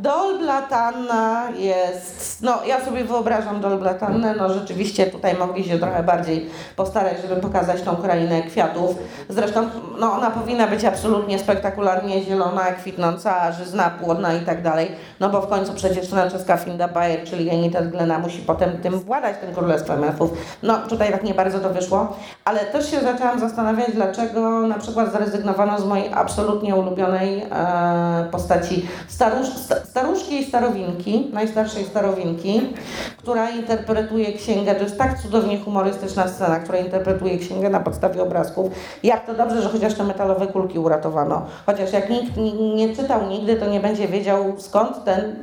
Dolblatanna 0.00 1.48
jest, 1.56 2.42
no 2.42 2.64
ja 2.66 2.84
sobie 2.84 3.04
wyobrażam 3.04 3.60
Dolblatannę, 3.60 4.34
no 4.38 4.54
rzeczywiście 4.54 5.06
tutaj 5.06 5.36
mogli 5.36 5.64
się 5.64 5.78
trochę 5.78 6.02
bardziej 6.02 6.50
postarać, 6.76 7.16
żeby 7.28 7.40
pokazać 7.40 7.82
tą 7.82 7.96
krainę 7.96 8.42
kwiatów. 8.42 8.96
Zresztą 9.28 9.68
no 9.98 10.12
ona 10.12 10.30
powinna 10.30 10.66
być 10.66 10.84
absolutnie 10.84 11.38
spektakularnie 11.38 12.22
zielona, 12.22 12.64
kwitnąca, 12.64 13.52
żyzna, 13.52 13.90
płodna 13.90 14.34
i 14.34 14.40
tak 14.40 14.62
dalej, 14.62 14.90
no 15.20 15.30
bo 15.30 15.40
w 15.40 15.48
końcu 15.48 15.72
przecież 15.72 16.08
francuska 16.08 16.56
Finda 16.56 16.88
Bayer, 16.88 17.24
czyli 17.24 17.50
Enitet 17.50 17.90
Glena 17.90 18.18
musi 18.18 18.38
potem 18.38 18.78
tym 18.78 19.00
władać, 19.00 19.36
tym 19.40 19.54
królestwem 19.54 20.04
elfów. 20.04 20.30
No 20.62 20.78
tutaj 20.78 21.12
tak 21.12 21.24
nie 21.24 21.34
bardzo 21.34 21.58
to 21.58 21.70
wyszło, 21.70 22.16
ale 22.44 22.60
też 22.60 22.90
się 22.90 23.00
zaczęłam 23.00 23.40
zastanawiać, 23.40 23.88
dlaczego 23.94 24.60
na 24.60 24.78
przykład 24.78 25.12
zrezygnowano 25.12 25.78
z 25.78 25.84
mojej 25.84 26.12
absolutnie 26.14 26.76
ulubionej 26.76 27.46
e, 27.52 27.87
postaci 28.30 28.86
starusz, 29.08 29.48
sta, 29.48 29.74
staruszki 29.84 30.40
i 30.40 30.44
starowinki, 30.44 31.30
najstarszej 31.32 31.84
starowinki, 31.84 32.74
która 33.18 33.50
interpretuje 33.50 34.32
księgę, 34.32 34.74
to 34.74 34.82
jest 34.82 34.98
tak 34.98 35.18
cudownie 35.22 35.58
humorystyczna 35.58 36.28
scena, 36.28 36.58
która 36.58 36.78
interpretuje 36.78 37.38
księgę 37.38 37.70
na 37.70 37.80
podstawie 37.80 38.22
obrazków. 38.22 38.72
Jak 39.02 39.26
to 39.26 39.34
dobrze, 39.34 39.62
że 39.62 39.68
chociaż 39.68 39.94
te 39.94 40.04
metalowe 40.04 40.46
kulki 40.46 40.78
uratowano. 40.78 41.46
Chociaż 41.66 41.92
jak 41.92 42.10
nikt 42.10 42.36
nie, 42.74 42.96
czytał 42.96 43.28
nigdy, 43.28 43.56
to 43.56 43.66
nie 43.66 43.80
będzie 43.80 44.08
wiedział 44.08 44.54
skąd 44.58 45.04
ten 45.04 45.36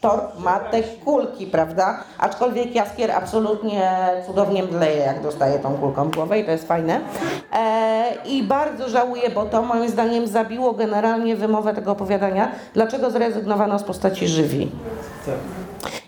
torp 0.00 0.38
ma 0.38 0.58
te 0.58 0.82
kulki, 0.82 1.46
prawda? 1.46 2.04
Aczkolwiek 2.18 2.74
Jaskier 2.74 3.10
absolutnie 3.10 3.92
cudownie 4.26 4.62
mdleje, 4.62 4.96
jak 4.96 5.22
dostaje 5.22 5.58
tą 5.58 5.74
kulką 5.74 6.04
w 6.04 6.14
głowę 6.14 6.38
i 6.38 6.44
to 6.44 6.50
jest 6.50 6.68
fajne. 6.68 7.00
E, 7.52 8.04
I 8.26 8.42
bardzo 8.42 8.88
żałuję, 8.88 9.30
bo 9.30 9.44
to 9.44 9.62
moim 9.62 9.88
zdaniem 9.88 10.26
zabiło 10.26 10.72
generalnie 10.72 11.36
wymowę 11.36 11.74
tego 11.74 11.91
opowiadania, 11.92 12.52
dlaczego 12.74 13.10
zrezygnowano 13.10 13.78
z 13.78 13.82
postaci 13.82 14.28
żywi. 14.28 14.70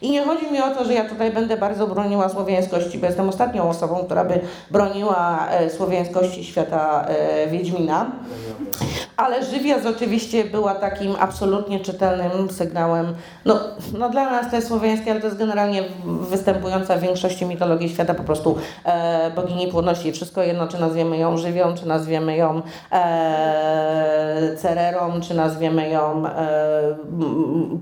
I 0.03 0.11
nie 0.11 0.25
chodzi 0.25 0.53
mi 0.53 0.61
o 0.61 0.71
to, 0.71 0.85
że 0.85 0.95
ja 0.95 1.09
tutaj 1.09 1.33
będę 1.33 1.57
bardzo 1.57 1.87
broniła 1.87 2.29
słowiańskości, 2.29 2.99
bo 2.99 3.07
jestem 3.07 3.29
ostatnią 3.29 3.69
osobą, 3.69 3.97
która 4.05 4.25
by 4.25 4.41
broniła 4.71 5.49
e, 5.51 5.71
słowiańskości 5.71 6.45
świata 6.45 7.05
e, 7.09 7.47
Wiedźmina. 7.47 8.07
Ale 9.17 9.45
Żywiaz 9.45 9.87
oczywiście 9.87 10.45
była 10.45 10.75
takim 10.75 11.17
absolutnie 11.21 11.81
czytelnym 11.81 12.51
sygnałem. 12.51 13.15
No, 13.45 13.61
no 13.99 14.11
dla 14.11 14.31
nas 14.31 14.51
to 14.51 14.57
jest 14.57 14.69
słowiańskie, 14.69 15.11
ale 15.11 15.21
to 15.21 15.27
jest 15.27 15.39
generalnie 15.39 15.83
występująca 16.05 16.97
w 16.97 17.01
większości 17.01 17.47
mitologii 17.47 17.89
świata 17.89 18.15
po 18.15 18.23
prostu 18.23 18.57
e, 18.85 19.31
bogini 19.31 19.69
płodności. 19.69 20.13
Wszystko 20.13 20.43
jedno, 20.43 20.69
czy 20.69 20.81
nazwiemy 20.81 21.19
ją 21.19 21.37
Żywią, 21.37 21.75
czy 21.75 21.89
nazwiemy 21.89 22.37
ją 22.37 22.63
e, 22.93 24.57
Cererą, 24.63 25.21
czy 25.21 25.35
nazwiemy 25.35 25.89
ją 25.89 26.27
e, 26.27 26.97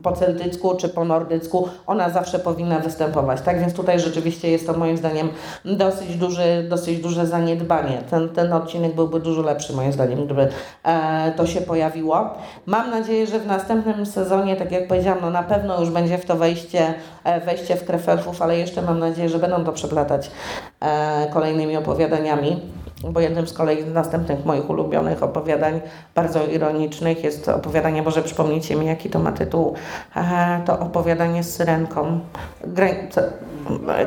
po 0.03 0.13
celtycku, 0.13 0.77
czy 0.77 0.89
po 0.89 1.05
nordycku. 1.05 1.69
Ona 1.87 2.11
zawsze 2.11 2.39
powinna 2.39 2.79
występować. 2.79 3.41
Tak 3.41 3.61
więc 3.61 3.75
tutaj 3.75 4.01
rzeczywiście 4.01 4.51
jest 4.51 4.67
to 4.67 4.73
moim 4.73 4.97
zdaniem 4.97 5.29
dosyć, 5.65 6.17
duży, 6.17 6.67
dosyć 6.71 6.99
duże 6.99 7.27
zaniedbanie. 7.27 8.03
Ten, 8.11 8.29
ten 8.29 8.53
odcinek 8.53 8.95
byłby 8.95 9.21
dużo 9.21 9.43
lepszy 9.43 9.73
moim 9.73 9.93
zdaniem, 9.93 10.25
gdyby 10.25 10.49
e, 10.85 11.33
to 11.37 11.47
się 11.47 11.61
pojawiło. 11.61 12.31
Mam 12.67 12.91
nadzieję, 12.91 13.27
że 13.27 13.39
w 13.39 13.47
następnym 13.47 14.07
sezonie, 14.07 14.57
tak 14.57 14.73
jak 14.73 14.89
powiedziałam, 14.89 15.19
no 15.23 15.31
na 15.31 15.43
pewno 15.43 15.81
już 15.81 15.91
będzie 15.91 16.19
w 16.19 16.25
to 16.25 16.37
wejście, 16.37 16.95
e, 17.25 17.41
wejście 17.41 17.77
w 17.77 17.85
krew 17.85 18.09
elfów, 18.09 18.43
ale 18.43 18.59
jeszcze 18.59 18.83
mam 18.83 18.99
nadzieję, 18.99 19.29
że 19.29 19.39
będą 19.39 19.65
to 19.65 19.73
przeplatać 19.73 20.31
e, 20.81 21.27
kolejnymi 21.33 21.77
opowiadaniami. 21.77 22.61
Bo 23.11 23.21
jednym 23.21 23.47
z 23.47 23.53
kolei 23.53 23.85
następnych 23.85 24.45
moich 24.45 24.71
ulubionych 24.71 25.23
opowiadań, 25.23 25.81
bardzo 26.15 26.47
ironicznych, 26.47 27.25
jest 27.25 27.49
opowiadanie, 27.49 28.03
może 28.03 28.23
przypomnijcie 28.23 28.77
mi, 28.77 28.87
jaki 28.87 29.11
to 29.11 29.19
ma 29.19 29.33
tytuł, 29.33 29.75
to 30.67 30.79
opowiadanie 30.79 31.45
z 31.45 31.55
syrenką. 31.55 32.21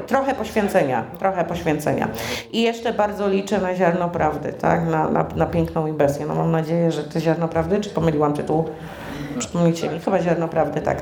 Trochę 0.08 0.36
poświęcenia, 0.36 1.04
trochę 1.20 1.46
poświęcenia. 1.46 2.08
I 2.52 2.62
jeszcze 2.62 2.94
bardzo 2.94 3.28
liczę 3.28 3.62
na 3.62 3.76
ziarno 3.76 4.10
prawdy, 4.10 4.54
tak? 4.54 4.88
na, 4.88 5.10
na, 5.10 5.26
na 5.36 5.46
piękną 5.46 5.88
i. 5.88 6.26
No 6.26 6.36
mam 6.36 6.52
nadzieję, 6.52 6.92
że 6.92 7.04
to 7.04 7.20
ziarno 7.20 7.48
prawdy, 7.48 7.82
czy 7.82 7.90
pomyliłam 7.90 8.34
tytuł? 8.34 8.66
Przypomnijcie 9.40 9.90
mi, 9.90 10.00
chyba 10.00 10.22
ziarno 10.22 10.48
prawdy, 10.48 10.82
tak. 10.82 11.02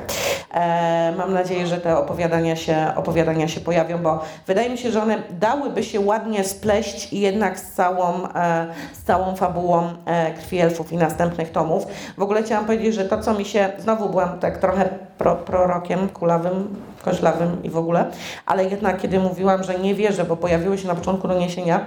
E, 0.54 1.14
mam 1.18 1.34
nadzieję, 1.34 1.68
że 1.68 1.78
te 1.78 1.98
opowiadania 1.98 2.56
się, 2.56 2.92
opowiadania 2.96 3.48
się 3.48 3.62
pojawią, 3.62 3.98
bo 3.98 4.24
wydaje 4.48 4.70
mi 4.70 4.78
się, 4.78 4.92
że 4.92 5.02
one 5.02 5.24
dałyby 5.40 5.84
się 5.84 6.00
ładnie 6.00 6.44
spleść 6.44 7.14
i 7.14 7.20
jednak 7.20 7.60
z 7.60 7.72
całą, 7.72 8.28
e, 8.36 8.68
z 8.94 9.04
całą 9.04 9.36
fabułą 9.36 9.94
e, 10.06 10.34
Krwi 10.34 10.60
Elfów 10.60 10.92
i 10.92 10.98
następnych 10.98 11.52
tomów. 11.52 11.88
W 12.18 12.22
ogóle 12.22 12.44
chciałam 12.44 12.66
powiedzieć, 12.66 12.96
że 12.96 13.06
to, 13.06 13.22
co 13.22 13.34
mi 13.34 13.46
się, 13.46 13.70
znowu 13.80 14.10
byłam 14.10 14.40
tak 14.40 14.58
trochę 14.58 14.90
pro, 15.18 15.36
prorokiem, 15.36 16.10
kulawym, 16.10 16.76
koźlawym 17.02 17.64
i 17.64 17.70
w 17.70 17.78
ogóle, 17.78 18.06
ale 18.46 18.66
jednak 18.66 19.02
kiedy 19.02 19.20
mówiłam, 19.20 19.64
że 19.64 19.80
nie 19.80 19.96
wierzę, 19.96 20.26
bo 20.26 20.38
pojawiły 20.38 20.78
się 20.78 20.88
na 20.88 20.96
początku 20.96 21.28
doniesienia, 21.28 21.86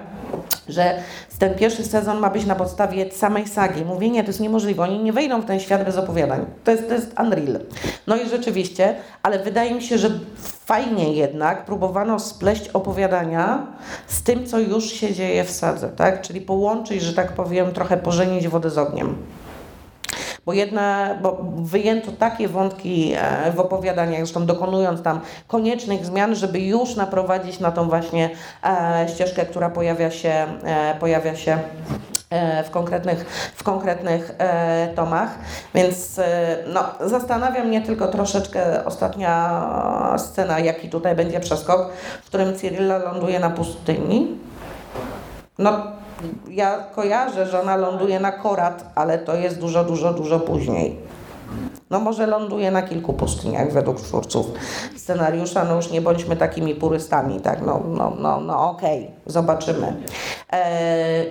że 0.68 1.02
ten 1.38 1.54
pierwszy 1.54 1.84
sezon 1.84 2.18
ma 2.18 2.30
być 2.30 2.46
na 2.46 2.54
podstawie 2.54 3.10
samej 3.10 3.48
sagi. 3.48 3.84
Mówię, 3.84 4.10
nie, 4.10 4.22
to 4.22 4.26
jest 4.26 4.40
niemożliwe, 4.40 4.82
oni 4.82 4.98
nie 4.98 5.12
wejdą 5.12 5.40
w 5.40 5.44
ten 5.44 5.60
świat 5.60 5.84
bez 5.84 5.96
opowiadań. 5.96 6.46
To 6.64 6.70
jest, 6.70 6.88
to 6.88 6.94
jest 6.94 7.14
unreal. 7.20 7.60
No 8.06 8.16
i 8.16 8.28
rzeczywiście, 8.28 8.94
ale 9.22 9.38
wydaje 9.38 9.74
mi 9.74 9.82
się, 9.82 9.98
że 9.98 10.10
fajnie 10.64 11.12
jednak 11.12 11.64
próbowano 11.64 12.18
spleść 12.18 12.68
opowiadania 12.68 13.66
z 14.06 14.22
tym, 14.22 14.46
co 14.46 14.58
już 14.58 14.84
się 14.84 15.14
dzieje 15.14 15.44
w 15.44 15.50
sadze, 15.50 15.88
tak? 15.88 16.22
Czyli 16.22 16.40
połączyć, 16.40 17.02
że 17.02 17.12
tak 17.12 17.32
powiem, 17.32 17.72
trochę 17.72 17.96
pożenić 17.96 18.48
wodę 18.48 18.70
z 18.70 18.78
ogniem 18.78 19.16
bo 20.46 20.52
jedne, 20.52 21.18
bo 21.22 21.38
wyjęto 21.56 22.12
takie 22.12 22.48
wątki 22.48 23.12
e, 23.16 23.52
w 23.52 23.60
opowiadaniach, 23.60 24.18
zresztą 24.18 24.46
dokonując 24.46 25.02
tam 25.02 25.20
koniecznych 25.48 26.06
zmian, 26.06 26.34
żeby 26.34 26.60
już 26.60 26.96
naprowadzić 26.96 27.60
na 27.60 27.72
tą 27.72 27.88
właśnie 27.88 28.30
e, 28.64 29.06
ścieżkę, 29.08 29.46
która 29.46 29.70
pojawia 29.70 30.10
się, 30.10 30.46
e, 30.64 30.94
pojawia 31.00 31.36
się 31.36 31.58
w 32.64 32.70
których, 32.70 33.26
w 33.56 33.62
konkretnych 33.62 34.36
tomach. 34.94 35.38
Więc 35.74 36.20
no, 36.66 36.84
zastanawia 37.00 37.64
mnie 37.64 37.82
tylko 37.82 38.08
troszeczkę 38.08 38.84
ostatnia 38.84 40.14
scena, 40.18 40.58
jaki 40.58 40.88
tutaj 40.88 41.16
będzie 41.16 41.40
przeskok, 41.40 41.92
w 42.22 42.26
którym 42.26 42.56
Cyrilla 42.56 42.98
ląduje 42.98 43.40
na 43.40 43.50
pustyni. 43.50 44.38
No, 45.58 45.72
ja 46.48 46.78
kojarzę, 46.94 47.46
że 47.46 47.60
ona 47.60 47.76
ląduje 47.76 48.20
na 48.20 48.32
Korat, 48.32 48.84
ale 48.94 49.18
to 49.18 49.34
jest 49.34 49.58
dużo, 49.58 49.84
dużo, 49.84 50.12
dużo 50.12 50.40
później. 50.40 50.98
No 51.90 52.00
może 52.00 52.26
ląduje 52.26 52.70
na 52.70 52.82
kilku 52.82 53.12
pustyniach 53.12 53.72
według 53.72 54.00
twórców 54.00 54.46
scenariusza, 54.96 55.64
no 55.64 55.74
już 55.74 55.90
nie 55.90 56.00
bądźmy 56.00 56.36
takimi 56.36 56.74
purystami, 56.74 57.40
tak, 57.40 57.66
no, 57.66 57.82
no, 57.86 58.12
no, 58.18 58.40
no 58.40 58.70
okej, 58.70 59.10
zobaczymy. 59.26 59.96
Eee, 60.50 61.26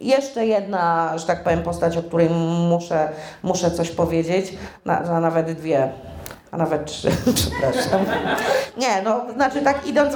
jeszcze 0.00 0.46
jedna, 0.46 1.12
że 1.18 1.26
tak 1.26 1.44
powiem, 1.44 1.62
postać, 1.62 1.96
o 1.96 2.02
której 2.02 2.30
muszę, 2.68 3.08
muszę 3.42 3.70
coś 3.70 3.90
powiedzieć, 3.90 4.54
na, 4.84 4.98
a 4.98 5.20
nawet 5.20 5.52
dwie, 5.52 5.92
a 6.52 6.56
nawet 6.56 6.84
trzy, 6.86 7.10
przepraszam. 7.34 8.00
Nie, 8.76 9.02
no, 9.02 9.20
znaczy 9.34 9.62
tak 9.62 9.86
idąc... 9.86 10.14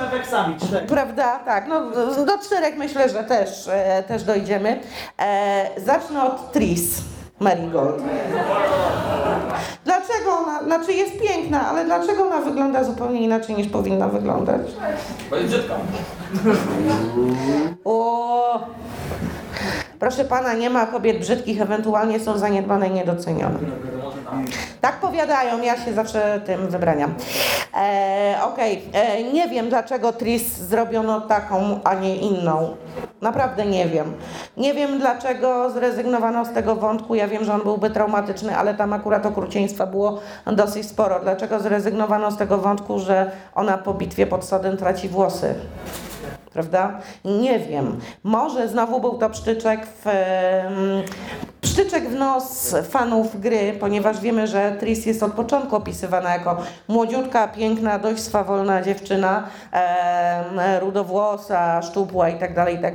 Prawda? 0.89 1.39
Tak, 1.39 1.67
no 1.69 1.91
do 2.25 2.39
czterech 2.39 2.77
myślę, 2.77 3.09
że 3.09 3.25
też, 3.25 3.69
e, 3.69 4.03
też 4.03 4.23
dojdziemy. 4.25 4.81
E, 5.23 5.67
zacznę 5.77 6.23
od 6.25 6.53
Tris 6.53 7.01
Marigold. 7.41 8.03
Dlaczego 9.85 10.39
ona, 10.43 10.63
znaczy 10.63 10.93
jest 10.93 11.13
piękna, 11.21 11.69
ale 11.69 11.85
dlaczego 11.85 12.23
ona 12.27 12.41
wygląda 12.41 12.85
zupełnie 12.85 13.21
inaczej 13.21 13.57
niż 13.57 13.69
powinna 13.69 14.09
wyglądać? 14.09 14.61
Bo 15.31 15.37
jest 15.37 15.49
brzydka. 15.49 15.75
O, 17.85 18.61
proszę 19.99 20.25
pana, 20.25 20.55
nie 20.55 20.71
ma 20.71 20.87
kobiet 20.87 21.19
brzydkich, 21.19 21.61
ewentualnie 21.61 22.21
są 22.21 22.39
zaniedbane 22.39 22.89
i 22.89 22.91
niedocenione. 22.93 23.59
Tak 24.81 25.01
powiadają, 25.01 25.63
ja 25.63 25.85
się 25.85 25.93
zawsze 25.95 26.41
tym 26.47 26.69
wybraniam. 26.69 27.15
E, 27.77 28.39
Okej, 28.43 28.83
e, 28.93 29.23
nie 29.33 29.49
wiem 29.49 29.69
dlaczego 29.69 30.13
Tris 30.13 30.59
zrobiono 30.59 31.21
taką, 31.21 31.81
a 31.85 31.95
nie 31.95 32.17
inną. 32.17 32.77
Naprawdę 33.21 33.67
nie 33.67 33.87
wiem. 33.87 34.13
Nie 34.57 34.75
wiem 34.75 34.99
dlaczego 34.99 35.71
zrezygnowano 35.71 36.45
z 36.45 36.53
tego 36.53 36.77
wątku. 36.77 37.15
Ja 37.15 37.29
wiem, 37.29 37.45
że 37.45 37.55
on 37.55 37.63
byłby 37.63 37.91
traumatyczny, 37.91 38.57
ale 38.57 38.75
tam 38.75 38.93
akurat 38.93 39.27
okrucieństwa 39.27 39.87
było 39.87 40.21
dosyć 40.47 40.89
sporo. 40.89 41.21
Dlaczego 41.21 41.61
zrezygnowano 41.61 42.31
z 42.31 42.37
tego 42.37 42.59
wątku, 42.59 42.99
że 42.99 43.31
ona 43.55 43.79
po 43.79 43.95
bitwie 43.95 44.27
pod 44.27 44.45
Sodem 44.45 44.77
traci 44.77 45.09
włosy? 45.09 45.55
Prawda? 46.55 46.99
Nie 47.25 47.59
wiem. 47.59 48.01
Może 48.23 48.69
znowu 48.69 49.01
był 49.01 49.19
to 49.19 49.31
psztyczek 49.31 49.87
w, 49.87 50.09
psztyczek 51.61 52.09
w 52.09 52.15
nos 52.15 52.77
fanów 52.91 53.41
gry, 53.41 53.73
ponieważ 53.81 54.21
wiemy, 54.21 54.47
że 54.47 54.77
Tris 54.81 55.07
jest 55.07 55.23
od 55.23 55.33
początku 55.33 55.77
opisywana 55.77 56.31
jako 56.35 56.57
młodziutka, 56.89 57.49
piękna, 57.49 57.99
dość 57.99 58.23
swawolna 58.23 58.83
dziewczyna, 58.83 59.47
em, 59.73 60.81
rudowłosa, 60.81 61.83
szczupła 61.83 62.29
i 62.29 62.39
tak 62.39 62.55
dalej, 62.55 62.77
i 62.77 62.79
tak 62.79 62.95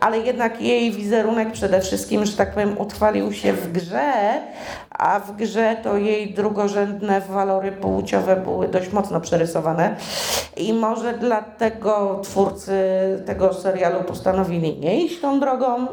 ale 0.00 0.18
jednak 0.18 0.60
jej 0.60 0.92
wizerunek 0.92 1.52
przede 1.52 1.80
wszystkim, 1.80 2.26
że 2.26 2.36
tak 2.36 2.52
powiem, 2.52 2.78
utrwalił 2.78 3.32
się 3.32 3.52
w 3.52 3.72
grze, 3.72 4.12
a 4.90 5.20
w 5.20 5.36
grze 5.36 5.76
to 5.82 5.96
jej 5.96 6.34
drugorzędne 6.34 7.20
walory 7.20 7.72
płciowe 7.72 8.36
były 8.36 8.68
dość 8.68 8.92
mocno 8.92 9.20
przerysowane 9.20 9.96
i 10.56 10.72
może 10.72 11.12
dlatego 11.12 12.20
twórcy 12.22 12.91
tego 13.26 13.54
serialu 13.54 14.04
postanowili 14.04 14.78
nie 14.78 15.04
iść 15.04 15.20
tą 15.20 15.40
drogą, 15.40 15.86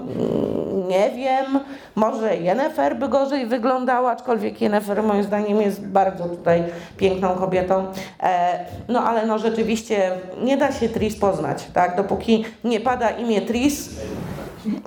nie 0.87 1.11
wiem, 1.11 1.59
może 1.95 2.37
Jennifer 2.37 2.95
by 2.95 3.09
gorzej 3.09 3.45
wyglądała, 3.45 4.11
aczkolwiek 4.11 4.61
Jennifer 4.61 5.03
moim 5.03 5.23
zdaniem 5.23 5.61
jest 5.61 5.87
bardzo 5.87 6.23
tutaj 6.23 6.63
piękną 6.97 7.35
kobietą, 7.35 7.85
e, 8.23 8.65
no 8.87 9.03
ale 9.03 9.25
no 9.25 9.39
rzeczywiście 9.39 10.11
nie 10.43 10.57
da 10.57 10.71
się 10.71 10.89
Tris 10.89 11.19
poznać, 11.19 11.67
tak, 11.73 11.95
dopóki 11.95 12.45
nie 12.63 12.79
pada 12.79 13.09
imię 13.09 13.41
Tris, 13.41 13.89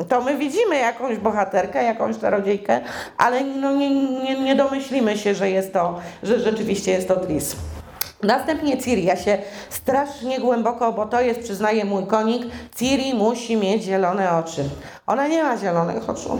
to 0.08 0.20
my 0.20 0.38
widzimy 0.38 0.78
jakąś 0.78 1.18
bohaterkę, 1.18 1.84
jakąś 1.84 2.18
czarodziejkę, 2.18 2.80
ale 3.18 3.44
no 3.44 3.72
nie, 3.72 3.90
nie, 4.24 4.40
nie 4.40 4.56
domyślimy 4.56 5.18
się, 5.18 5.34
że 5.34 5.50
jest 5.50 5.72
to, 5.72 5.98
że 6.22 6.40
rzeczywiście 6.40 6.92
jest 6.92 7.08
to 7.08 7.16
Tris. 7.16 7.56
Następnie 8.22 8.78
Ciri, 8.78 9.04
ja 9.04 9.16
się 9.16 9.38
strasznie 9.70 10.40
głęboko, 10.40 10.92
bo 10.92 11.06
to 11.06 11.20
jest, 11.20 11.40
przyznaję, 11.40 11.84
mój 11.84 12.06
konik, 12.06 12.42
Ciri 12.76 13.14
musi 13.14 13.56
mieć 13.56 13.82
zielone 13.82 14.36
oczy. 14.38 14.64
Ona 15.06 15.28
nie 15.28 15.42
ma 15.42 15.56
zielonych 15.56 16.10
oczu. 16.10 16.38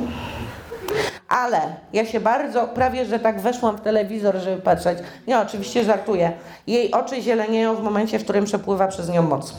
Ale 1.28 1.61
ja 1.93 2.07
się 2.07 2.20
bardzo, 2.20 2.68
prawie 2.68 3.05
że 3.05 3.18
tak 3.18 3.41
weszłam 3.41 3.76
w 3.76 3.80
telewizor, 3.80 4.37
żeby 4.37 4.62
patrzeć. 4.62 4.99
Nie, 5.26 5.39
oczywiście 5.39 5.85
żartuję. 5.85 6.33
Jej 6.66 6.91
oczy 6.91 7.22
zielenieją 7.22 7.76
w 7.76 7.83
momencie, 7.83 8.18
w 8.18 8.24
którym 8.24 8.45
przepływa 8.45 8.89
przez 8.89 9.09
nią 9.09 9.22
moc. 9.22 9.55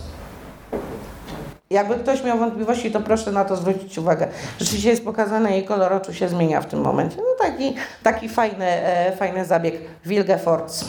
Jakby 1.69 1.95
ktoś 1.95 2.23
miał 2.23 2.37
wątpliwości, 2.37 2.91
to 2.91 3.01
proszę 3.01 3.31
na 3.31 3.45
to 3.45 3.55
zwrócić 3.55 3.97
uwagę. 3.97 4.27
Rzeczywiście 4.59 4.89
jest 4.89 5.05
pokazane, 5.05 5.51
jej 5.51 5.65
kolor 5.65 5.93
oczu 5.93 6.13
się 6.13 6.27
zmienia 6.27 6.61
w 6.61 6.65
tym 6.65 6.81
momencie. 6.81 7.17
No 7.17 7.45
taki, 7.47 7.75
taki 8.03 8.29
fajny, 8.29 8.65
e, 8.65 9.15
fajny 9.17 9.45
zabieg. 9.45 9.75
Wilgefortz. 10.05 10.85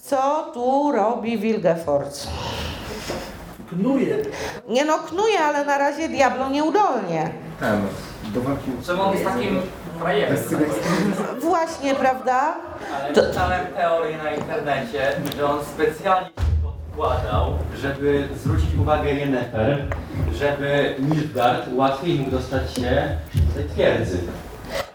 Co 0.00 0.50
tu 0.54 0.92
robi 0.92 1.38
Wilgefortz? 1.38 2.26
Knuje. 3.68 4.16
Nie 4.68 4.84
no, 4.84 4.98
knuje, 4.98 5.40
ale 5.40 5.64
na 5.64 5.78
razie 5.78 6.08
Diablo 6.08 6.48
nieudolnie. 6.48 7.30
Czemu 8.86 9.02
on 9.02 9.12
jest 9.12 9.24
takim 9.24 9.60
frajerem? 9.98 10.36
Właśnie, 11.40 11.94
prawda? 11.94 12.54
Ale 13.00 13.14
To- 13.14 13.26
czytałem 13.26 13.66
teorię 13.66 14.16
na 14.24 14.30
internecie, 14.34 15.12
że 15.36 15.46
on 15.50 15.58
specjalnie 15.64 16.26
się 16.28 16.32
podkładał, 16.62 17.52
żeby 17.80 18.28
zwrócić 18.36 18.74
uwagę 18.80 19.10
Yennefer, 19.14 19.84
żeby 20.34 20.94
Nilfgaard 20.98 21.66
łatwiej 21.72 22.18
mógł 22.18 22.30
dostać 22.30 22.74
się 22.74 23.16
do 23.34 23.54
tej 23.54 23.68
twierdzy. 23.68 24.18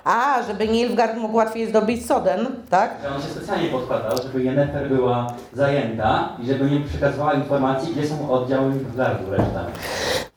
A, 0.04 0.44
żeby 0.48 0.68
Nilfgaard 0.68 1.18
mógł 1.18 1.36
łatwiej 1.36 1.68
zdobyć 1.68 2.06
Soden, 2.06 2.48
tak? 2.70 2.92
Że 3.04 3.16
on 3.16 3.22
się 3.22 3.28
specjalnie 3.28 3.70
podkładał, 3.70 4.18
żeby 4.24 4.44
Yennefer 4.44 4.90
była 4.90 5.34
zajęta 5.54 6.30
i 6.44 6.46
żeby 6.46 6.72
nie 6.72 6.80
przekazywała 6.82 7.34
informacji, 7.34 7.94
gdzie 7.94 8.08
są 8.08 8.32
oddziały 8.32 8.74
Nilfgaardu 8.74 9.32
reszta. 9.32 9.66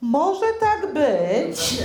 Może 0.01 0.47
tak 0.61 0.95
być. 0.95 1.83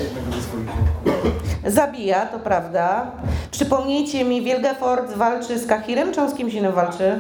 Zabija, 1.66 2.26
to 2.26 2.40
prawda. 2.40 3.12
Przypomnijcie 3.52 4.24
mi, 4.24 4.42
Wilgefort 4.42 5.14
walczy 5.14 5.60
z 5.60 5.68
Kahirem, 5.68 6.14
czy 6.14 6.22
on 6.22 6.30
z 6.30 6.34
kimś 6.34 6.54
innym 6.54 6.74
walczy? 6.74 7.20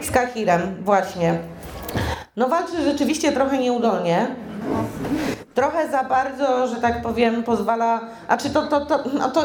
Z 0.00 0.10
Kahirem, 0.10 0.60
właśnie. 0.84 1.38
No 2.36 2.48
walczy 2.48 2.82
rzeczywiście 2.84 3.32
trochę 3.32 3.58
nieudolnie. 3.58 4.26
Trochę 5.54 5.90
za 5.90 6.04
bardzo, 6.04 6.66
że 6.66 6.76
tak 6.76 7.02
powiem, 7.02 7.42
pozwala. 7.42 8.00
A 8.28 8.36
czy 8.36 8.50
to, 8.50 8.66
to, 8.66 8.86
to, 8.86 8.98
no 9.12 9.30
to. 9.30 9.42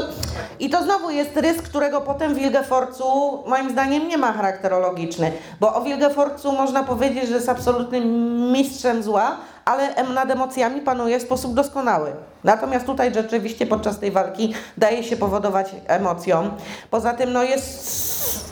I 0.59 0.69
to 0.69 0.83
znowu 0.83 1.09
jest 1.09 1.37
rys, 1.37 1.61
którego 1.61 2.01
potem 2.01 2.35
Wilgeforcu 2.35 3.03
moim 3.47 3.69
zdaniem 3.69 4.07
nie 4.07 4.17
ma 4.17 4.33
charakterologiczny. 4.33 5.31
Bo 5.59 5.75
o 5.75 5.81
Wilgeforcu 5.81 6.51
można 6.51 6.83
powiedzieć, 6.83 7.27
że 7.27 7.35
jest 7.35 7.49
absolutnym 7.49 8.03
mistrzem 8.51 9.03
zła, 9.03 9.37
ale 9.65 10.03
nad 10.13 10.31
emocjami 10.31 10.81
panuje 10.81 11.19
w 11.19 11.21
sposób 11.21 11.53
doskonały. 11.53 12.11
Natomiast 12.43 12.85
tutaj 12.85 13.13
rzeczywiście 13.13 13.65
podczas 13.65 13.99
tej 13.99 14.11
walki 14.11 14.53
daje 14.77 15.03
się 15.03 15.17
powodować 15.17 15.75
emocjom. 15.87 16.51
Poza 16.89 17.13
tym 17.13 17.33
no 17.33 17.43
jest 17.43 18.46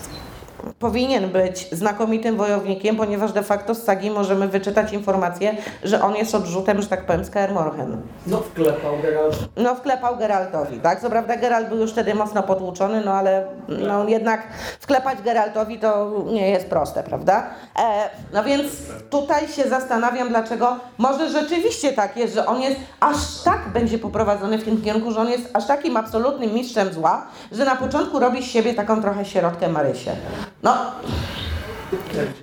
powinien 0.79 1.29
być 1.29 1.69
znakomitym 1.71 2.37
wojownikiem, 2.37 2.95
ponieważ 2.95 3.31
de 3.31 3.43
facto 3.43 3.75
z 3.75 3.83
sagi 3.83 4.11
możemy 4.11 4.47
wyczytać 4.47 4.93
informację, 4.93 5.55
że 5.83 6.01
on 6.01 6.15
jest 6.15 6.35
odrzutem, 6.35 6.81
że 6.81 6.87
tak 6.87 7.05
powiem, 7.05 7.25
z 7.25 7.51
Morhen. 7.53 8.01
No 8.27 8.37
wklepał 8.37 8.93
Geralt. 9.01 9.35
No 9.57 9.75
wklepał 9.75 10.17
Geraltowi, 10.17 10.79
tak? 10.79 11.01
Co 11.01 11.09
prawda 11.09 11.37
Geralt 11.37 11.69
był 11.69 11.77
już 11.77 11.91
wtedy 11.91 12.15
mocno 12.15 12.43
potłuczony, 12.43 13.01
no 13.05 13.13
ale 13.13 13.47
no, 13.67 14.07
jednak 14.07 14.43
wklepać 14.79 15.21
Geraltowi 15.21 15.79
to 15.79 16.11
nie 16.25 16.49
jest 16.49 16.67
proste, 16.69 17.03
prawda? 17.03 17.43
E, 17.79 18.09
no 18.33 18.43
więc 18.43 18.65
tutaj 19.09 19.47
się 19.47 19.63
zastanawiam, 19.63 20.29
dlaczego 20.29 20.75
może 20.97 21.29
rzeczywiście 21.29 21.93
tak 21.93 22.17
jest, 22.17 22.33
że 22.33 22.45
on 22.45 22.61
jest 22.61 22.79
aż 22.99 23.15
tak 23.43 23.69
będzie 23.73 23.99
poprowadzony 23.99 24.57
w 24.57 24.63
tym 24.63 24.81
kierunku, 24.81 25.11
że 25.11 25.19
on 25.19 25.29
jest 25.29 25.49
aż 25.53 25.67
takim 25.67 25.97
absolutnym 25.97 26.53
mistrzem 26.53 26.93
zła, 26.93 27.27
że 27.51 27.65
na 27.65 27.75
początku 27.75 28.19
robi 28.19 28.43
z 28.43 28.45
siebie 28.45 28.73
taką 28.73 29.01
trochę 29.01 29.25
sierotkę 29.25 29.69
Marysię. 29.69 30.15
No, 30.63 30.91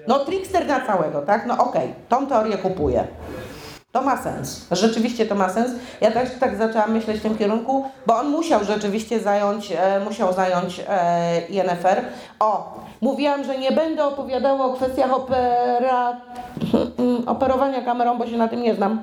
no 0.08 0.24
trickster 0.24 0.66
na 0.66 0.86
całego, 0.86 1.22
tak? 1.22 1.46
No 1.46 1.58
okej, 1.58 1.94
tą 2.08 2.26
teorię 2.26 2.58
kupuję. 2.58 3.06
To 3.92 4.02
ma 4.02 4.22
sens. 4.22 4.66
Rzeczywiście 4.70 5.26
to 5.26 5.34
ma 5.34 5.48
sens. 5.48 5.70
Ja 6.00 6.10
też 6.10 6.28
tak 6.40 6.56
zaczęłam 6.56 6.92
myśleć 6.92 7.18
w 7.18 7.22
tym 7.22 7.38
kierunku, 7.38 7.84
bo 8.06 8.16
on 8.16 8.30
musiał 8.30 8.64
rzeczywiście 8.64 9.20
zająć, 9.20 9.72
e, 9.72 10.00
musiał 10.00 10.32
zająć 10.32 10.80
e, 10.88 11.40
INFR. 11.48 12.02
O, 12.40 12.80
mówiłam, 13.00 13.44
że 13.44 13.58
nie 13.58 13.72
będę 13.72 14.04
opowiadała 14.04 14.64
o 14.64 14.72
kwestiach 14.72 15.12
opera, 15.12 16.16
operowania 17.26 17.82
kamerą, 17.82 18.18
bo 18.18 18.26
się 18.26 18.36
na 18.36 18.48
tym 18.48 18.62
nie 18.62 18.74
znam. 18.74 19.02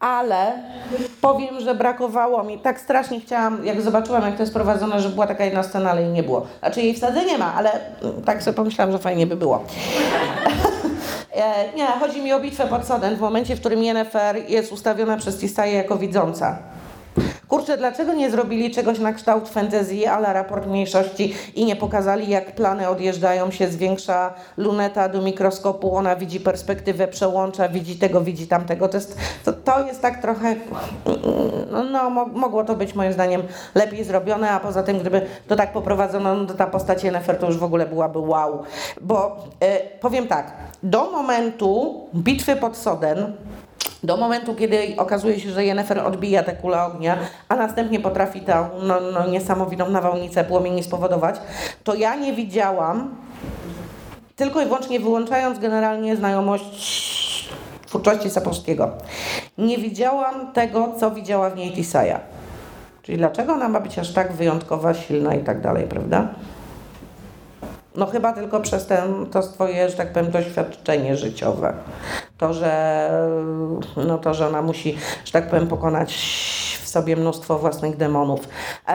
Ale 0.00 0.52
powiem, 1.20 1.60
że 1.60 1.74
brakowało 1.74 2.42
mi, 2.42 2.58
tak 2.58 2.80
strasznie 2.80 3.20
chciałam, 3.20 3.66
jak 3.66 3.80
zobaczyłam, 3.80 4.22
jak 4.22 4.36
to 4.36 4.42
jest 4.42 4.54
prowadzone, 4.54 5.00
że 5.00 5.08
była 5.08 5.26
taka 5.26 5.44
jedna 5.44 5.62
scena, 5.62 5.90
ale 5.90 6.02
jej 6.02 6.10
nie 6.10 6.22
było. 6.22 6.46
Znaczy 6.58 6.80
jej 6.80 6.94
wcale 6.94 7.24
nie 7.24 7.38
ma, 7.38 7.54
ale 7.54 7.70
mm, 8.02 8.22
tak 8.22 8.42
sobie 8.42 8.56
pomyślałam, 8.56 8.92
że 8.92 8.98
fajnie 8.98 9.26
by 9.26 9.36
było. 9.36 9.64
E, 11.32 11.72
nie, 11.76 11.86
chodzi 11.86 12.22
mi 12.22 12.32
o 12.32 12.40
bitwę 12.40 12.66
pod 12.66 12.86
Sodem, 12.86 13.16
w 13.16 13.20
momencie, 13.20 13.56
w 13.56 13.60
którym 13.60 13.82
Yennefer 13.82 14.50
jest 14.50 14.72
ustawiona 14.72 15.16
przez 15.16 15.38
Tisaję 15.38 15.72
jako 15.72 15.96
widząca. 15.96 16.58
Kurczę, 17.48 17.76
dlaczego 17.76 18.12
nie 18.12 18.30
zrobili 18.30 18.70
czegoś 18.70 18.98
na 18.98 19.12
kształt 19.12 19.48
fantasy, 19.48 20.10
ale 20.10 20.32
raport 20.32 20.66
mniejszości 20.66 21.34
i 21.54 21.64
nie 21.64 21.76
pokazali, 21.76 22.30
jak 22.30 22.54
plany 22.54 22.88
odjeżdżają 22.88 23.50
się, 23.50 23.68
zwiększa 23.68 24.34
luneta 24.56 25.08
do 25.08 25.22
mikroskopu, 25.22 25.96
ona 25.96 26.16
widzi 26.16 26.40
perspektywę, 26.40 27.08
przełącza, 27.08 27.68
widzi 27.68 27.96
tego, 27.96 28.20
widzi 28.20 28.46
tamtego. 28.46 28.88
To 28.88 28.96
jest, 28.96 29.18
to, 29.44 29.52
to 29.52 29.86
jest 29.86 30.02
tak 30.02 30.22
trochę, 30.22 30.56
no, 31.70 31.84
no 31.84 32.10
mo- 32.10 32.26
mogło 32.26 32.64
to 32.64 32.74
być 32.74 32.94
moim 32.94 33.12
zdaniem 33.12 33.42
lepiej 33.74 34.04
zrobione, 34.04 34.50
a 34.50 34.60
poza 34.60 34.82
tym, 34.82 34.98
gdyby 34.98 35.26
to 35.48 35.56
tak 35.56 35.72
poprowadzono, 35.72 36.34
no 36.34 36.46
to 36.46 36.54
ta 36.54 36.66
postać 36.66 37.04
Yennefer 37.04 37.38
to 37.38 37.46
już 37.46 37.56
w 37.56 37.64
ogóle 37.64 37.86
byłaby 37.86 38.18
wow. 38.18 38.62
Bo 39.00 39.36
e, 39.60 39.78
powiem 40.00 40.28
tak, 40.28 40.52
do 40.82 41.10
momentu 41.10 42.00
bitwy 42.14 42.56
pod 42.56 42.76
Soden, 42.76 43.32
do 44.02 44.16
momentu, 44.16 44.54
kiedy 44.54 44.94
okazuje 44.96 45.40
się, 45.40 45.50
że 45.50 45.64
Yennefer 45.64 45.98
odbija 45.98 46.42
tę 46.42 46.52
kulę 46.52 46.82
ognia, 46.82 47.18
a 47.48 47.56
następnie 47.56 48.00
potrafi 48.00 48.40
tę 48.40 48.68
no, 48.82 49.00
no, 49.00 49.26
niesamowitą 49.26 49.90
nawałnicę 49.90 50.44
płomieni 50.44 50.82
spowodować, 50.82 51.36
to 51.84 51.94
ja 51.94 52.14
nie 52.14 52.32
widziałam, 52.32 53.14
tylko 54.36 54.62
i 54.62 54.64
wyłącznie 54.64 55.00
wyłączając 55.00 55.58
generalnie 55.58 56.16
znajomość 56.16 57.48
twórczości 57.86 58.30
Sapolskiego, 58.30 58.90
nie 59.58 59.78
widziałam 59.78 60.52
tego, 60.52 60.94
co 61.00 61.10
widziała 61.10 61.50
w 61.50 61.56
niej 61.56 61.72
Tisaja. 61.72 62.20
Czyli 63.02 63.18
dlaczego 63.18 63.52
ona 63.52 63.68
ma 63.68 63.80
być 63.80 63.98
aż 63.98 64.12
tak 64.12 64.32
wyjątkowa, 64.32 64.94
silna 64.94 65.34
i 65.34 65.44
tak 65.44 65.60
dalej, 65.60 65.84
prawda? 65.84 66.28
No 67.96 68.06
chyba 68.06 68.32
tylko 68.32 68.60
przez 68.60 68.86
ten, 68.86 69.26
to 69.26 69.42
swoje, 69.42 69.88
że 69.88 69.96
tak 69.96 70.12
powiem, 70.12 70.30
doświadczenie 70.30 71.16
życiowe. 71.16 71.72
To, 72.38 72.54
że, 72.54 73.10
no 73.96 74.18
to, 74.18 74.34
że 74.34 74.46
ona 74.48 74.62
musi, 74.62 74.96
że 75.24 75.32
tak 75.32 75.50
powiem, 75.50 75.68
pokonać 75.68 76.14
w 76.82 76.88
sobie 76.88 77.16
mnóstwo 77.16 77.58
własnych 77.58 77.96
demonów. 77.96 78.48
E, 78.88 78.92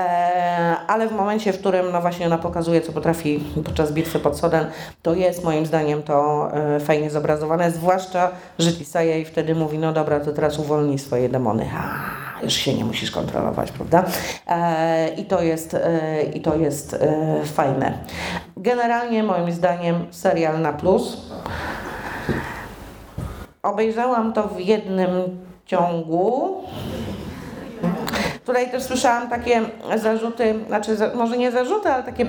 ale 0.87 1.07
w 1.07 1.11
momencie, 1.11 1.53
w 1.53 1.59
którym 1.59 1.91
no 1.91 2.01
właśnie 2.01 2.25
ona 2.25 2.37
pokazuje, 2.37 2.81
co 2.81 2.91
potrafi 2.91 3.43
podczas 3.65 3.91
bitwy 3.91 4.19
pod 4.19 4.39
Soden, 4.39 4.65
to 5.01 5.13
jest 5.13 5.43
moim 5.43 5.65
zdaniem 5.65 6.03
to 6.03 6.47
e, 6.53 6.79
fajnie 6.79 7.09
zobrazowane, 7.09 7.71
zwłaszcza, 7.71 8.31
że 8.59 8.73
Tisaya 8.73 9.05
jej 9.09 9.25
wtedy 9.25 9.55
mówi, 9.55 9.79
no 9.79 9.93
dobra, 9.93 10.19
to 10.19 10.31
teraz 10.31 10.59
uwolnij 10.59 10.99
swoje 10.99 11.29
demony. 11.29 11.69
Już 12.43 12.53
się 12.53 12.73
nie 12.73 12.85
musisz 12.85 13.11
kontrolować, 13.11 13.71
prawda? 13.71 14.03
E, 14.47 15.09
I 15.09 15.25
to 15.25 15.41
jest, 15.41 15.73
e, 15.73 16.23
i 16.23 16.41
to 16.41 16.55
jest 16.55 16.93
e, 16.93 17.45
fajne. 17.45 17.97
Generalnie 18.57 19.23
moim 19.23 19.51
zdaniem 19.51 20.05
serial 20.11 20.61
na 20.61 20.73
plus. 20.73 21.31
Obejrzałam 23.63 24.33
to 24.33 24.47
w 24.47 24.59
jednym 24.59 25.09
ciągu. 25.65 26.55
Tutaj 28.45 28.71
też 28.71 28.83
słyszałam 28.83 29.29
takie 29.29 29.61
zarzuty, 29.95 30.55
znaczy 30.67 30.97
może 31.15 31.37
nie 31.37 31.51
zarzuty, 31.51 31.89
ale 31.89 32.03
takie 32.03 32.25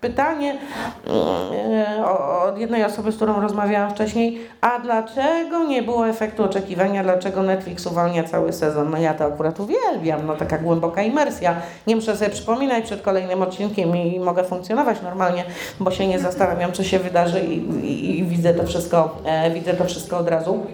pytanie 0.00 0.58
mm, 1.06 2.04
o- 2.04 2.42
od 2.42 2.58
jednej 2.58 2.84
osoby, 2.84 3.12
z 3.12 3.16
którą 3.16 3.40
rozmawiałam 3.40 3.90
wcześniej, 3.90 4.40
a 4.60 4.78
dlaczego 4.78 5.64
nie 5.64 5.82
było 5.82 6.08
efektu 6.08 6.44
oczekiwania, 6.44 7.02
dlaczego 7.02 7.42
Netflix 7.42 7.86
uwalnia 7.86 8.24
cały 8.24 8.52
sezon? 8.52 8.90
No 8.90 8.98
ja 8.98 9.14
to 9.14 9.24
akurat 9.24 9.60
uwielbiam, 9.60 10.26
no 10.26 10.36
taka 10.36 10.58
głęboka 10.58 11.02
imersja. 11.02 11.54
Nie 11.86 11.96
muszę 11.96 12.16
sobie 12.16 12.30
przypominać 12.30 12.84
przed 12.84 13.02
kolejnym 13.02 13.42
odcinkiem 13.42 13.96
i 13.96 14.20
mogę 14.20 14.44
funkcjonować 14.44 15.02
normalnie, 15.02 15.44
bo 15.80 15.90
się 15.90 16.06
nie 16.06 16.18
zastanawiam, 16.18 16.72
co 16.72 16.84
się 16.84 16.98
wydarzy 16.98 17.40
i, 17.40 17.56
i, 17.86 18.18
i 18.18 18.24
widzę 18.24 18.54
to 18.54 18.66
wszystko, 18.66 19.16
e, 19.24 19.50
widzę 19.50 19.74
to 19.74 19.84
wszystko 19.84 20.18
od 20.18 20.28
razu. 20.28 20.66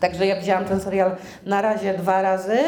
Także 0.00 0.26
ja 0.26 0.36
widziałam 0.36 0.64
ten 0.64 0.80
serial 0.80 1.10
na 1.46 1.62
razie 1.62 1.94
dwa 1.98 2.22
razy. 2.22 2.58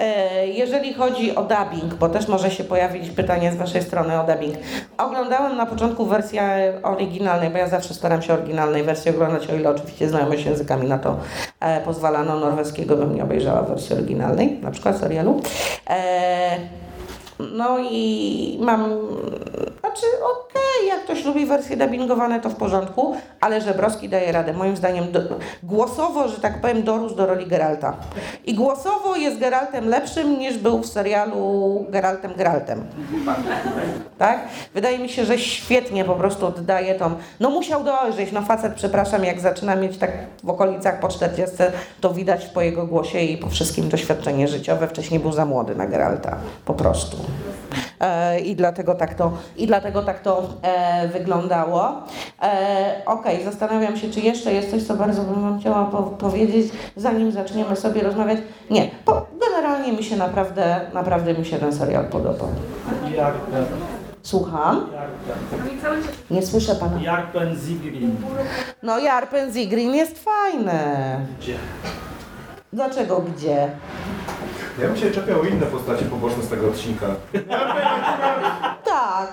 E, 0.00 0.46
Jeżeli 0.46 0.94
chodzi 0.94 1.34
o 1.36 1.42
dubbing, 1.42 1.94
bo 1.94 2.08
też 2.08 2.28
może 2.28 2.50
się 2.50 2.64
pojawić 2.64 3.10
pytanie 3.10 3.52
z 3.52 3.56
Waszej 3.56 3.82
strony 3.82 4.20
o 4.20 4.26
dubbing. 4.26 4.54
Oglądałam 4.98 5.56
na 5.56 5.66
początku 5.66 6.06
wersję 6.06 6.72
oryginalnej, 6.82 7.50
bo 7.50 7.58
ja 7.58 7.68
zawsze 7.68 7.94
staram 7.94 8.22
się 8.22 8.32
oryginalnej 8.34 8.82
wersji 8.82 9.10
oglądać, 9.10 9.50
o 9.50 9.54
ile 9.54 9.70
oczywiście 9.70 10.08
znajomość 10.08 10.44
językami 10.44 10.88
na 10.88 10.98
to 10.98 11.16
e, 11.60 11.80
pozwala. 11.80 12.24
No 12.24 12.40
norweskiego 12.40 12.96
bym 12.96 13.14
nie 13.14 13.22
obejrzała 13.22 13.62
wersji 13.62 13.96
oryginalnej, 13.96 14.58
na 14.62 14.70
przykład 14.70 14.98
serialu. 14.98 15.40
E, 15.90 16.56
no 17.52 17.78
i 17.90 18.58
mam, 18.60 18.90
Znaczy, 19.90 20.06
okej, 20.24 20.88
jak 20.88 21.04
ktoś 21.04 21.24
lubi 21.24 21.46
wersje 21.46 21.76
dubbingowane, 21.76 22.40
to 22.40 22.50
w 22.50 22.54
porządku, 22.54 23.16
ale 23.40 23.60
Żebrowski 23.60 24.08
daje 24.08 24.32
radę. 24.32 24.52
Moim 24.52 24.76
zdaniem 24.76 25.12
do, 25.12 25.20
głosowo, 25.62 26.28
że 26.28 26.40
tak 26.40 26.60
powiem, 26.60 26.82
dorósł 26.82 27.14
do 27.14 27.26
roli 27.26 27.46
Geralta. 27.46 27.96
I 28.44 28.54
głosowo 28.54 29.16
jest 29.16 29.38
Geraltem 29.38 29.88
lepszym 29.88 30.38
niż 30.38 30.58
był 30.58 30.78
w 30.78 30.86
serialu 30.86 31.86
Geraltem 31.88 32.34
Geraltem. 32.34 32.86
Tak? 34.18 34.40
Wydaje 34.74 34.98
mi 34.98 35.08
się, 35.08 35.24
że 35.24 35.38
świetnie 35.38 36.04
po 36.04 36.14
prostu 36.14 36.46
oddaje 36.46 36.94
tą... 36.94 37.10
No 37.40 37.50
musiał 37.50 37.84
dojrzeć, 37.84 38.32
no 38.32 38.42
facet, 38.42 38.74
przepraszam, 38.74 39.24
jak 39.24 39.40
zaczyna 39.40 39.76
mieć 39.76 39.98
tak 39.98 40.10
w 40.44 40.50
okolicach 40.50 41.00
po 41.00 41.08
40, 41.08 41.56
to 42.00 42.14
widać 42.14 42.46
po 42.46 42.60
jego 42.60 42.86
głosie 42.86 43.20
i 43.20 43.36
po 43.36 43.48
wszystkim 43.48 43.88
doświadczenie 43.88 44.48
życiowe. 44.48 44.88
Wcześniej 44.88 45.20
był 45.20 45.32
za 45.32 45.44
młody 45.44 45.74
na 45.74 45.86
Geralta, 45.86 46.36
po 46.64 46.74
prostu. 46.74 47.16
E, 48.00 48.40
I 48.40 48.56
dlatego 48.56 48.94
tak 48.94 49.14
to, 49.14 49.32
i 49.56 49.66
dlatego 49.66 50.02
tak 50.02 50.20
to 50.20 50.48
e, 50.62 51.08
wyglądało. 51.08 51.92
E, 52.42 53.02
Okej, 53.06 53.44
zastanawiam 53.44 53.96
się, 53.96 54.10
czy 54.10 54.20
jeszcze 54.20 54.52
jest 54.52 54.70
coś, 54.70 54.82
co 54.82 54.94
bardzo 54.94 55.22
bym 55.22 55.42
Wam 55.42 55.60
chciała 55.60 55.84
po 55.84 56.02
powiedzieć, 56.02 56.72
zanim 56.96 57.32
zaczniemy 57.32 57.76
sobie 57.76 58.02
rozmawiać. 58.02 58.38
Nie, 58.70 58.90
po, 59.04 59.26
generalnie 59.40 59.92
mi 59.92 60.04
się 60.04 60.16
naprawdę, 60.16 60.80
naprawdę 60.94 61.34
mi 61.34 61.44
się 61.44 61.58
ten 61.58 61.72
serial 61.72 62.04
podobał. 62.04 62.48
Jak 63.16 63.34
Ben, 63.52 63.64
Słucham? 64.22 64.86
Nie 66.30 66.42
słyszę 66.42 66.74
Pana. 66.74 67.00
jak 67.02 67.32
Ben 67.32 67.56
Zigrin. 67.56 68.16
No 68.82 68.98
Jarpen 68.98 69.52
Zigrin 69.52 69.94
jest 69.94 70.24
fajny. 70.24 70.80
Gdzie? 71.40 71.54
Dlaczego 72.72 73.20
gdzie? 73.20 73.70
Ja 74.80 74.86
bym 74.86 74.96
się 74.96 75.10
czepiał 75.10 75.44
inne 75.44 75.66
postacie 75.66 76.04
poboczne 76.04 76.42
z 76.42 76.48
tego 76.48 76.68
odcinka. 76.68 77.06
Tak. 78.84 79.32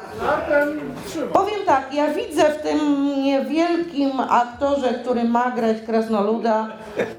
Trzyma. 1.06 1.28
Powiem 1.28 1.60
tak, 1.66 1.94
ja 1.94 2.14
widzę 2.14 2.54
w 2.54 2.62
tym 2.62 3.04
niewielkim 3.24 4.20
aktorze, 4.20 4.94
który 4.94 5.24
ma 5.24 5.52
grać 5.52 5.78
krasnoluda, 5.86 6.68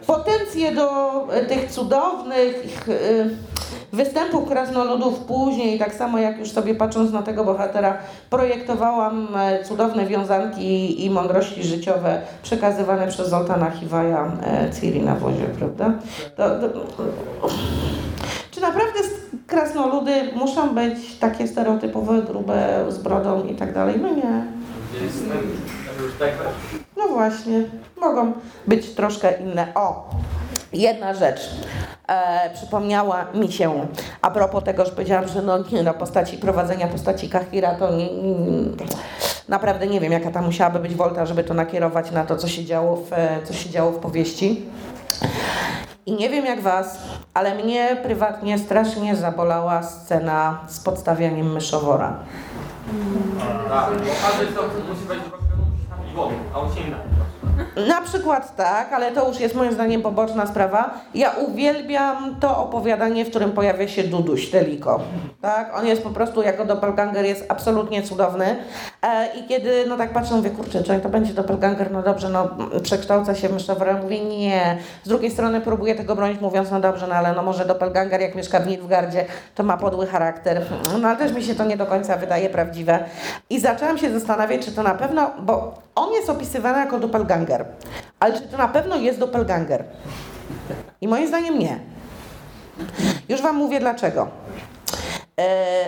potencję 0.07 0.73
do 0.73 1.13
tych 1.49 1.71
cudownych 1.71 2.89
e, 2.89 3.58
występów 3.93 4.49
krasnoludów 4.49 5.19
później, 5.19 5.79
tak 5.79 5.95
samo 5.95 6.19
jak 6.19 6.39
już 6.39 6.51
sobie 6.51 6.75
patrząc 6.75 7.13
na 7.13 7.23
tego 7.23 7.45
bohatera, 7.45 7.97
projektowałam 8.31 9.29
e, 9.37 9.65
cudowne 9.65 10.07
wiązanki 10.07 11.05
i 11.05 11.11
mądrości 11.11 11.63
życiowe 11.63 12.21
przekazywane 12.43 13.09
przez 13.09 13.29
Zoltana 13.29 13.71
Hiwaja 13.71 14.33
e, 14.47 14.71
Ciri 14.81 15.03
na 15.03 15.15
wozie, 15.15 15.45
prawda? 15.59 15.93
To, 16.37 16.69
to, 16.69 16.69
czy 18.51 18.61
naprawdę 18.61 18.99
krasnoludy 19.47 20.13
muszą 20.35 20.75
być 20.75 21.19
takie 21.19 21.49
stereotypowe, 21.49 22.23
grube, 22.23 22.85
z 22.89 22.99
brodą 22.99 23.45
i 23.45 23.55
tak 23.55 23.75
dalej? 23.75 23.95
No 24.03 24.15
nie. 24.15 24.45
Tak 26.19 26.33
No 26.97 27.09
właśnie, 27.09 27.65
mogą 28.01 28.33
być 28.67 28.95
troszkę 28.95 29.41
inne. 29.41 29.75
O, 29.75 30.11
jedna 30.73 31.15
rzecz. 31.15 31.41
E, 32.09 32.51
przypomniała 32.55 33.25
mi 33.35 33.53
się 33.53 33.87
a 34.23 34.31
propos 34.31 34.65
tego, 34.65 34.85
że 34.85 34.93
powiedziałam, 34.93 35.29
że 35.29 35.43
no 35.43 35.59
nie 35.73 35.83
no, 35.83 35.95
postaci, 35.95 36.39
prowadzenia 36.39 36.89
postaci 36.89 37.29
Kahira 37.29 37.75
to 37.75 37.97
nie, 37.97 38.15
nie, 38.15 38.35
naprawdę 39.49 39.87
nie 39.87 40.01
wiem, 40.01 40.13
jaka 40.13 40.31
tam 40.31 40.45
musiałaby 40.45 40.79
być 40.79 40.95
wolta, 40.95 41.27
żeby 41.27 41.45
to 41.45 41.55
nakierować 41.55 42.11
na 42.11 42.25
to, 42.25 42.37
co 42.37 42.49
się 42.49 42.65
działo 42.65 42.97
w, 42.97 43.11
co 43.45 43.55
się 43.55 43.71
działo 43.71 43.93
w 43.93 43.99
powieści. 43.99 44.67
I 46.07 46.13
nie 46.13 46.31
wiem 46.31 46.47
jak 46.47 46.61
was, 46.61 46.99
ale 47.35 47.55
mnie 47.55 47.97
prywatnie 48.03 48.59
strasznie 48.59 49.17
zabolała 49.17 49.83
scena 49.83 50.59
z 50.69 50.81
podstawianiem 50.81 51.53
myszowora. 51.53 52.17
Tak, 53.69 53.91
bo 53.91 54.11
każdy 54.23 54.55
co 54.55 54.63
musi 54.63 55.23
piwo, 56.09 56.31
a 56.55 56.59
on 56.59 56.75
się. 56.75 56.81
Na 57.87 58.01
przykład 58.01 58.57
tak, 58.57 58.93
ale 58.93 59.13
to 59.13 59.29
już 59.29 59.41
jest 59.41 59.55
moim 59.55 59.73
zdaniem 59.73 60.03
poboczna 60.03 60.47
sprawa. 60.47 60.91
Ja 61.15 61.31
uwielbiam 61.31 62.37
to 62.41 62.59
opowiadanie, 62.59 63.25
w 63.25 63.31
którym 63.31 63.53
pojawia 63.53 63.89
się 63.89 64.05
Duduś 64.05 64.51
Teliko. 64.51 65.01
Tak? 65.41 65.79
On 65.79 65.87
jest 65.87 66.03
po 66.03 66.11
prostu 66.11 66.43
jako 66.43 66.65
doppelganger 66.65 67.25
jest 67.25 67.45
absolutnie 67.49 68.03
cudowny. 68.03 68.57
E, 69.03 69.27
I 69.37 69.47
kiedy 69.49 69.85
no 69.89 69.97
tak 69.97 70.13
patrzę, 70.13 70.35
mówię, 70.35 70.51
kurczę, 70.51 70.83
czy 70.83 71.01
to 71.01 71.09
będzie 71.09 71.35
doppelganger, 71.35 71.91
no 71.91 72.03
dobrze, 72.03 72.29
no 72.29 72.49
przekształca 72.83 73.35
się 73.35 73.49
w 73.49 73.53
myszowora. 73.53 73.97
Mówię, 74.03 74.25
nie. 74.25 74.79
Z 75.05 75.09
drugiej 75.09 75.31
strony 75.31 75.61
próbuję 75.61 75.95
tego 75.95 76.17
bronić, 76.17 76.41
mówiąc, 76.41 76.71
no 76.71 76.81
dobrze, 76.81 77.07
no 77.07 77.15
ale 77.15 77.33
no 77.33 77.43
może 77.43 77.65
doppelganger 77.65 78.21
jak 78.21 78.35
mieszka 78.35 78.61
w 78.61 78.67
Nilfgardzie, 78.67 79.25
to 79.55 79.63
ma 79.63 79.77
podły 79.77 80.07
charakter. 80.07 80.63
No 81.01 81.09
ale 81.09 81.19
też 81.19 81.33
mi 81.33 81.43
się 81.43 81.55
to 81.55 81.65
nie 81.65 81.77
do 81.77 81.87
końca 81.87 82.17
wydaje 82.17 82.51
prawdziwe. 82.51 82.99
I 83.51 83.61
zaczęłam 83.61 83.99
się 83.99 84.11
zastanawiać, 84.11 84.65
czy 84.65 84.73
to 84.73 84.83
na 84.83 84.95
pewno, 84.95 85.31
bo 85.41 85.75
on 85.95 86.13
jest 86.13 86.31
opisywany 86.31 86.79
jako 86.79 86.99
doppelganger, 86.99 87.65
ale 88.21 88.35
czy 88.35 88.41
to 88.41 88.57
na 88.57 88.69
pewno 88.69 88.97
jest 88.97 89.19
doppelganger? 89.19 89.85
I 91.01 91.09
moim 91.09 91.29
zdaniem 91.29 91.59
nie. 91.59 91.79
Już 93.29 93.43
Wam 93.43 93.57
mówię 93.57 93.81
dlaczego. 93.81 94.29
E, 95.41 95.87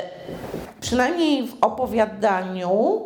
przynajmniej 0.81 1.49
w 1.49 1.55
opowiadaniu 1.61 3.01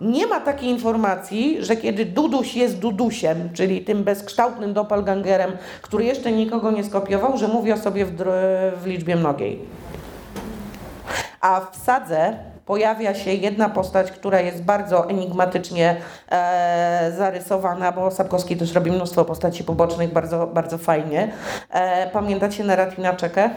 nie 0.00 0.26
ma 0.26 0.40
takiej 0.40 0.68
informacji, 0.68 1.64
że 1.64 1.76
kiedy 1.76 2.04
Duduś 2.04 2.54
jest 2.54 2.78
Dudusiem, 2.78 3.50
czyli 3.52 3.80
tym 3.80 4.04
bezkształtnym 4.04 4.72
doppelgangerem, 4.72 5.52
który 5.82 6.04
jeszcze 6.04 6.32
nikogo 6.32 6.70
nie 6.70 6.84
skopiował, 6.84 7.38
że 7.38 7.48
mówi 7.48 7.72
o 7.72 7.76
sobie 7.76 8.06
w, 8.06 8.12
w 8.82 8.86
liczbie 8.86 9.16
mnogiej. 9.16 9.60
A 11.40 11.60
w 11.60 11.76
sadze 11.76 12.38
pojawia 12.68 13.14
się 13.14 13.32
jedna 13.32 13.68
postać, 13.68 14.10
która 14.10 14.40
jest 14.40 14.62
bardzo 14.62 15.10
enigmatycznie 15.10 15.96
e, 16.30 17.12
zarysowana, 17.16 17.92
bo 17.92 18.10
Sapkowski 18.10 18.56
też 18.56 18.74
robi 18.74 18.90
mnóstwo 18.90 19.24
postaci 19.24 19.64
pobocznych 19.64 20.12
bardzo, 20.12 20.46
bardzo 20.46 20.78
fajnie. 20.78 21.32
E, 21.70 22.10
pamiętacie 22.10 22.64
Neratina 22.64 23.12
Czekę? 23.12 23.50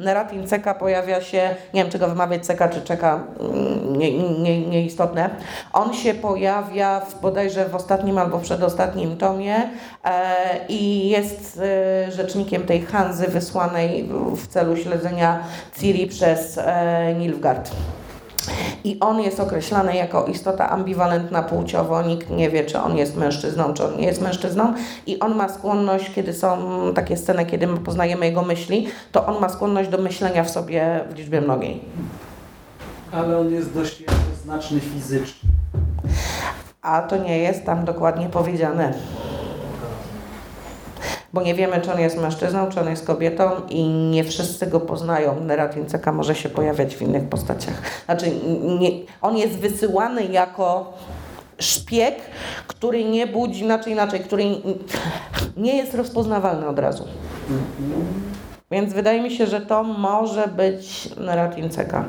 Neratin 0.00 0.46
Ceka 0.46 0.74
pojawia 0.74 1.20
się, 1.20 1.54
nie 1.74 1.82
wiem 1.82 1.92
czy 1.92 1.98
go 1.98 2.08
wymawiać 2.08 2.46
Ceka 2.46 2.68
czy 2.68 2.82
Czeka, 2.82 3.24
mm, 3.40 3.96
nie, 3.98 4.18
nie, 4.18 4.66
nieistotne. 4.66 5.30
On 5.72 5.94
się 5.94 6.14
pojawia 6.14 7.00
w, 7.00 7.20
bodajże 7.20 7.68
w 7.68 7.74
ostatnim 7.74 8.18
albo 8.18 8.38
przedostatnim 8.38 9.16
tomie 9.16 9.70
e, 10.04 10.36
i 10.68 11.08
jest 11.08 11.60
e, 11.62 12.12
rzecznikiem 12.12 12.62
tej 12.62 12.80
Hanzy 12.80 13.28
wysłanej 13.28 14.08
w 14.36 14.46
celu 14.46 14.76
śledzenia 14.76 15.44
Ciri 15.80 16.06
przez 16.06 16.58
e, 16.58 17.14
Nilfgaard. 17.18 17.70
I 18.84 19.00
on 19.00 19.20
jest 19.20 19.40
określany 19.40 19.96
jako 19.96 20.24
istota 20.24 20.70
ambiwalentna 20.70 21.42
płciowo. 21.42 22.02
Nikt 22.02 22.30
nie 22.30 22.50
wie, 22.50 22.64
czy 22.64 22.78
on 22.78 22.96
jest 22.96 23.16
mężczyzną, 23.16 23.74
czy 23.74 23.84
on 23.84 23.96
nie 23.96 24.06
jest 24.06 24.22
mężczyzną. 24.22 24.74
I 25.06 25.20
on 25.20 25.34
ma 25.34 25.48
skłonność, 25.48 26.14
kiedy 26.14 26.34
są 26.34 26.58
takie 26.94 27.16
sceny, 27.16 27.46
kiedy 27.46 27.66
my 27.66 27.78
poznajemy 27.78 28.26
jego 28.26 28.42
myśli, 28.42 28.88
to 29.12 29.26
on 29.26 29.40
ma 29.40 29.48
skłonność 29.48 29.90
do 29.90 29.98
myślenia 29.98 30.44
w 30.44 30.50
sobie 30.50 31.04
w 31.10 31.16
liczbie 31.16 31.40
mnogiej. 31.40 31.80
Ale 33.12 33.38
on 33.38 33.52
jest 33.52 33.74
dość 33.74 34.00
jednoznaczny 34.00 34.80
fizycznie. 34.80 35.50
A 36.82 37.02
to 37.02 37.16
nie 37.16 37.38
jest 37.38 37.64
tam 37.64 37.84
dokładnie 37.84 38.28
powiedziane. 38.28 38.94
Bo 41.32 41.42
nie 41.42 41.54
wiemy, 41.54 41.80
czy 41.80 41.92
on 41.92 42.00
jest 42.00 42.18
mężczyzną, 42.18 42.68
czy 42.68 42.80
on 42.80 42.90
jest 42.90 43.06
kobietą 43.06 43.50
i 43.68 43.88
nie 43.88 44.24
wszyscy 44.24 44.66
go 44.66 44.80
poznają. 44.80 45.40
Neratin 45.40 45.86
Ceka 45.86 46.12
może 46.12 46.34
się 46.34 46.48
pojawiać 46.48 46.96
w 46.96 47.02
innych 47.02 47.28
postaciach. 47.28 47.82
Znaczy, 48.04 48.26
nie, 48.80 48.90
on 49.22 49.36
jest 49.36 49.58
wysyłany 49.58 50.24
jako 50.24 50.92
szpieg, 51.58 52.14
który 52.66 53.04
nie 53.04 53.26
budzi, 53.26 53.64
inaczej, 53.64 53.92
inaczej, 53.92 54.20
który 54.20 54.44
nie 55.56 55.76
jest 55.76 55.94
rozpoznawalny 55.94 56.68
od 56.68 56.78
razu. 56.78 57.04
Więc 58.70 58.92
wydaje 58.92 59.22
mi 59.22 59.30
się, 59.30 59.46
że 59.46 59.60
to 59.60 59.82
może 59.82 60.48
być 60.48 61.08
Neratin 61.16 61.70
Ceka. 61.70 62.04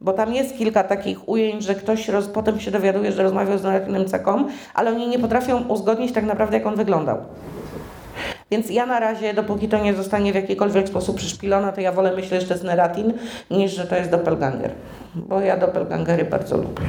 Bo 0.00 0.12
tam 0.12 0.34
jest 0.34 0.56
kilka 0.58 0.84
takich 0.84 1.28
ujęć, 1.28 1.64
że 1.64 1.74
ktoś 1.74 2.08
roz, 2.08 2.28
potem 2.28 2.60
się 2.60 2.70
dowiaduje, 2.70 3.12
że 3.12 3.22
rozmawiał 3.22 3.58
z 3.58 3.62
Neratinem 3.62 4.08
Ceką, 4.08 4.44
ale 4.74 4.90
oni 4.90 5.08
nie 5.08 5.18
potrafią 5.18 5.68
uzgodnić 5.68 6.12
tak 6.12 6.24
naprawdę, 6.24 6.56
jak 6.56 6.66
on 6.66 6.76
wyglądał. 6.76 7.18
Więc 8.50 8.70
ja 8.70 8.86
na 8.86 9.00
razie, 9.00 9.34
dopóki 9.34 9.68
to 9.68 9.78
nie 9.78 9.94
zostanie 9.94 10.32
w 10.32 10.34
jakikolwiek 10.34 10.88
sposób 10.88 11.16
przyszpilone, 11.16 11.72
to 11.72 11.80
ja 11.80 11.92
wolę 11.92 12.16
myśleć, 12.16 12.40
że 12.40 12.48
to 12.48 12.54
jest 12.54 12.64
Neratin, 12.64 13.12
niż 13.50 13.72
że 13.72 13.86
to 13.86 13.96
jest 13.96 14.10
doppelganger. 14.10 14.70
Bo 15.14 15.40
ja 15.40 15.56
doppelgangery 15.56 16.24
bardzo 16.24 16.56
lubię. 16.56 16.82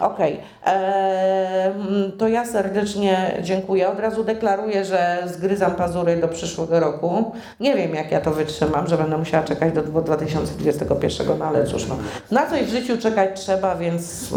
Okej, 0.00 0.40
eee, 0.66 2.12
to 2.18 2.28
ja 2.28 2.44
serdecznie 2.44 3.38
dziękuję. 3.42 3.88
Od 3.88 4.00
razu 4.00 4.24
deklaruję, 4.24 4.84
że 4.84 5.22
zgryzam 5.26 5.74
pazury 5.74 6.16
do 6.16 6.28
przyszłego 6.28 6.80
roku. 6.80 7.32
Nie 7.60 7.74
wiem, 7.76 7.94
jak 7.94 8.12
ja 8.12 8.20
to 8.20 8.30
wytrzymam, 8.30 8.86
że 8.86 8.96
będę 8.96 9.18
musiała 9.18 9.44
czekać 9.44 9.74
do 9.74 9.82
2021, 9.82 11.38
no 11.38 11.44
ale 11.44 11.66
cóż, 11.66 11.86
no. 11.88 11.96
na 12.30 12.46
coś 12.46 12.62
w 12.62 12.68
życiu 12.68 12.98
czekać 12.98 13.40
trzeba, 13.40 13.76
więc 13.76 14.30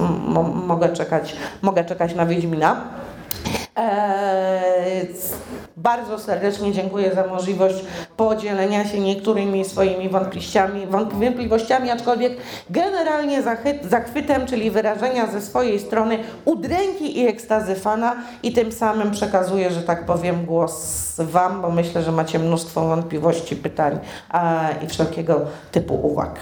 mogę 0.68 0.90
czekać, 0.90 1.36
mogę 1.62 1.86
czekać 1.86 2.16
na 2.16 2.26
Wiedźmina. 2.26 2.82
Eee, 3.76 5.08
Bardzo 5.78 6.20
serdecznie 6.20 6.72
dziękuję 6.72 7.16
za 7.16 7.28
możliwość 7.28 7.76
podzielenia 8.18 8.86
się 8.86 9.00
niektórymi 9.00 9.66
swoimi 9.66 10.10
wątpliwościami, 10.10 10.88
wątpliwościami 10.88 11.92
aczkolwiek 11.92 12.38
generalnie 12.70 13.44
zachwytem, 13.84 14.46
czyli 14.46 14.72
wyrażenia 14.72 15.28
ze 15.28 15.42
swojej 15.42 15.80
strony 15.80 16.20
udręki 16.46 17.20
i 17.20 17.28
ekstazy 17.28 17.76
fana 17.76 18.16
i 18.44 18.54
tym 18.54 18.72
samym 18.72 19.12
przekazuję, 19.12 19.72
że 19.72 19.82
tak 19.82 20.06
powiem, 20.06 20.46
głos 20.46 21.16
Wam, 21.20 21.62
bo 21.62 21.72
myślę, 21.72 22.04
że 22.04 22.12
macie 22.12 22.40
mnóstwo 22.40 22.88
wątpliwości, 22.88 23.56
pytań 23.56 24.00
i 24.84 24.88
wszelkiego 24.88 25.42
typu 25.72 25.96
uwag. 25.96 26.40